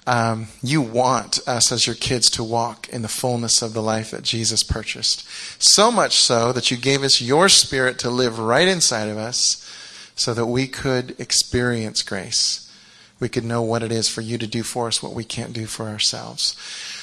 Um, 0.10 0.48
you 0.64 0.82
want 0.82 1.46
us 1.46 1.70
as 1.70 1.86
your 1.86 1.98
kids 1.98 2.30
to 2.30 2.42
walk 2.42 2.88
in 2.88 3.02
the 3.02 3.10
fullness 3.10 3.62
of 3.62 3.74
the 3.74 3.82
life 3.82 4.12
that 4.12 4.24
Jesus 4.24 4.64
purchased. 4.64 5.28
So 5.62 5.92
much 5.92 6.16
so 6.16 6.54
that 6.54 6.72
you 6.72 6.78
gave 6.78 7.04
us 7.04 7.20
your 7.20 7.50
spirit 7.50 8.00
to 8.00 8.10
live 8.10 8.40
right 8.40 8.70
inside 8.70 9.10
of 9.10 9.18
us 9.18 9.70
so 10.16 10.34
that 10.34 10.46
we 10.46 10.66
could 10.66 11.20
experience 11.20 12.04
grace. 12.04 12.72
We 13.20 13.28
could 13.28 13.44
know 13.44 13.62
what 13.62 13.84
it 13.84 13.92
is 13.92 14.08
for 14.08 14.22
you 14.22 14.38
to 14.38 14.48
do 14.48 14.64
for 14.64 14.88
us, 14.88 15.04
what 15.04 15.14
we 15.14 15.26
can't 15.26 15.52
do 15.52 15.66
for 15.66 15.90
ourselves. 15.90 16.56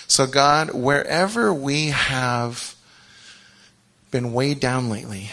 So, 0.08 0.26
God, 0.26 0.72
wherever 0.72 1.52
we 1.52 1.88
have 1.88 2.73
been 4.14 4.32
weighed 4.32 4.60
down 4.60 4.88
lately 4.88 5.28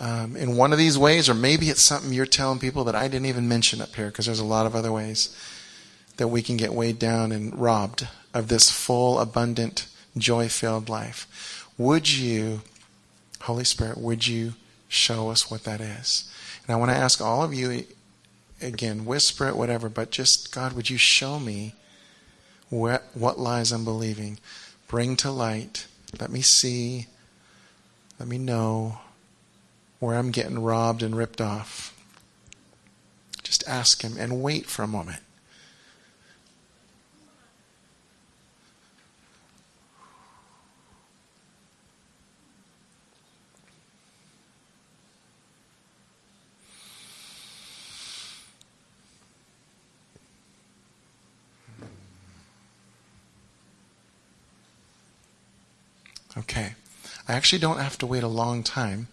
um, 0.00 0.36
in 0.36 0.56
one 0.56 0.72
of 0.72 0.78
these 0.78 0.96
ways, 0.96 1.28
or 1.28 1.34
maybe 1.34 1.68
it's 1.68 1.84
something 1.84 2.14
you're 2.14 2.24
telling 2.24 2.58
people 2.58 2.82
that 2.84 2.94
I 2.94 3.06
didn't 3.06 3.26
even 3.26 3.46
mention 3.46 3.82
up 3.82 3.94
here 3.94 4.06
because 4.06 4.24
there's 4.24 4.38
a 4.38 4.44
lot 4.44 4.64
of 4.64 4.74
other 4.74 4.90
ways 4.90 5.36
that 6.16 6.28
we 6.28 6.40
can 6.40 6.56
get 6.56 6.72
weighed 6.72 6.98
down 6.98 7.30
and 7.30 7.54
robbed 7.54 8.08
of 8.32 8.48
this 8.48 8.70
full, 8.70 9.18
abundant, 9.18 9.86
joy 10.16 10.48
filled 10.48 10.88
life. 10.88 11.68
Would 11.76 12.10
you, 12.10 12.62
Holy 13.42 13.64
Spirit, 13.64 13.98
would 13.98 14.26
you 14.26 14.54
show 14.88 15.28
us 15.28 15.50
what 15.50 15.64
that 15.64 15.82
is? 15.82 16.32
And 16.66 16.74
I 16.74 16.78
want 16.78 16.90
to 16.90 16.96
ask 16.96 17.20
all 17.20 17.42
of 17.42 17.52
you, 17.52 17.84
again, 18.62 19.04
whisper 19.04 19.46
it, 19.48 19.56
whatever, 19.56 19.90
but 19.90 20.10
just, 20.10 20.54
God, 20.54 20.72
would 20.72 20.88
you 20.88 20.96
show 20.96 21.38
me 21.38 21.74
what, 22.70 23.04
what 23.12 23.38
lies 23.38 23.72
I'm 23.72 23.84
believing? 23.84 24.38
Bring 24.88 25.16
to 25.16 25.30
light. 25.30 25.86
Let 26.18 26.30
me 26.30 26.40
see. 26.40 27.08
Let 28.22 28.28
me 28.28 28.38
know 28.38 29.00
where 29.98 30.16
I'm 30.16 30.30
getting 30.30 30.60
robbed 30.62 31.02
and 31.02 31.16
ripped 31.16 31.40
off. 31.40 31.92
Just 33.42 33.66
ask 33.66 34.02
Him 34.02 34.16
and 34.16 34.40
wait 34.40 34.66
for 34.66 34.84
a 34.84 34.86
moment. 34.86 35.24
Okay. 56.38 56.74
I 57.32 57.36
actually 57.36 57.60
don't 57.60 57.78
have 57.78 57.96
to 57.98 58.06
wait 58.06 58.22
a 58.22 58.28
long 58.28 58.62
time. 58.62 59.08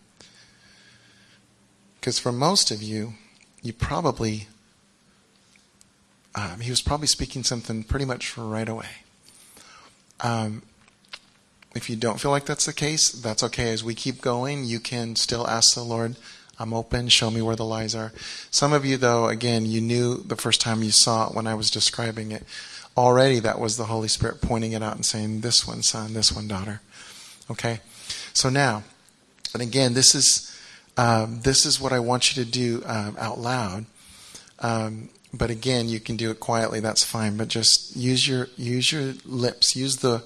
Because 1.99 2.19
for 2.19 2.33
most 2.33 2.69
of 2.69 2.83
you, 2.83 3.13
you 3.61 3.71
probably, 3.71 4.47
um, 6.35 6.59
he 6.59 6.69
was 6.69 6.81
probably 6.81 7.07
speaking 7.07 7.45
something 7.45 7.81
pretty 7.81 8.03
much 8.03 8.37
right 8.37 8.67
away. 8.67 8.89
Um, 10.19 10.63
if 11.73 11.89
you 11.89 11.95
don't 11.95 12.19
feel 12.19 12.31
like 12.31 12.45
that's 12.45 12.65
the 12.65 12.73
case, 12.73 13.09
that's 13.09 13.41
okay. 13.41 13.71
As 13.71 13.85
we 13.85 13.95
keep 13.95 14.19
going, 14.19 14.65
you 14.65 14.81
can 14.81 15.15
still 15.15 15.47
ask 15.47 15.73
the 15.73 15.83
Lord, 15.83 16.17
I'm 16.59 16.73
open, 16.73 17.07
show 17.07 17.31
me 17.31 17.41
where 17.41 17.55
the 17.55 17.63
lies 17.63 17.95
are. 17.95 18.11
Some 18.51 18.73
of 18.73 18.83
you, 18.83 18.97
though, 18.97 19.29
again, 19.29 19.65
you 19.65 19.79
knew 19.79 20.17
the 20.17 20.35
first 20.35 20.59
time 20.59 20.83
you 20.83 20.91
saw 20.91 21.29
it 21.29 21.35
when 21.35 21.47
I 21.47 21.53
was 21.53 21.69
describing 21.69 22.33
it. 22.33 22.43
Already 22.97 23.39
that 23.39 23.59
was 23.59 23.77
the 23.77 23.85
Holy 23.85 24.09
Spirit 24.09 24.41
pointing 24.41 24.73
it 24.73 24.83
out 24.83 24.95
and 24.95 25.05
saying, 25.05 25.39
This 25.39 25.65
one, 25.65 25.83
son, 25.83 26.13
this 26.13 26.33
one, 26.33 26.49
daughter. 26.49 26.81
Okay? 27.49 27.79
So 28.33 28.49
now, 28.49 28.83
and 29.53 29.61
again, 29.61 29.93
this 29.93 30.15
is 30.15 30.49
um, 30.97 31.41
this 31.41 31.65
is 31.65 31.79
what 31.79 31.93
I 31.93 31.99
want 31.99 32.35
you 32.35 32.43
to 32.43 32.49
do 32.49 32.83
um, 32.85 33.15
out 33.17 33.39
loud. 33.39 33.85
Um, 34.59 35.09
but 35.33 35.49
again, 35.49 35.87
you 35.87 35.99
can 35.99 36.17
do 36.17 36.31
it 36.31 36.39
quietly. 36.39 36.79
That's 36.79 37.03
fine. 37.03 37.37
But 37.37 37.47
just 37.47 37.95
use 37.95 38.27
your 38.27 38.47
use 38.57 38.91
your 38.91 39.13
lips. 39.25 39.75
Use 39.75 39.97
the 39.97 40.23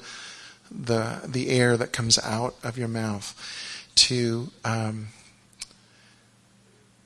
the 0.71 1.21
the 1.27 1.49
air 1.49 1.77
that 1.77 1.91
comes 1.91 2.17
out 2.19 2.55
of 2.63 2.77
your 2.77 2.87
mouth 2.87 3.35
to. 3.95 4.49
Um, 4.65 5.09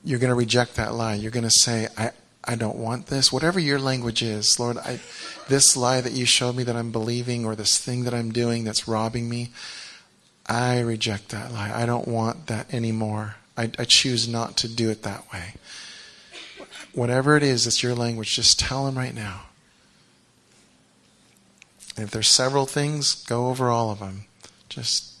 you're 0.04 0.20
going 0.20 0.30
to 0.30 0.34
reject 0.34 0.76
that 0.76 0.94
lie. 0.94 1.14
You're 1.14 1.32
going 1.32 1.44
to 1.44 1.50
say, 1.50 1.88
"I 1.98 2.12
I 2.44 2.54
don't 2.54 2.76
want 2.76 3.08
this." 3.08 3.32
Whatever 3.32 3.60
your 3.60 3.78
language 3.78 4.22
is, 4.22 4.58
Lord, 4.58 4.78
I 4.78 5.00
this 5.48 5.76
lie 5.76 6.00
that 6.00 6.12
you 6.12 6.24
showed 6.24 6.56
me 6.56 6.62
that 6.62 6.76
I'm 6.76 6.92
believing, 6.92 7.44
or 7.44 7.54
this 7.54 7.76
thing 7.78 8.04
that 8.04 8.14
I'm 8.14 8.32
doing 8.32 8.64
that's 8.64 8.88
robbing 8.88 9.28
me. 9.28 9.50
I 10.48 10.80
reject 10.80 11.28
that 11.28 11.52
lie. 11.52 11.70
I 11.74 11.84
don't 11.84 12.08
want 12.08 12.46
that 12.46 12.72
anymore. 12.72 13.36
I, 13.56 13.70
I 13.78 13.84
choose 13.84 14.26
not 14.26 14.56
to 14.58 14.68
do 14.68 14.88
it 14.90 15.02
that 15.02 15.30
way. 15.32 15.54
Whatever 16.94 17.36
it 17.36 17.42
is 17.42 17.64
that's 17.64 17.82
your 17.82 17.94
language, 17.94 18.34
just 18.34 18.58
tell 18.58 18.86
him 18.86 18.96
right 18.96 19.14
now. 19.14 19.42
And 21.96 22.04
if 22.04 22.10
there's 22.10 22.28
several 22.28 22.64
things, 22.64 23.24
go 23.24 23.48
over 23.48 23.68
all 23.68 23.90
of 23.90 23.98
them. 23.98 24.24
Just, 24.68 25.14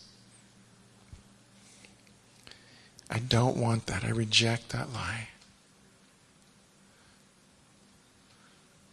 I 3.10 3.18
don't 3.18 3.56
want 3.56 3.86
that. 3.86 4.04
I 4.04 4.10
reject 4.10 4.70
that 4.70 4.92
lie. 4.92 5.28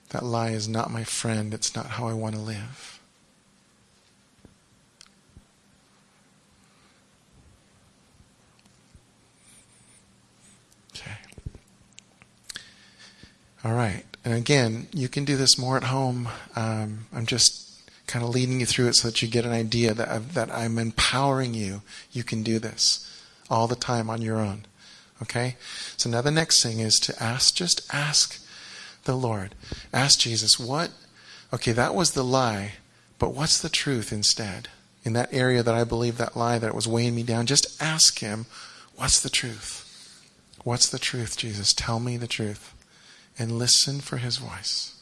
That 0.09 0.23
lie 0.23 0.49
is 0.49 0.67
not 0.67 0.91
my 0.91 1.03
friend. 1.03 1.53
It's 1.53 1.75
not 1.75 1.85
how 1.87 2.07
I 2.07 2.13
want 2.13 2.35
to 2.35 2.41
live. 2.41 2.99
Okay. 10.95 11.11
All 13.65 13.73
right. 13.73 14.03
And 14.23 14.35
again, 14.35 14.87
you 14.93 15.09
can 15.09 15.25
do 15.25 15.35
this 15.35 15.57
more 15.57 15.75
at 15.75 15.85
home. 15.85 16.29
Um, 16.55 17.07
I'm 17.11 17.25
just 17.25 17.81
kind 18.05 18.23
of 18.23 18.29
leading 18.29 18.59
you 18.59 18.67
through 18.67 18.89
it 18.89 18.95
so 18.95 19.07
that 19.07 19.23
you 19.23 19.27
get 19.27 19.43
an 19.43 19.51
idea 19.51 19.95
that, 19.95 20.07
i 20.07 20.19
that 20.19 20.51
I'm 20.51 20.77
empowering 20.77 21.55
you. 21.55 21.81
You 22.11 22.23
can 22.23 22.43
do 22.43 22.59
this 22.59 23.11
all 23.49 23.67
the 23.67 23.75
time 23.75 24.07
on 24.07 24.21
your 24.21 24.37
own. 24.37 24.65
Okay? 25.19 25.55
So 25.97 26.11
now 26.11 26.21
the 26.21 26.29
next 26.29 26.61
thing 26.61 26.79
is 26.79 26.99
to 26.99 27.23
ask, 27.23 27.55
just 27.55 27.91
ask 27.91 28.39
the 29.05 29.15
Lord. 29.15 29.55
Ask 29.91 30.19
Jesus, 30.19 30.59
what, 30.59 30.91
okay, 31.51 31.71
that 31.71 31.95
was 31.95 32.11
the 32.11 32.23
lie, 32.23 32.73
but 33.17 33.33
what's 33.33 33.59
the 33.59 33.69
truth 33.69 34.13
instead? 34.13 34.67
In 35.03 35.13
that 35.13 35.33
area 35.33 35.63
that 35.63 35.73
I 35.73 35.83
believe 35.83 36.17
that 36.17 36.37
lie 36.37 36.59
that 36.59 36.67
it 36.67 36.75
was 36.75 36.87
weighing 36.87 37.15
me 37.15 37.23
down, 37.23 37.47
just 37.47 37.81
ask 37.81 38.19
Him, 38.19 38.45
what's 38.95 39.19
the 39.19 39.29
truth? 39.29 39.81
What's 40.63 40.87
the 40.87 40.99
truth, 40.99 41.35
Jesus? 41.35 41.73
Tell 41.73 41.99
me 41.99 42.17
the 42.17 42.27
truth. 42.27 42.75
And 43.37 43.59
listen 43.59 43.99
for 43.99 44.17
His 44.17 44.37
voice. 44.37 44.95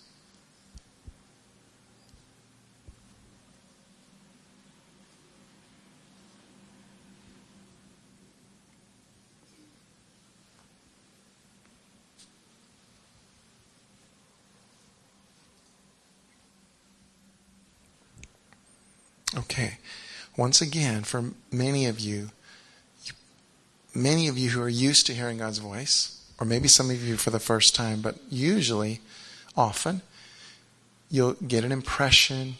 Okay. 19.36 19.78
Once 20.36 20.62
again, 20.62 21.04
for 21.04 21.32
many 21.52 21.86
of 21.86 22.00
you, 22.00 22.32
many 23.94 24.28
of 24.28 24.38
you 24.38 24.50
who 24.50 24.62
are 24.62 24.70
used 24.70 25.06
to 25.06 25.14
hearing 25.14 25.38
God's 25.38 25.60
voice, 25.60 26.13
or 26.40 26.46
maybe 26.46 26.68
some 26.68 26.90
of 26.90 27.04
you 27.04 27.18
for 27.18 27.30
the 27.30 27.40
first 27.40 27.76
time, 27.76 28.02
but 28.02 28.16
usually, 28.30 29.00
often, 29.56 30.02
you'll 31.10 31.34
get 31.34 31.64
an 31.64 31.72
impression, 31.72 32.56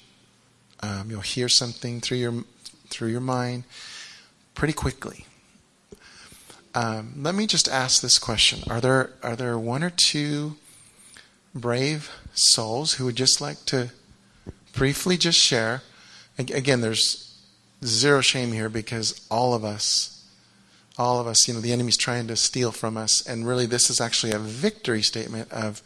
um, 0.82 1.10
you'll 1.10 1.22
hear 1.22 1.50
something 1.50 2.02
through 2.02 2.18
your 2.18 2.44
through 2.90 3.10
your 3.10 3.22
mind 3.22 3.64
pretty 4.54 4.74
quickly. 4.74 5.26
Um, 6.76 7.14
let 7.18 7.36
me 7.36 7.48
just 7.48 7.68
ask 7.68 8.02
this 8.02 8.18
question: 8.18 8.64
Are 8.70 8.82
there 8.82 9.12
are 9.22 9.36
there 9.36 9.58
one 9.58 9.84
or 9.84 9.90
two 9.90 10.56
brave 11.54 12.10
souls 12.34 12.94
who 12.94 13.06
would 13.06 13.16
just 13.16 13.42
like 13.42 13.66
to 13.66 13.92
briefly 14.74 15.18
just 15.18 15.40
share? 15.40 15.82
Again, 16.38 16.82
there's 16.82 17.38
zero 17.86 18.22
shame 18.22 18.52
here 18.52 18.70
because 18.70 19.26
all 19.30 19.54
of 19.54 19.64
us, 19.64 20.13
all 20.98 21.20
of 21.20 21.28
us, 21.28 21.48
you 21.48 21.54
know, 21.54 21.60
the 21.60 21.72
enemy's 21.72 21.98
trying 21.98 22.28
to 22.28 22.36
steal 22.36 22.72
from 22.72 22.98
us. 22.98 23.26
And 23.26 23.48
really, 23.48 23.66
this 23.66 23.90
is 23.90 24.00
actually 24.00 24.32
a 24.32 24.40
victory 24.40 25.02
statement 25.02 25.52
of 25.52 25.82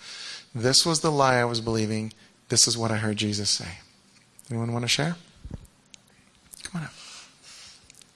this 0.53 0.85
was 0.85 0.99
the 1.01 1.11
lie 1.11 1.35
I 1.35 1.45
was 1.45 1.61
believing. 1.61 2.13
This 2.49 2.67
is 2.67 2.77
what 2.77 2.91
I 2.91 2.97
heard 2.97 3.17
Jesus 3.17 3.49
say. 3.49 3.79
Anyone 4.49 4.73
want 4.73 4.83
to 4.83 4.89
share? 4.89 5.15
Come 6.63 6.81
on 6.81 6.87
up. 6.87 6.93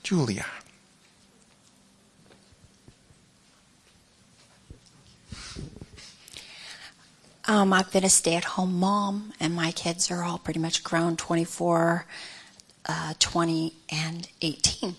Julia. 0.03 0.45
Um, 7.45 7.73
I've 7.73 7.91
been 7.91 8.05
a 8.05 8.09
stay 8.09 8.35
at 8.35 8.45
home 8.45 8.79
mom, 8.79 9.33
and 9.39 9.53
my 9.53 9.71
kids 9.71 10.09
are 10.09 10.23
all 10.23 10.37
pretty 10.37 10.59
much 10.59 10.83
grown 10.83 11.17
24, 11.17 12.05
uh, 12.85 13.13
20, 13.19 13.73
and 13.89 14.29
18. 14.41 14.95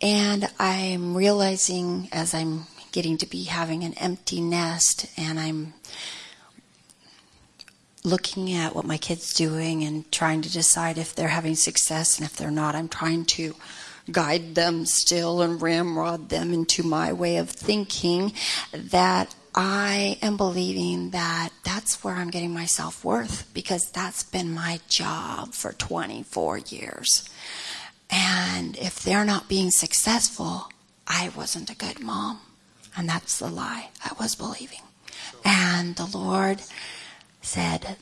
And 0.00 0.48
I'm 0.58 1.16
realizing 1.16 2.08
as 2.12 2.34
I'm 2.34 2.66
getting 2.92 3.18
to 3.18 3.26
be 3.26 3.44
having 3.44 3.84
an 3.84 3.94
empty 3.94 4.40
nest 4.40 5.06
and 5.18 5.38
I'm 5.38 5.74
looking 8.04 8.52
at 8.52 8.74
what 8.74 8.84
my 8.84 8.98
kids 8.98 9.34
doing 9.34 9.82
and 9.82 10.10
trying 10.12 10.42
to 10.42 10.52
decide 10.52 10.96
if 10.96 11.14
they're 11.14 11.28
having 11.28 11.56
success 11.56 12.18
and 12.18 12.24
if 12.24 12.36
they're 12.36 12.52
not 12.52 12.76
i'm 12.76 12.88
trying 12.88 13.24
to 13.24 13.52
guide 14.10 14.54
them 14.54 14.86
still 14.86 15.42
and 15.42 15.60
ramrod 15.60 16.28
them 16.28 16.52
into 16.52 16.82
my 16.82 17.12
way 17.12 17.36
of 17.38 17.50
thinking 17.50 18.32
that 18.72 19.34
I 19.58 20.18
am 20.20 20.36
believing 20.36 21.10
that 21.10 21.48
that's 21.64 22.04
where 22.04 22.14
I'm 22.14 22.30
getting 22.30 22.52
my 22.52 22.66
self 22.66 23.02
worth 23.04 23.50
because 23.54 23.90
that's 23.90 24.22
been 24.22 24.52
my 24.52 24.80
job 24.88 25.54
for 25.54 25.72
24 25.72 26.58
years. 26.58 27.28
And 28.10 28.76
if 28.76 29.02
they're 29.02 29.24
not 29.24 29.48
being 29.48 29.70
successful, 29.70 30.68
I 31.06 31.30
wasn't 31.36 31.70
a 31.70 31.76
good 31.76 32.00
mom. 32.00 32.40
And 32.96 33.08
that's 33.08 33.38
the 33.38 33.48
lie 33.48 33.90
I 34.04 34.12
was 34.18 34.34
believing. 34.34 34.80
And 35.44 35.96
the 35.96 36.06
Lord 36.06 36.62
said, 37.42 37.96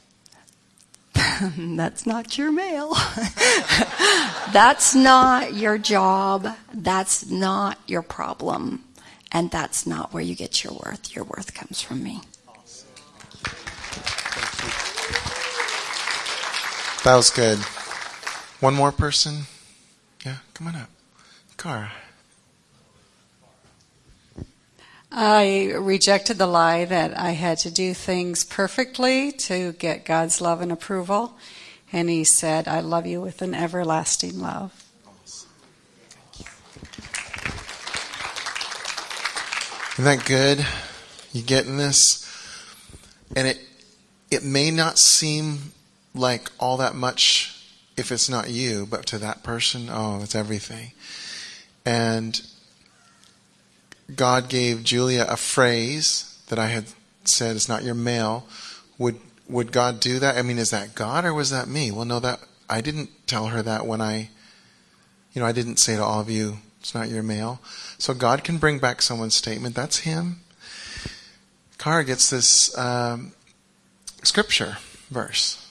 that's 1.14 2.06
not 2.06 2.38
your 2.38 2.52
mail. 2.52 2.94
that's 4.52 4.94
not 4.94 5.54
your 5.54 5.78
job. 5.78 6.56
That's 6.72 7.30
not 7.30 7.78
your 7.86 8.02
problem. 8.02 8.84
And 9.32 9.50
that's 9.50 9.86
not 9.86 10.12
where 10.12 10.22
you 10.22 10.34
get 10.34 10.62
your 10.62 10.74
worth. 10.74 11.14
Your 11.14 11.24
worth 11.24 11.54
comes 11.54 11.80
from 11.80 12.02
me. 12.02 12.20
That 17.04 17.16
was 17.16 17.30
good. 17.30 17.58
One 18.60 18.74
more 18.74 18.92
person? 18.92 19.42
Yeah, 20.24 20.36
come 20.54 20.68
on 20.68 20.76
up. 20.76 20.90
Cara. 21.58 21.92
I 25.12 25.72
rejected 25.76 26.38
the 26.38 26.46
lie 26.46 26.86
that 26.86 27.16
I 27.16 27.30
had 27.30 27.58
to 27.58 27.70
do 27.70 27.94
things 27.94 28.42
perfectly 28.42 29.30
to 29.32 29.72
get 29.72 30.04
God's 30.04 30.40
love 30.40 30.60
and 30.60 30.72
approval. 30.72 31.36
And 31.92 32.08
He 32.08 32.24
said, 32.24 32.66
I 32.66 32.80
love 32.80 33.06
you 33.06 33.20
with 33.20 33.42
an 33.42 33.54
everlasting 33.54 34.40
love. 34.40 34.72
Isn't 39.92 40.04
that 40.04 40.24
good? 40.24 40.66
You 41.32 41.42
getting 41.42 41.76
this? 41.76 42.24
And 43.36 43.46
it 43.46 43.60
it 44.30 44.42
may 44.42 44.72
not 44.72 44.98
seem 44.98 45.72
like 46.14 46.50
all 46.58 46.78
that 46.78 46.96
much 46.96 47.53
if 47.96 48.10
it's 48.10 48.28
not 48.28 48.50
you, 48.50 48.86
but 48.86 49.06
to 49.06 49.18
that 49.18 49.42
person, 49.42 49.88
oh, 49.90 50.20
it's 50.22 50.34
everything. 50.34 50.92
And 51.84 52.40
God 54.14 54.48
gave 54.48 54.84
Julia 54.84 55.26
a 55.28 55.36
phrase 55.36 56.38
that 56.48 56.58
I 56.58 56.68
had 56.68 56.86
said 57.24 57.56
it's 57.56 57.68
not 57.68 57.84
your 57.84 57.94
mail. 57.94 58.46
Would 58.98 59.20
would 59.48 59.72
God 59.72 60.00
do 60.00 60.18
that? 60.18 60.36
I 60.36 60.42
mean, 60.42 60.58
is 60.58 60.70
that 60.70 60.94
God 60.94 61.24
or 61.24 61.34
was 61.34 61.50
that 61.50 61.68
me? 61.68 61.90
Well, 61.90 62.04
no, 62.04 62.18
that 62.20 62.40
I 62.68 62.80
didn't 62.80 63.10
tell 63.26 63.48
her 63.48 63.62
that 63.62 63.86
when 63.86 64.00
I, 64.00 64.30
you 65.32 65.40
know, 65.40 65.46
I 65.46 65.52
didn't 65.52 65.78
say 65.78 65.96
to 65.96 66.02
all 66.02 66.20
of 66.20 66.30
you, 66.30 66.58
it's 66.80 66.94
not 66.94 67.10
your 67.10 67.22
mail. 67.22 67.60
So 67.98 68.14
God 68.14 68.42
can 68.42 68.58
bring 68.58 68.78
back 68.78 69.02
someone's 69.02 69.34
statement. 69.34 69.74
That's 69.74 69.98
Him. 69.98 70.40
Cara 71.78 72.04
gets 72.04 72.30
this 72.30 72.76
um, 72.78 73.32
scripture 74.22 74.78
verse. 75.10 75.63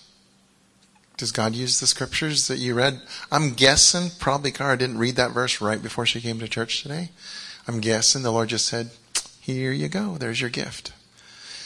Does 1.23 1.31
God 1.31 1.55
use 1.55 1.79
the 1.79 1.87
scriptures 1.87 2.49
that 2.49 2.57
you 2.57 2.73
read? 2.73 3.01
I'm 3.31 3.53
guessing 3.53 4.11
probably 4.19 4.51
Cara 4.51 4.77
didn't 4.77 4.97
read 4.97 5.15
that 5.15 5.31
verse 5.31 5.61
right 5.61 5.81
before 5.81 6.05
she 6.05 6.19
came 6.19 6.37
to 6.39 6.49
church 6.49 6.83
today. 6.83 7.11
I'm 7.65 7.79
guessing 7.79 8.23
the 8.23 8.31
Lord 8.33 8.49
just 8.49 8.65
said, 8.65 8.89
"Here 9.39 9.71
you 9.71 9.87
go. 9.87 10.17
There's 10.17 10.41
your 10.41 10.49
gift." 10.49 10.91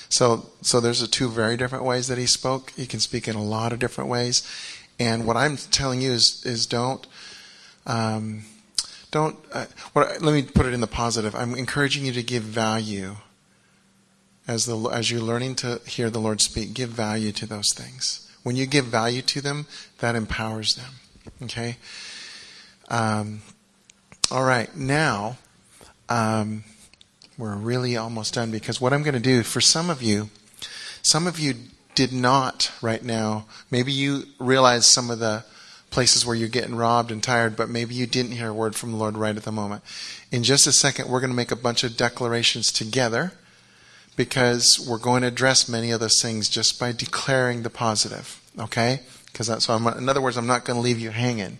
So, 0.09 0.45
so 0.61 0.79
there's 0.79 1.01
a 1.01 1.07
two 1.07 1.27
very 1.27 1.57
different 1.57 1.85
ways 1.85 2.07
that 2.07 2.19
He 2.19 2.27
spoke. 2.27 2.71
He 2.75 2.85
can 2.85 2.99
speak 2.99 3.27
in 3.27 3.35
a 3.35 3.41
lot 3.41 3.73
of 3.73 3.79
different 3.79 4.11
ways, 4.11 4.47
and 4.99 5.25
what 5.25 5.37
I'm 5.37 5.57
telling 5.57 6.01
you 6.01 6.11
is, 6.11 6.43
is 6.45 6.67
don't. 6.67 7.07
Um, 7.87 8.43
don't. 9.09 9.37
Uh, 9.51 9.65
what, 9.93 10.21
let 10.21 10.33
me 10.35 10.43
put 10.43 10.67
it 10.67 10.73
in 10.75 10.81
the 10.81 10.85
positive. 10.85 11.33
I'm 11.33 11.55
encouraging 11.55 12.05
you 12.05 12.11
to 12.11 12.21
give 12.21 12.43
value 12.43 13.15
as 14.47 14.67
the 14.67 14.77
as 14.89 15.09
you're 15.09 15.19
learning 15.19 15.55
to 15.55 15.81
hear 15.87 16.11
the 16.11 16.19
Lord 16.19 16.41
speak. 16.41 16.75
Give 16.75 16.89
value 16.89 17.31
to 17.31 17.47
those 17.47 17.73
things. 17.73 18.26
When 18.47 18.55
you 18.55 18.65
give 18.65 18.85
value 18.85 19.21
to 19.23 19.41
them, 19.41 19.67
that 19.99 20.15
empowers 20.15 20.75
them. 20.75 20.93
Okay. 21.43 21.75
Um, 22.87 23.41
all 24.31 24.45
right. 24.45 24.73
Now, 24.73 25.37
um, 26.07 26.63
we're 27.37 27.57
really 27.57 27.97
almost 27.97 28.35
done 28.35 28.49
because 28.49 28.79
what 28.79 28.93
I'm 28.93 29.03
going 29.03 29.15
to 29.15 29.19
do 29.19 29.43
for 29.43 29.59
some 29.59 29.89
of 29.89 30.01
you, 30.01 30.29
some 31.01 31.27
of 31.27 31.37
you 31.37 31.55
did 31.93 32.13
not 32.13 32.71
right 32.81 33.03
now. 33.03 33.47
Maybe 33.69 33.91
you 33.91 34.23
realize 34.39 34.85
some 34.85 35.11
of 35.11 35.19
the 35.19 35.43
places 35.89 36.25
where 36.25 36.33
you're 36.37 36.47
getting 36.47 36.75
robbed 36.75 37.11
and 37.11 37.21
tired, 37.21 37.57
but 37.57 37.67
maybe 37.67 37.95
you 37.95 38.07
didn't 38.07 38.31
hear 38.31 38.51
a 38.51 38.53
word 38.53 38.77
from 38.77 38.93
the 38.93 38.97
Lord 38.97 39.17
right 39.17 39.35
at 39.35 39.43
the 39.43 39.51
moment. 39.51 39.83
In 40.31 40.43
just 40.43 40.67
a 40.67 40.71
second, 40.71 41.09
we're 41.09 41.19
going 41.19 41.31
to 41.31 41.35
make 41.35 41.51
a 41.51 41.57
bunch 41.57 41.83
of 41.83 41.97
declarations 41.97 42.71
together 42.71 43.33
because 44.17 44.85
we're 44.89 44.97
going 44.97 45.21
to 45.21 45.29
address 45.29 45.69
many 45.69 45.91
of 45.91 46.01
those 46.01 46.21
things 46.21 46.49
just 46.49 46.77
by 46.77 46.91
declaring 46.91 47.63
the 47.63 47.69
positive. 47.69 48.41
Okay? 48.59 48.99
Because 49.27 49.47
that's 49.47 49.65
so. 49.65 49.73
I'm, 49.73 49.87
in 49.87 50.09
other 50.09 50.21
words, 50.21 50.35
I'm 50.35 50.47
not 50.47 50.65
going 50.65 50.75
to 50.75 50.81
leave 50.81 50.99
you 50.99 51.11
hanging. 51.11 51.59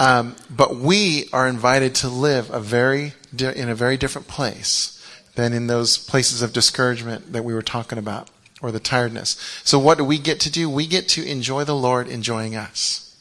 Um, 0.00 0.36
but 0.48 0.76
we 0.76 1.28
are 1.32 1.46
invited 1.46 1.94
to 1.96 2.08
live 2.08 2.50
a 2.50 2.60
very 2.60 3.12
in 3.38 3.68
a 3.68 3.74
very 3.74 3.96
different 3.96 4.26
place 4.26 4.98
than 5.34 5.52
in 5.52 5.66
those 5.66 5.98
places 5.98 6.42
of 6.42 6.52
discouragement 6.52 7.32
that 7.32 7.44
we 7.44 7.54
were 7.54 7.62
talking 7.62 7.98
about 7.98 8.30
or 8.60 8.70
the 8.70 8.80
tiredness. 8.80 9.36
So 9.64 9.78
what 9.78 9.98
do 9.98 10.04
we 10.04 10.18
get 10.18 10.40
to 10.40 10.50
do? 10.50 10.68
We 10.70 10.86
get 10.86 11.08
to 11.10 11.24
enjoy 11.24 11.64
the 11.64 11.74
Lord 11.74 12.08
enjoying 12.08 12.56
us. 12.56 13.16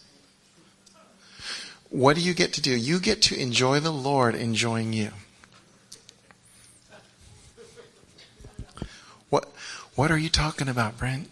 What 1.89 2.15
do 2.15 2.21
you 2.21 2.33
get 2.33 2.53
to 2.53 2.61
do? 2.61 2.75
You 2.75 2.99
get 2.99 3.21
to 3.23 3.39
enjoy 3.39 3.79
the 3.79 3.91
Lord 3.91 4.33
enjoying 4.33 4.93
you. 4.93 5.11
What 9.29 9.51
what 10.01 10.09
are 10.09 10.17
you 10.17 10.29
talking 10.29 10.67
about, 10.67 10.97
Brent? 10.97 11.29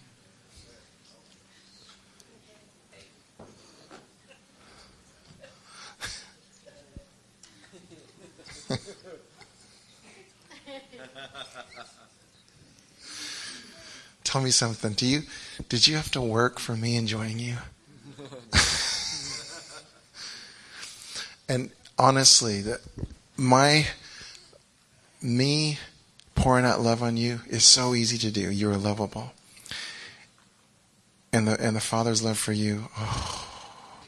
Tell 14.24 14.40
me 14.40 14.52
something. 14.52 14.94
Do 14.94 15.08
you 15.08 15.24
did 15.68 15.88
you 15.88 15.96
have 15.96 16.12
to 16.12 16.22
work 16.22 16.60
for 16.60 16.76
me 16.76 16.96
enjoying 16.96 17.40
you? 17.40 17.56
and 21.50 21.72
honestly, 21.98 22.62
that 22.62 22.82
my 23.36 23.88
me 25.24 25.80
pouring 26.40 26.66
out 26.66 26.82
love 26.82 27.04
on 27.04 27.18
you 27.18 27.42
is 27.48 27.66
so 27.66 27.94
easy 27.94 28.18
to 28.18 28.32
do. 28.32 28.50
You're 28.50 28.78
lovable. 28.78 29.34
And 31.32 31.48
the 31.48 31.62
and 31.62 31.76
the 31.76 31.82
Father's 31.82 32.24
love 32.24 32.40
for 32.40 32.54
you, 32.54 32.88
oh 32.98 33.48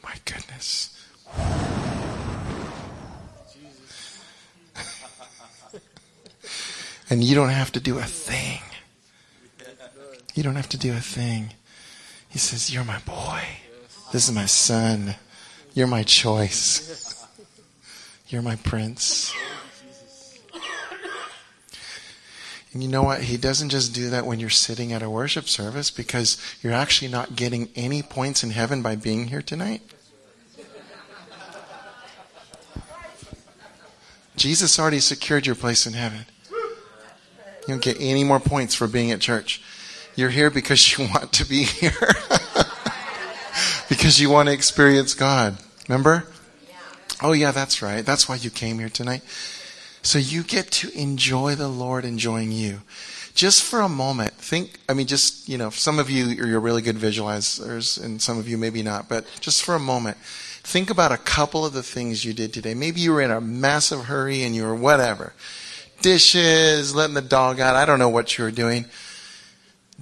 my 0.02 0.14
goodness. 0.24 0.88
and 7.10 7.22
you 7.22 7.36
don't 7.36 7.50
have 7.50 7.70
to 7.72 7.80
do 7.80 7.98
a 7.98 8.02
thing. 8.02 8.60
You 10.34 10.42
don't 10.42 10.56
have 10.56 10.70
to 10.70 10.78
do 10.78 10.92
a 10.92 11.00
thing. 11.00 11.50
He 12.30 12.38
says, 12.38 12.72
You're 12.72 12.84
my 12.84 13.00
boy. 13.00 13.42
This 14.10 14.26
is 14.28 14.34
my 14.34 14.46
son. 14.46 15.16
You're 15.74 15.86
my 15.86 16.02
choice. 16.02 17.26
You're 18.28 18.42
my 18.42 18.56
prince. 18.56 19.34
And 22.72 22.82
you 22.82 22.88
know 22.88 23.02
what? 23.02 23.22
He 23.22 23.36
doesn't 23.36 23.68
just 23.68 23.94
do 23.94 24.08
that 24.10 24.24
when 24.24 24.40
you're 24.40 24.48
sitting 24.48 24.92
at 24.92 25.02
a 25.02 25.10
worship 25.10 25.48
service 25.48 25.90
because 25.90 26.38
you're 26.62 26.72
actually 26.72 27.10
not 27.10 27.36
getting 27.36 27.68
any 27.76 28.02
points 28.02 28.42
in 28.42 28.50
heaven 28.50 28.80
by 28.80 28.96
being 28.96 29.28
here 29.28 29.42
tonight. 29.42 29.82
Jesus 34.36 34.78
already 34.78 35.00
secured 35.00 35.46
your 35.46 35.54
place 35.54 35.86
in 35.86 35.92
heaven. 35.92 36.24
You 36.50 37.68
don't 37.68 37.82
get 37.82 37.98
any 38.00 38.24
more 38.24 38.40
points 38.40 38.74
for 38.74 38.88
being 38.88 39.12
at 39.12 39.20
church. 39.20 39.62
You're 40.16 40.30
here 40.30 40.50
because 40.50 40.98
you 40.98 41.06
want 41.08 41.32
to 41.34 41.44
be 41.44 41.64
here. 41.64 41.92
because 43.88 44.18
you 44.18 44.30
want 44.30 44.48
to 44.48 44.52
experience 44.52 45.14
God. 45.14 45.58
Remember? 45.88 46.26
Oh, 47.22 47.32
yeah, 47.32 47.52
that's 47.52 47.82
right. 47.82 48.04
That's 48.04 48.28
why 48.28 48.36
you 48.36 48.50
came 48.50 48.78
here 48.78 48.88
tonight. 48.88 49.22
So 50.02 50.18
you 50.18 50.42
get 50.42 50.70
to 50.72 50.90
enjoy 50.98 51.54
the 51.54 51.68
Lord 51.68 52.04
enjoying 52.04 52.52
you. 52.52 52.80
Just 53.34 53.62
for 53.62 53.80
a 53.80 53.88
moment, 53.88 54.34
think, 54.34 54.78
I 54.88 54.94
mean, 54.94 55.06
just, 55.06 55.48
you 55.48 55.56
know, 55.56 55.70
some 55.70 55.98
of 55.98 56.10
you, 56.10 56.26
you're 56.26 56.60
really 56.60 56.82
good 56.82 56.96
visualizers, 56.96 58.02
and 58.02 58.20
some 58.20 58.38
of 58.38 58.46
you 58.46 58.58
maybe 58.58 58.82
not, 58.82 59.08
but 59.08 59.24
just 59.40 59.62
for 59.62 59.74
a 59.74 59.80
moment, 59.80 60.18
think 60.18 60.90
about 60.90 61.12
a 61.12 61.16
couple 61.16 61.64
of 61.64 61.72
the 61.72 61.82
things 61.82 62.24
you 62.24 62.34
did 62.34 62.52
today. 62.52 62.74
Maybe 62.74 63.00
you 63.00 63.12
were 63.12 63.22
in 63.22 63.30
a 63.30 63.40
massive 63.40 64.04
hurry 64.04 64.42
and 64.42 64.54
you 64.54 64.64
were 64.64 64.74
whatever. 64.74 65.32
Dishes, 66.02 66.94
letting 66.94 67.14
the 67.14 67.22
dog 67.22 67.58
out, 67.58 67.76
I 67.76 67.86
don't 67.86 67.98
know 67.98 68.08
what 68.08 68.36
you 68.36 68.44
were 68.44 68.50
doing 68.50 68.84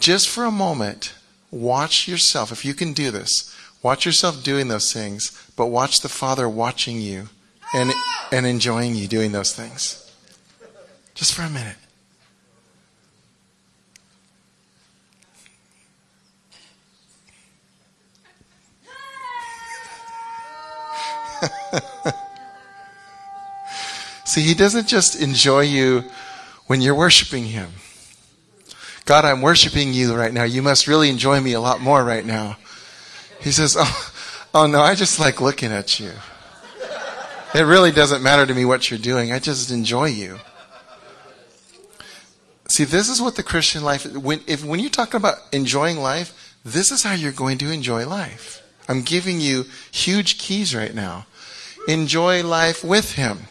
just 0.01 0.29
for 0.29 0.45
a 0.45 0.51
moment, 0.51 1.13
watch 1.51 2.09
yourself. 2.09 2.51
If 2.51 2.65
you 2.65 2.75
can 2.75 2.93
do 2.93 3.11
this, 3.11 3.55
watch 3.83 4.07
yourself 4.07 4.43
doing 4.43 4.69
those 4.69 4.93
things, 4.93 5.31
but 5.57 5.67
watch 5.67 6.01
the 6.01 6.09
Father 6.09 6.49
watching 6.49 7.01
you 7.01 7.29
and, 7.75 7.93
and 8.33 8.47
enjoying 8.47 8.95
you 8.95 9.07
doing 9.07 9.33
those 9.33 9.55
things. 9.55 10.11
Just 11.15 11.35
for 11.35 11.43
a 11.43 11.51
minute. 11.51 11.77
See, 24.25 24.43
he 24.43 24.55
doesn't 24.55 24.87
just 24.87 25.21
enjoy 25.21 25.63
you 25.63 26.05
when 26.67 26.81
you're 26.81 26.95
worshiping 26.95 27.47
him. 27.47 27.71
God, 29.05 29.25
I'm 29.25 29.43
worshiping 29.43 29.93
you 29.93 30.15
right 30.15 30.33
now. 30.33 30.45
You 30.45 30.63
must 30.63 30.87
really 30.87 31.11
enjoy 31.11 31.41
me 31.41 31.53
a 31.53 31.61
lot 31.61 31.81
more 31.81 32.05
right 32.05 32.25
now. 32.25 32.57
He 33.41 33.51
says, 33.51 33.77
Oh, 33.79 34.13
oh 34.55 34.67
no, 34.69 34.81
I 34.81 34.95
just 34.95 35.19
like 35.19 35.41
looking 35.41 35.73
at 35.73 35.99
you. 35.99 36.13
It 37.53 37.63
really 37.63 37.91
doesn't 37.91 38.23
matter 38.23 38.47
to 38.47 38.55
me 38.55 38.65
what 38.65 38.91
you're 38.91 38.99
doing. 38.99 39.33
I 39.33 39.41
just 39.41 39.73
enjoy 39.73 40.07
you. 40.07 40.39
See, 42.69 42.85
this 42.85 43.09
is 43.09 43.21
what 43.21 43.35
the 43.35 43.43
Christian 43.43 43.83
life, 43.83 44.07
when, 44.15 44.41
if, 44.47 44.65
when 44.65 44.79
you're 44.79 44.91
talking 44.91 45.17
about 45.17 45.39
enjoying 45.51 45.99
life, 45.99 46.57
this 46.65 46.93
is 46.93 47.03
how 47.03 47.13
you're 47.13 47.33
going 47.33 47.59
to 47.59 47.73
enjoy 47.73 48.07
life. 48.07 48.63
I'm 48.89 49.03
giving 49.03 49.41
you 49.41 49.67
huge 49.91 50.39
keys 50.39 50.75
right 50.75 50.95
now. 50.95 51.27
Enjoy 51.89 52.45
life 52.45 52.85
with 52.85 53.15
Him. 53.15 53.49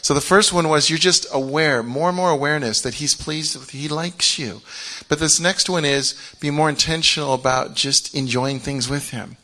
So 0.00 0.14
the 0.14 0.22
first 0.22 0.52
one 0.52 0.68
was 0.68 0.88
you're 0.88 0.98
just 0.98 1.26
aware, 1.32 1.82
more 1.82 2.08
and 2.08 2.16
more 2.16 2.30
awareness 2.30 2.80
that 2.82 2.94
he's 2.94 3.14
pleased 3.14 3.56
with, 3.56 3.70
he 3.70 3.88
likes 3.88 4.38
you. 4.38 4.60
But 5.08 5.18
this 5.18 5.40
next 5.40 5.68
one 5.68 5.84
is 5.84 6.14
be 6.40 6.50
more 6.50 6.68
intentional 6.68 7.32
about 7.32 7.74
just 7.74 8.14
enjoying 8.14 8.60
things 8.60 8.88
with 8.88 9.10
him. 9.10 9.38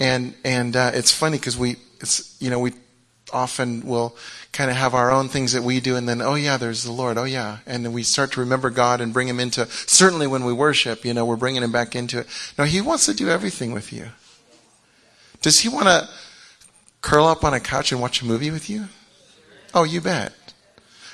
And, 0.00 0.34
and, 0.44 0.74
uh, 0.76 0.90
it's 0.94 1.12
funny 1.12 1.38
because 1.38 1.56
we, 1.56 1.76
it's, 2.00 2.36
you 2.40 2.50
know, 2.50 2.58
we 2.58 2.72
often 3.32 3.86
we'll 3.86 4.14
kind 4.52 4.70
of 4.70 4.76
have 4.76 4.94
our 4.94 5.10
own 5.10 5.28
things 5.28 5.52
that 5.52 5.62
we 5.62 5.80
do 5.80 5.96
and 5.96 6.08
then, 6.08 6.20
oh 6.20 6.34
yeah, 6.34 6.56
there's 6.56 6.84
the 6.84 6.92
Lord. 6.92 7.18
Oh 7.18 7.24
yeah. 7.24 7.58
And 7.66 7.84
then 7.84 7.92
we 7.92 8.02
start 8.02 8.32
to 8.32 8.40
remember 8.40 8.70
God 8.70 9.00
and 9.00 9.12
bring 9.12 9.28
him 9.28 9.40
into, 9.40 9.66
certainly 9.70 10.26
when 10.26 10.44
we 10.44 10.52
worship, 10.52 11.04
you 11.04 11.14
know, 11.14 11.24
we're 11.24 11.36
bringing 11.36 11.62
him 11.62 11.72
back 11.72 11.96
into 11.96 12.20
it. 12.20 12.26
No, 12.58 12.64
he 12.64 12.80
wants 12.80 13.06
to 13.06 13.14
do 13.14 13.28
everything 13.28 13.72
with 13.72 13.92
you. 13.92 14.08
Does 15.42 15.60
he 15.60 15.68
want 15.68 15.86
to 15.86 16.08
curl 17.00 17.26
up 17.26 17.44
on 17.44 17.54
a 17.54 17.60
couch 17.60 17.92
and 17.92 18.00
watch 18.00 18.22
a 18.22 18.24
movie 18.24 18.50
with 18.50 18.70
you? 18.70 18.86
Oh, 19.74 19.84
you 19.84 20.00
bet. 20.00 20.32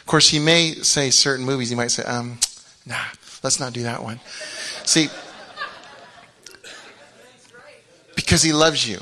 Of 0.00 0.06
course, 0.06 0.28
he 0.28 0.38
may 0.38 0.74
say 0.74 1.10
certain 1.10 1.44
movies, 1.44 1.70
he 1.70 1.76
might 1.76 1.90
say, 1.90 2.02
um, 2.02 2.38
nah, 2.84 2.96
let's 3.42 3.58
not 3.58 3.72
do 3.72 3.82
that 3.84 4.02
one. 4.02 4.20
See, 4.84 5.08
because 8.14 8.42
he 8.42 8.52
loves 8.52 8.88
you 8.88 9.00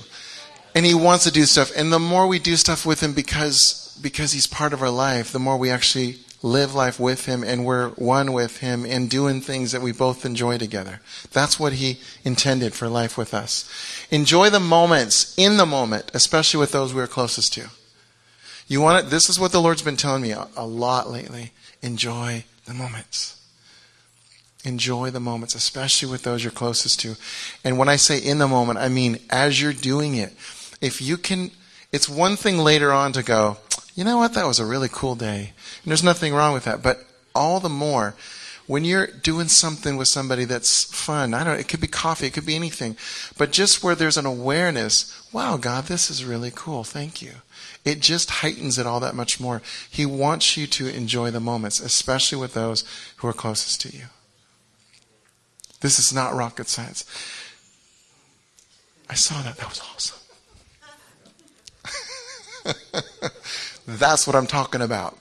and 0.79 0.87
he 0.87 0.95
wants 0.95 1.25
to 1.25 1.33
do 1.33 1.45
stuff. 1.45 1.73
And 1.75 1.93
the 1.93 1.99
more 1.99 2.29
we 2.29 2.39
do 2.39 2.55
stuff 2.55 2.87
with 2.87 3.03
him 3.03 3.13
because, 3.13 3.99
because 4.01 4.31
he's 4.31 4.47
part 4.47 4.73
of 4.73 4.81
our 4.81 4.91
life, 4.91 5.33
the 5.33 5.41
more 5.41 5.57
we 5.57 5.71
actually 5.71 6.19
live 6.41 6.73
life 6.73 7.01
with 7.01 7.27
him 7.27 7.43
and 7.43 7.67
we're 7.67 7.89
one 7.95 8.33
with 8.33 8.59
him 8.59 8.87
and 8.87 9.11
doing 9.11 9.41
things 9.41 9.73
that 9.73 9.83
we 9.83 9.91
both 9.91 10.25
enjoy 10.25 10.57
together. 10.57 11.01
That's 11.33 11.59
what 11.59 11.73
he 11.73 11.99
intended 12.23 12.75
for 12.75 12.89
life 12.89 13.19
with 13.19 13.35
us. 13.35 13.69
Enjoy 14.13 14.51
the 14.51 14.61
moments 14.61 15.35
in 15.37 15.57
the 15.57 15.67
moment, 15.67 16.13
especially 16.15 16.61
with 16.61 16.71
those 16.71 16.95
we're 16.95 17.09
closest 17.09 17.55
to. 17.55 17.71
You 18.69 18.81
want 18.81 19.05
it? 19.05 19.11
This 19.11 19.29
is 19.29 19.41
what 19.41 19.51
the 19.51 19.61
Lord's 19.61 19.83
been 19.83 19.97
telling 19.97 20.23
me 20.23 20.31
a, 20.31 20.47
a 20.57 20.65
lot 20.65 21.11
lately. 21.11 21.51
Enjoy 21.83 22.45
the 22.67 22.75
moments. 22.75 23.35
Enjoy 24.65 25.11
the 25.11 25.19
moments, 25.19 25.57
especially 25.57 26.09
with 26.09 26.23
those 26.23 26.45
you're 26.45 26.53
closest 26.53 27.01
to. 27.01 27.17
And 27.65 27.79
when 27.79 27.89
I 27.89 27.97
say 27.97 28.19
in 28.21 28.39
the 28.39 28.47
moment, 28.47 28.79
I 28.79 28.89
mean 28.89 29.19
as 29.29 29.61
you're 29.61 29.73
doing 29.73 30.15
it. 30.15 30.33
If 30.81 31.01
you 31.01 31.17
can, 31.17 31.51
it's 31.93 32.09
one 32.09 32.37
thing 32.37 32.59
later 32.59 32.93
on 32.93 33.13
to 33.13 33.23
go, 33.23 33.59
you 33.95 34.05
know 34.05 34.19
what, 34.19 34.35
that 34.35 34.47
was 34.47 34.59
a 34.59 34.67
really 34.67 34.89
cool 34.91 35.15
day. 35.15 35.53
And 35.83 35.91
there's 35.91 36.05
nothing 36.05 36.35
wrong 36.35 36.53
with 36.55 36.65
that. 36.65 36.83
But 36.83 37.05
all 37.35 37.61
the 37.61 37.69
more, 37.69 38.15
when 38.67 38.85
you're 38.85 39.07
doing 39.07 39.49
something 39.49 39.97
with 39.97 40.09
somebody 40.09 40.45
that's 40.45 40.85
fun, 40.85 41.35
I 41.35 41.43
don't 41.43 41.55
know, 41.55 41.61
it 41.61 41.69
could 41.69 41.81
be 41.81 41.87
coffee, 41.87 42.27
it 42.27 42.35
could 42.35 42.47
be 42.47 42.55
anything, 42.55 42.97
but 43.39 43.51
just 43.51 43.83
where 43.83 43.95
there's 43.95 44.19
an 44.19 44.27
awareness, 44.27 45.27
wow, 45.33 45.57
God, 45.57 45.85
this 45.85 46.11
is 46.11 46.25
really 46.25 46.53
cool. 46.55 46.85
Thank 46.85 47.23
you 47.23 47.33
it 47.89 48.01
just 48.01 48.31
heightens 48.31 48.79
it 48.79 48.87
all 48.87 49.01
that 49.01 49.15
much 49.15 49.41
more. 49.41 49.63
He 49.91 50.05
wants 50.05 50.57
you 50.59 50.67
to 50.67 50.89
enjoy 50.89 51.31
the 51.31 51.41
moments, 51.41 51.81
especially 51.81 52.39
with 52.39 52.53
those 52.53 52.85
who 53.17 53.29
are 53.29 53.33
closest 53.33 53.81
to 53.83 53.97
you. 53.97 54.05
This 55.81 55.99
is 55.99 56.13
not 56.13 56.35
rocket 56.35 56.69
science. 56.69 57.05
I 59.09 59.15
saw 59.15 59.41
that. 59.43 59.57
That 59.57 59.69
was 59.69 59.81
awesome. 59.81 60.19
That's 63.87 64.27
what 64.27 64.37
I'm 64.37 64.47
talking 64.47 64.81
about. 64.81 65.19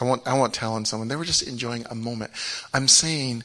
I 0.00 0.04
won't, 0.04 0.26
I 0.26 0.36
won't 0.36 0.54
tell 0.54 0.74
on 0.74 0.84
someone. 0.84 1.08
They 1.08 1.16
were 1.16 1.24
just 1.24 1.46
enjoying 1.46 1.86
a 1.88 1.94
moment. 1.94 2.32
I'm 2.72 2.88
saying 2.88 3.44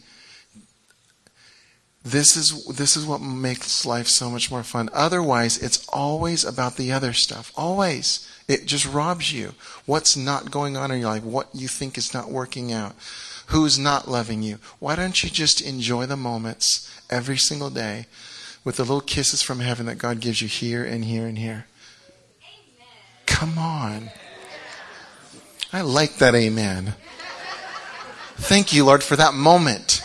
this 2.03 2.36
is, 2.36 2.66
this 2.66 2.95
is 2.95 3.05
what 3.05 3.22
makes 3.22 3.86
life 3.86 4.07
so 4.07 4.30
much 4.30 4.49
more 4.49 4.64
fun. 4.64 4.89
Otherwise, 4.93 5.57
it's 5.57 5.88
always 5.89 6.43
about 6.43 6.76
the 6.76 6.91
other 6.91 7.14
stuff. 7.14 7.51
Always. 7.55 8.28
It 8.47 8.66
just 8.66 8.86
robs 8.86 9.32
you. 9.32 9.53
What's 9.86 10.18
not 10.18 10.49
going 10.49 10.76
on 10.76 10.91
in 10.91 11.01
your 11.01 11.10
life? 11.10 11.24
What 11.24 11.49
you 11.53 11.68
think 11.68 11.97
is 11.97 12.14
not 12.14 12.32
working 12.32 12.72
out? 12.74 12.95
Who's 13.47 13.78
not 13.78 14.07
loving 14.07 14.41
you? 14.41 14.60
Why 14.80 14.95
don't 14.95 15.24
you 15.24 15.30
just 15.30 15.62
enjoy 15.62 16.05
the 16.05 16.18
moments 16.18 16.89
every 17.10 17.38
single 17.38 17.70
day 17.70 18.07
with 18.64 18.78
the 18.78 18.84
little 18.84 19.01
kisses 19.01 19.41
from 19.41 19.60
heaven 19.60 19.86
that 19.86 19.97
God 19.97 20.20
gives 20.20 20.41
you 20.41 20.47
here 20.47 20.84
and 20.84 21.05
here 21.05 21.28
and 21.28 21.38
here? 21.38 21.66
Come 23.30 23.57
on. 23.57 24.09
I 25.71 25.82
like 25.82 26.17
that 26.17 26.36
amen. 26.36 26.95
Thank 28.36 28.73
you, 28.73 28.84
Lord, 28.84 29.03
for 29.03 29.15
that 29.15 29.34
moment. 29.34 30.01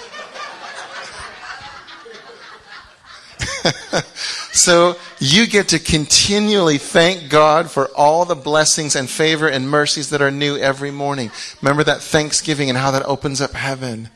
so 4.53 4.97
you 5.19 5.47
get 5.47 5.69
to 5.69 5.79
continually 5.79 6.79
thank 6.79 7.31
God 7.31 7.71
for 7.71 7.89
all 7.97 8.25
the 8.27 8.35
blessings 8.35 8.95
and 8.95 9.09
favor 9.09 9.49
and 9.49 9.71
mercies 9.71 10.11
that 10.11 10.21
are 10.21 10.31
new 10.31 10.57
every 10.59 10.91
morning. 10.91 11.31
Remember 11.63 11.83
that 11.85 12.03
Thanksgiving 12.03 12.69
and 12.69 12.77
how 12.77 12.91
that 12.91 13.05
opens 13.07 13.41
up 13.41 13.53
heaven. 13.53 14.11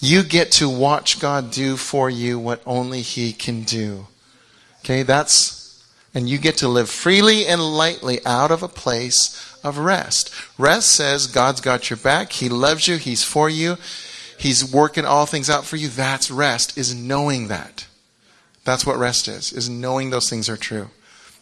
You 0.00 0.22
get 0.22 0.52
to 0.52 0.68
watch 0.68 1.18
God 1.18 1.50
do 1.50 1.78
for 1.78 2.10
you 2.10 2.38
what 2.38 2.60
only 2.66 3.00
He 3.00 3.32
can 3.32 3.62
do. 3.62 4.06
Okay, 4.80 5.02
that's, 5.02 5.63
and 6.14 6.28
you 6.28 6.38
get 6.38 6.56
to 6.58 6.68
live 6.68 6.88
freely 6.88 7.46
and 7.46 7.60
lightly 7.60 8.24
out 8.24 8.50
of 8.50 8.62
a 8.62 8.68
place 8.68 9.58
of 9.64 9.78
rest. 9.78 10.32
Rest 10.56 10.92
says 10.92 11.26
God's 11.26 11.60
got 11.60 11.90
your 11.90 11.96
back. 11.96 12.32
He 12.32 12.48
loves 12.48 12.86
you. 12.86 12.96
He's 12.96 13.24
for 13.24 13.50
you. 13.50 13.76
He's 14.38 14.72
working 14.72 15.04
all 15.04 15.26
things 15.26 15.50
out 15.50 15.64
for 15.64 15.76
you. 15.76 15.88
That's 15.88 16.30
rest, 16.30 16.78
is 16.78 16.94
knowing 16.94 17.48
that. 17.48 17.86
That's 18.64 18.86
what 18.86 18.96
rest 18.96 19.28
is, 19.28 19.52
is 19.52 19.68
knowing 19.68 20.10
those 20.10 20.30
things 20.30 20.48
are 20.48 20.56
true. 20.56 20.90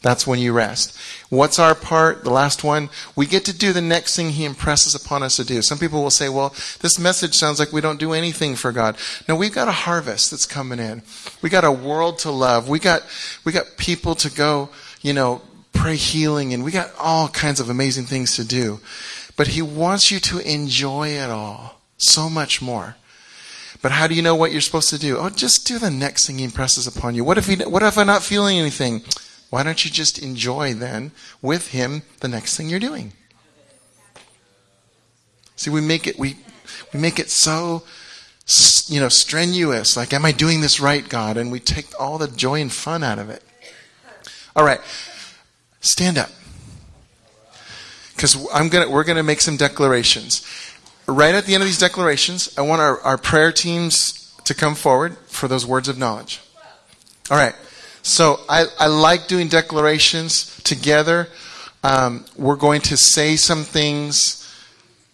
That's 0.03 0.27
when 0.27 0.41
you 0.41 0.53
rest. 0.53 0.99
What's 1.31 1.61
our 1.61 1.77
part? 1.77 2.25
The 2.25 2.31
last 2.31 2.65
one. 2.65 2.91
We 3.15 3.27
get 3.27 3.45
to 3.45 3.57
do 3.57 3.73
the 3.73 3.81
next 3.81 4.17
thing 4.17 4.31
He 4.31 4.45
impresses 4.45 4.95
upon 4.97 5.23
us 5.23 5.37
to 5.37 5.45
do. 5.45 5.63
Some 5.63 5.79
people 5.79 6.03
will 6.03 6.11
say, 6.11 6.29
well, 6.29 6.51
this 6.81 6.99
message 6.99 7.35
sounds 7.35 7.61
like 7.61 7.73
we 7.73 7.81
don't 7.81 8.01
do 8.01 8.13
anything 8.13 8.57
for 8.57 8.73
God. 8.73 8.97
No, 9.29 9.37
we've 9.37 9.55
got 9.55 9.69
a 9.69 9.73
harvest 9.73 10.33
that's 10.33 10.45
coming 10.45 10.81
in. 10.81 11.03
We 11.41 11.51
got 11.51 11.65
a 11.65 11.73
world 11.73 12.19
to 12.21 12.33
love. 12.33 12.69
We 12.69 12.81
got, 12.81 13.03
we 13.45 13.53
got 13.53 13.77
people 13.79 14.17
to 14.17 14.31
go, 14.31 14.71
you 15.03 15.13
know, 15.13 15.41
pray 15.73 15.97
healing 15.97 16.53
and 16.53 16.65
we 16.65 16.73
got 16.73 16.91
all 16.99 17.29
kinds 17.29 17.61
of 17.61 17.71
amazing 17.71 18.05
things 18.05 18.35
to 18.37 18.45
do. 18.45 18.81
But 19.37 19.49
He 19.49 19.63
wants 19.63 20.11
you 20.11 20.19
to 20.21 20.39
enjoy 20.41 21.11
it 21.11 21.31
all 21.31 21.81
so 21.97 22.29
much 22.29 22.61
more. 22.61 22.97
But 23.81 23.93
how 23.93 24.07
do 24.07 24.15
you 24.15 24.23
know 24.23 24.37
what 24.37 24.53
you're 24.53 24.61
supposed 24.61 24.91
to 24.91 24.99
do? 24.99 25.19
Oh, 25.19 25.29
just 25.29 25.67
do 25.67 25.79
the 25.79 25.91
next 25.91 26.27
thing 26.27 26.39
he 26.39 26.45
impresses 26.45 26.87
upon 26.87 27.17
you. 27.17 27.25
What 27.25 27.37
if 27.37 27.47
he, 27.47 27.57
what 27.57 27.83
if 27.83 27.99
I'm 27.99 28.07
not 28.07 28.23
feeling 28.23 28.59
anything? 28.59 29.03
Why 29.53 29.63
don't 29.63 29.85
you 29.85 29.91
just 29.91 30.19
enjoy 30.19 30.73
then 30.73 31.13
with 31.43 31.69
him 31.69 32.03
the 32.21 32.29
next 32.29 32.57
thing 32.57 32.71
you're 32.71 32.81
doing? 32.81 33.13
See, 35.57 35.69
we 35.69 35.83
make 35.83 36.07
it, 36.07 36.19
we, 36.19 36.37
we 36.95 36.99
make 36.99 37.19
it 37.19 37.29
so, 37.29 37.83
you 38.87 38.99
know, 38.99 39.11
strenuous. 39.11 39.97
Like, 39.97 40.15
am 40.15 40.25
I 40.25 40.33
doing 40.33 40.63
this 40.63 40.81
right, 40.81 41.07
God? 41.07 41.37
And 41.37 41.53
we 41.53 41.61
take 41.61 41.89
all 42.01 42.17
the 42.17 42.29
joy 42.29 42.63
and 42.63 42.73
fun 42.73 43.05
out 43.05 43.19
of 43.19 43.29
it. 43.29 43.43
All 44.57 44.65
right. 44.65 44.81
Stand 45.81 46.17
up. 46.17 46.31
Because 48.15 48.49
I'm 48.55 48.71
gonna, 48.71 48.89
we're 48.89 49.05
gonna 49.05 49.23
make 49.23 49.41
some 49.41 49.59
declarations 49.59 50.47
right 51.07 51.35
at 51.35 51.47
the 51.47 51.55
end 51.55 51.63
of 51.63 51.69
these 51.69 51.79
declarations, 51.79 52.57
I 52.59 52.63
want 52.63 52.81
our, 52.81 53.01
our 53.01 53.19
prayer 53.19 53.53
teams 53.53 54.35
to 54.45 54.55
come 54.55 54.75
forward 54.75 55.17
for 55.27 55.49
those 55.49 55.67
words 55.67 55.89
of 55.89 55.99
knowledge. 55.99 56.41
All 57.31 57.37
right. 57.37 57.55
So 58.03 58.41
I, 58.49 58.67
I 58.79 58.87
like 58.89 59.29
doing 59.29 59.49
declarations 59.49 60.61
together. 60.63 61.29
Um, 61.85 62.25
we're 62.37 62.57
going 62.57 62.81
to 62.83 62.97
say 62.97 63.37
some 63.37 63.63
things 63.63 64.39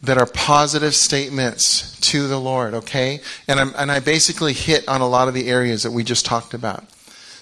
that 0.02 0.16
are 0.16 0.26
positive 0.26 0.94
statements 0.94 1.98
to 2.00 2.28
the 2.28 2.38
Lord, 2.38 2.74
okay? 2.74 3.20
And, 3.46 3.58
I'm, 3.58 3.74
and 3.76 3.90
I 3.90 4.00
basically 4.00 4.52
hit 4.52 4.88
on 4.88 5.00
a 5.00 5.08
lot 5.08 5.28
of 5.28 5.34
the 5.34 5.48
areas 5.48 5.82
that 5.82 5.90
we 5.90 6.04
just 6.04 6.24
talked 6.24 6.54
about. 6.54 6.84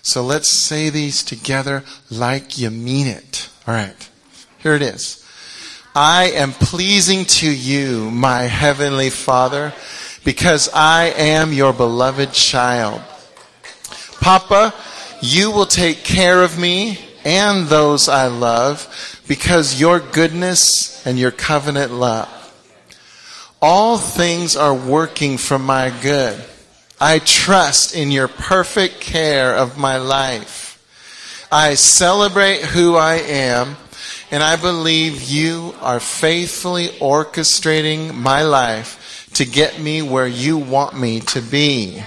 So 0.03 0.22
let's 0.22 0.49
say 0.49 0.88
these 0.88 1.22
together 1.22 1.84
like 2.11 2.59
you 2.59 2.70
mean 2.70 3.07
it. 3.07 3.51
All 3.66 3.74
right. 3.74 4.11
Here 4.59 4.74
it 4.74 4.82
is. 4.82 5.24
I 5.94 6.30
am 6.34 6.53
pleasing 6.53 7.24
to 7.24 7.51
you, 7.51 8.11
my 8.11 8.42
heavenly 8.42 9.11
Father, 9.11 9.72
because 10.24 10.68
I 10.72 11.07
am 11.16 11.53
your 11.53 11.72
beloved 11.72 12.32
child. 12.32 13.03
Papa, 14.20 14.74
you 15.27 15.51
will 15.51 15.66
take 15.66 16.05
care 16.05 16.43
of 16.43 16.59
me 16.59 16.99
and 17.24 17.66
those 17.66 18.09
I 18.09 18.29
love 18.29 19.20
because 19.27 19.81
your 19.81 19.99
goodness 19.99 21.05
and 21.05 21.18
your 21.18 21.33
covenant 21.33 21.93
love. 21.93 22.33
All 23.61 23.99
things 23.99 24.57
are 24.57 24.74
working 24.74 25.37
for 25.37 25.59
my 25.59 25.93
good. 26.03 26.43
I 27.01 27.18
trust 27.18 27.97
in 27.97 28.11
your 28.11 28.29
perfect 28.29 29.01
care 29.01 29.55
of 29.55 29.77
my 29.77 29.97
life. 29.97 30.79
I 31.51 31.74
celebrate 31.74 32.61
who 32.61 32.95
I 32.95 33.14
am 33.14 33.77
and 34.31 34.43
I 34.43 34.57
believe 34.57 35.22
you 35.22 35.74
are 35.81 36.01
faithfully 36.01 36.89
orchestrating 37.01 38.14
my 38.14 38.43
life 38.43 39.29
to 39.35 39.45
get 39.45 39.81
me 39.81 40.03
where 40.03 40.27
you 40.27 40.59
want 40.59 40.99
me 40.99 41.20
to 41.20 41.41
be. 41.41 42.03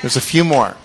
There's 0.00 0.16
a 0.16 0.20
few 0.20 0.44
more. 0.44 0.76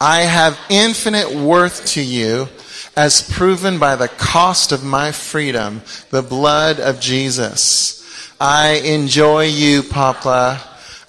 I 0.00 0.22
have 0.22 0.58
infinite 0.70 1.30
worth 1.30 1.84
to 1.88 2.02
you 2.02 2.48
as 2.96 3.28
proven 3.30 3.78
by 3.78 3.96
the 3.96 4.08
cost 4.08 4.72
of 4.72 4.82
my 4.82 5.12
freedom, 5.12 5.82
the 6.08 6.22
blood 6.22 6.80
of 6.80 7.00
Jesus. 7.00 8.30
I 8.40 8.80
enjoy 8.84 9.44
you, 9.44 9.82
Papa. 9.82 10.58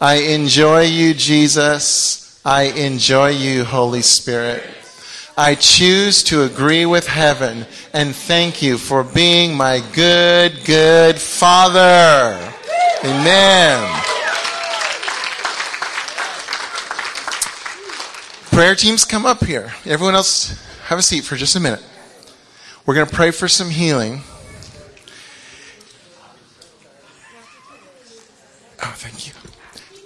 I 0.02 0.16
enjoy 0.16 0.82
you, 0.82 1.14
Jesus. 1.14 2.42
I 2.44 2.64
enjoy 2.64 3.30
you, 3.30 3.64
Holy 3.64 4.02
Spirit. 4.02 4.64
I 5.38 5.56
choose 5.56 6.24
to 6.24 6.44
agree 6.44 6.86
with 6.86 7.08
heaven 7.08 7.66
and 7.94 8.14
thank 8.14 8.62
you 8.62 8.78
for 8.78 9.06
being 9.06 9.56
my 9.56 9.82
good, 9.94 10.66
good 10.66 11.18
Father. 11.18 12.38
Amen. 13.06 14.21
Prayer 18.52 18.76
teams 18.76 19.06
come 19.06 19.26
up 19.26 19.44
here. 19.44 19.74
Everyone 19.86 20.14
else 20.14 20.62
have 20.86 21.00
a 21.00 21.02
seat 21.02 21.24
for 21.24 21.36
just 21.36 21.56
a 21.56 21.60
minute. 21.60 21.84
We're 22.86 22.96
going 22.96 23.08
to 23.08 23.16
pray 23.16 23.32
for 23.32 23.48
some 23.48 23.70
healing. 23.70 24.22
Oh, 28.84 28.94
thank 28.98 29.28
you. 29.28 29.34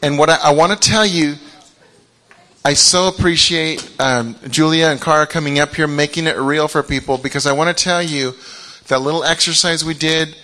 And 0.03 0.17
what 0.17 0.29
I, 0.29 0.37
I 0.43 0.53
want 0.53 0.71
to 0.71 0.89
tell 0.89 1.05
you 1.05 1.35
I 2.65 2.73
so 2.73 3.07
appreciate 3.07 3.87
um, 3.99 4.35
Julia 4.49 4.87
and 4.87 4.99
Cara 4.99 5.27
coming 5.27 5.59
up 5.59 5.75
here, 5.75 5.85
making 5.85 6.25
it 6.25 6.35
real 6.35 6.67
for 6.67 6.81
people, 6.81 7.19
because 7.19 7.45
I 7.45 7.53
want 7.53 7.75
to 7.75 7.83
tell 7.83 8.01
you 8.01 8.33
that 8.87 9.01
little 9.01 9.23
exercise 9.23 9.85
we 9.85 9.93
did, 9.93 10.35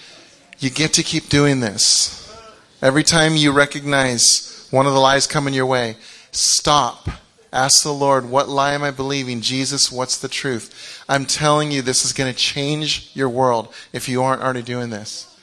you 0.60 0.70
get 0.70 0.94
to 0.94 1.04
keep 1.04 1.30
doing 1.30 1.62
this. 1.62 2.32
Every 2.80 3.04
time 3.04 3.36
you 3.36 3.52
recognize 3.52 4.68
one 4.70 4.86
of 4.86 4.94
the 4.94 5.00
lies 5.00 5.26
coming 5.26 5.56
your 5.56 5.66
way, 5.66 5.98
stop. 6.32 7.10
Ask 7.54 7.84
the 7.84 7.92
Lord, 7.92 8.30
what 8.30 8.48
lie 8.48 8.74
am 8.74 8.84
I 8.84 8.92
believing? 8.92 9.42
Jesus, 9.42 9.92
what's 9.92 10.18
the 10.18 10.30
truth? 10.30 11.04
I'm 11.10 11.26
telling 11.26 11.72
you, 11.72 11.82
this 11.82 12.06
is 12.06 12.14
going 12.14 12.32
to 12.32 12.38
change 12.38 13.12
your 13.14 13.28
world 13.28 13.74
if 13.92 14.08
you 14.08 14.24
aren't 14.24 14.42
already 14.42 14.62
doing 14.62 14.90
this. 14.90 15.38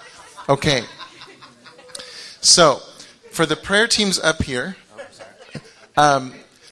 Okay. 0.49 0.83
So, 2.41 2.77
for 3.31 3.45
the 3.45 3.57
prayer 3.57 3.87
teams 3.87 4.19
up 4.19 4.43
here, 4.43 4.77
um, 5.99 6.33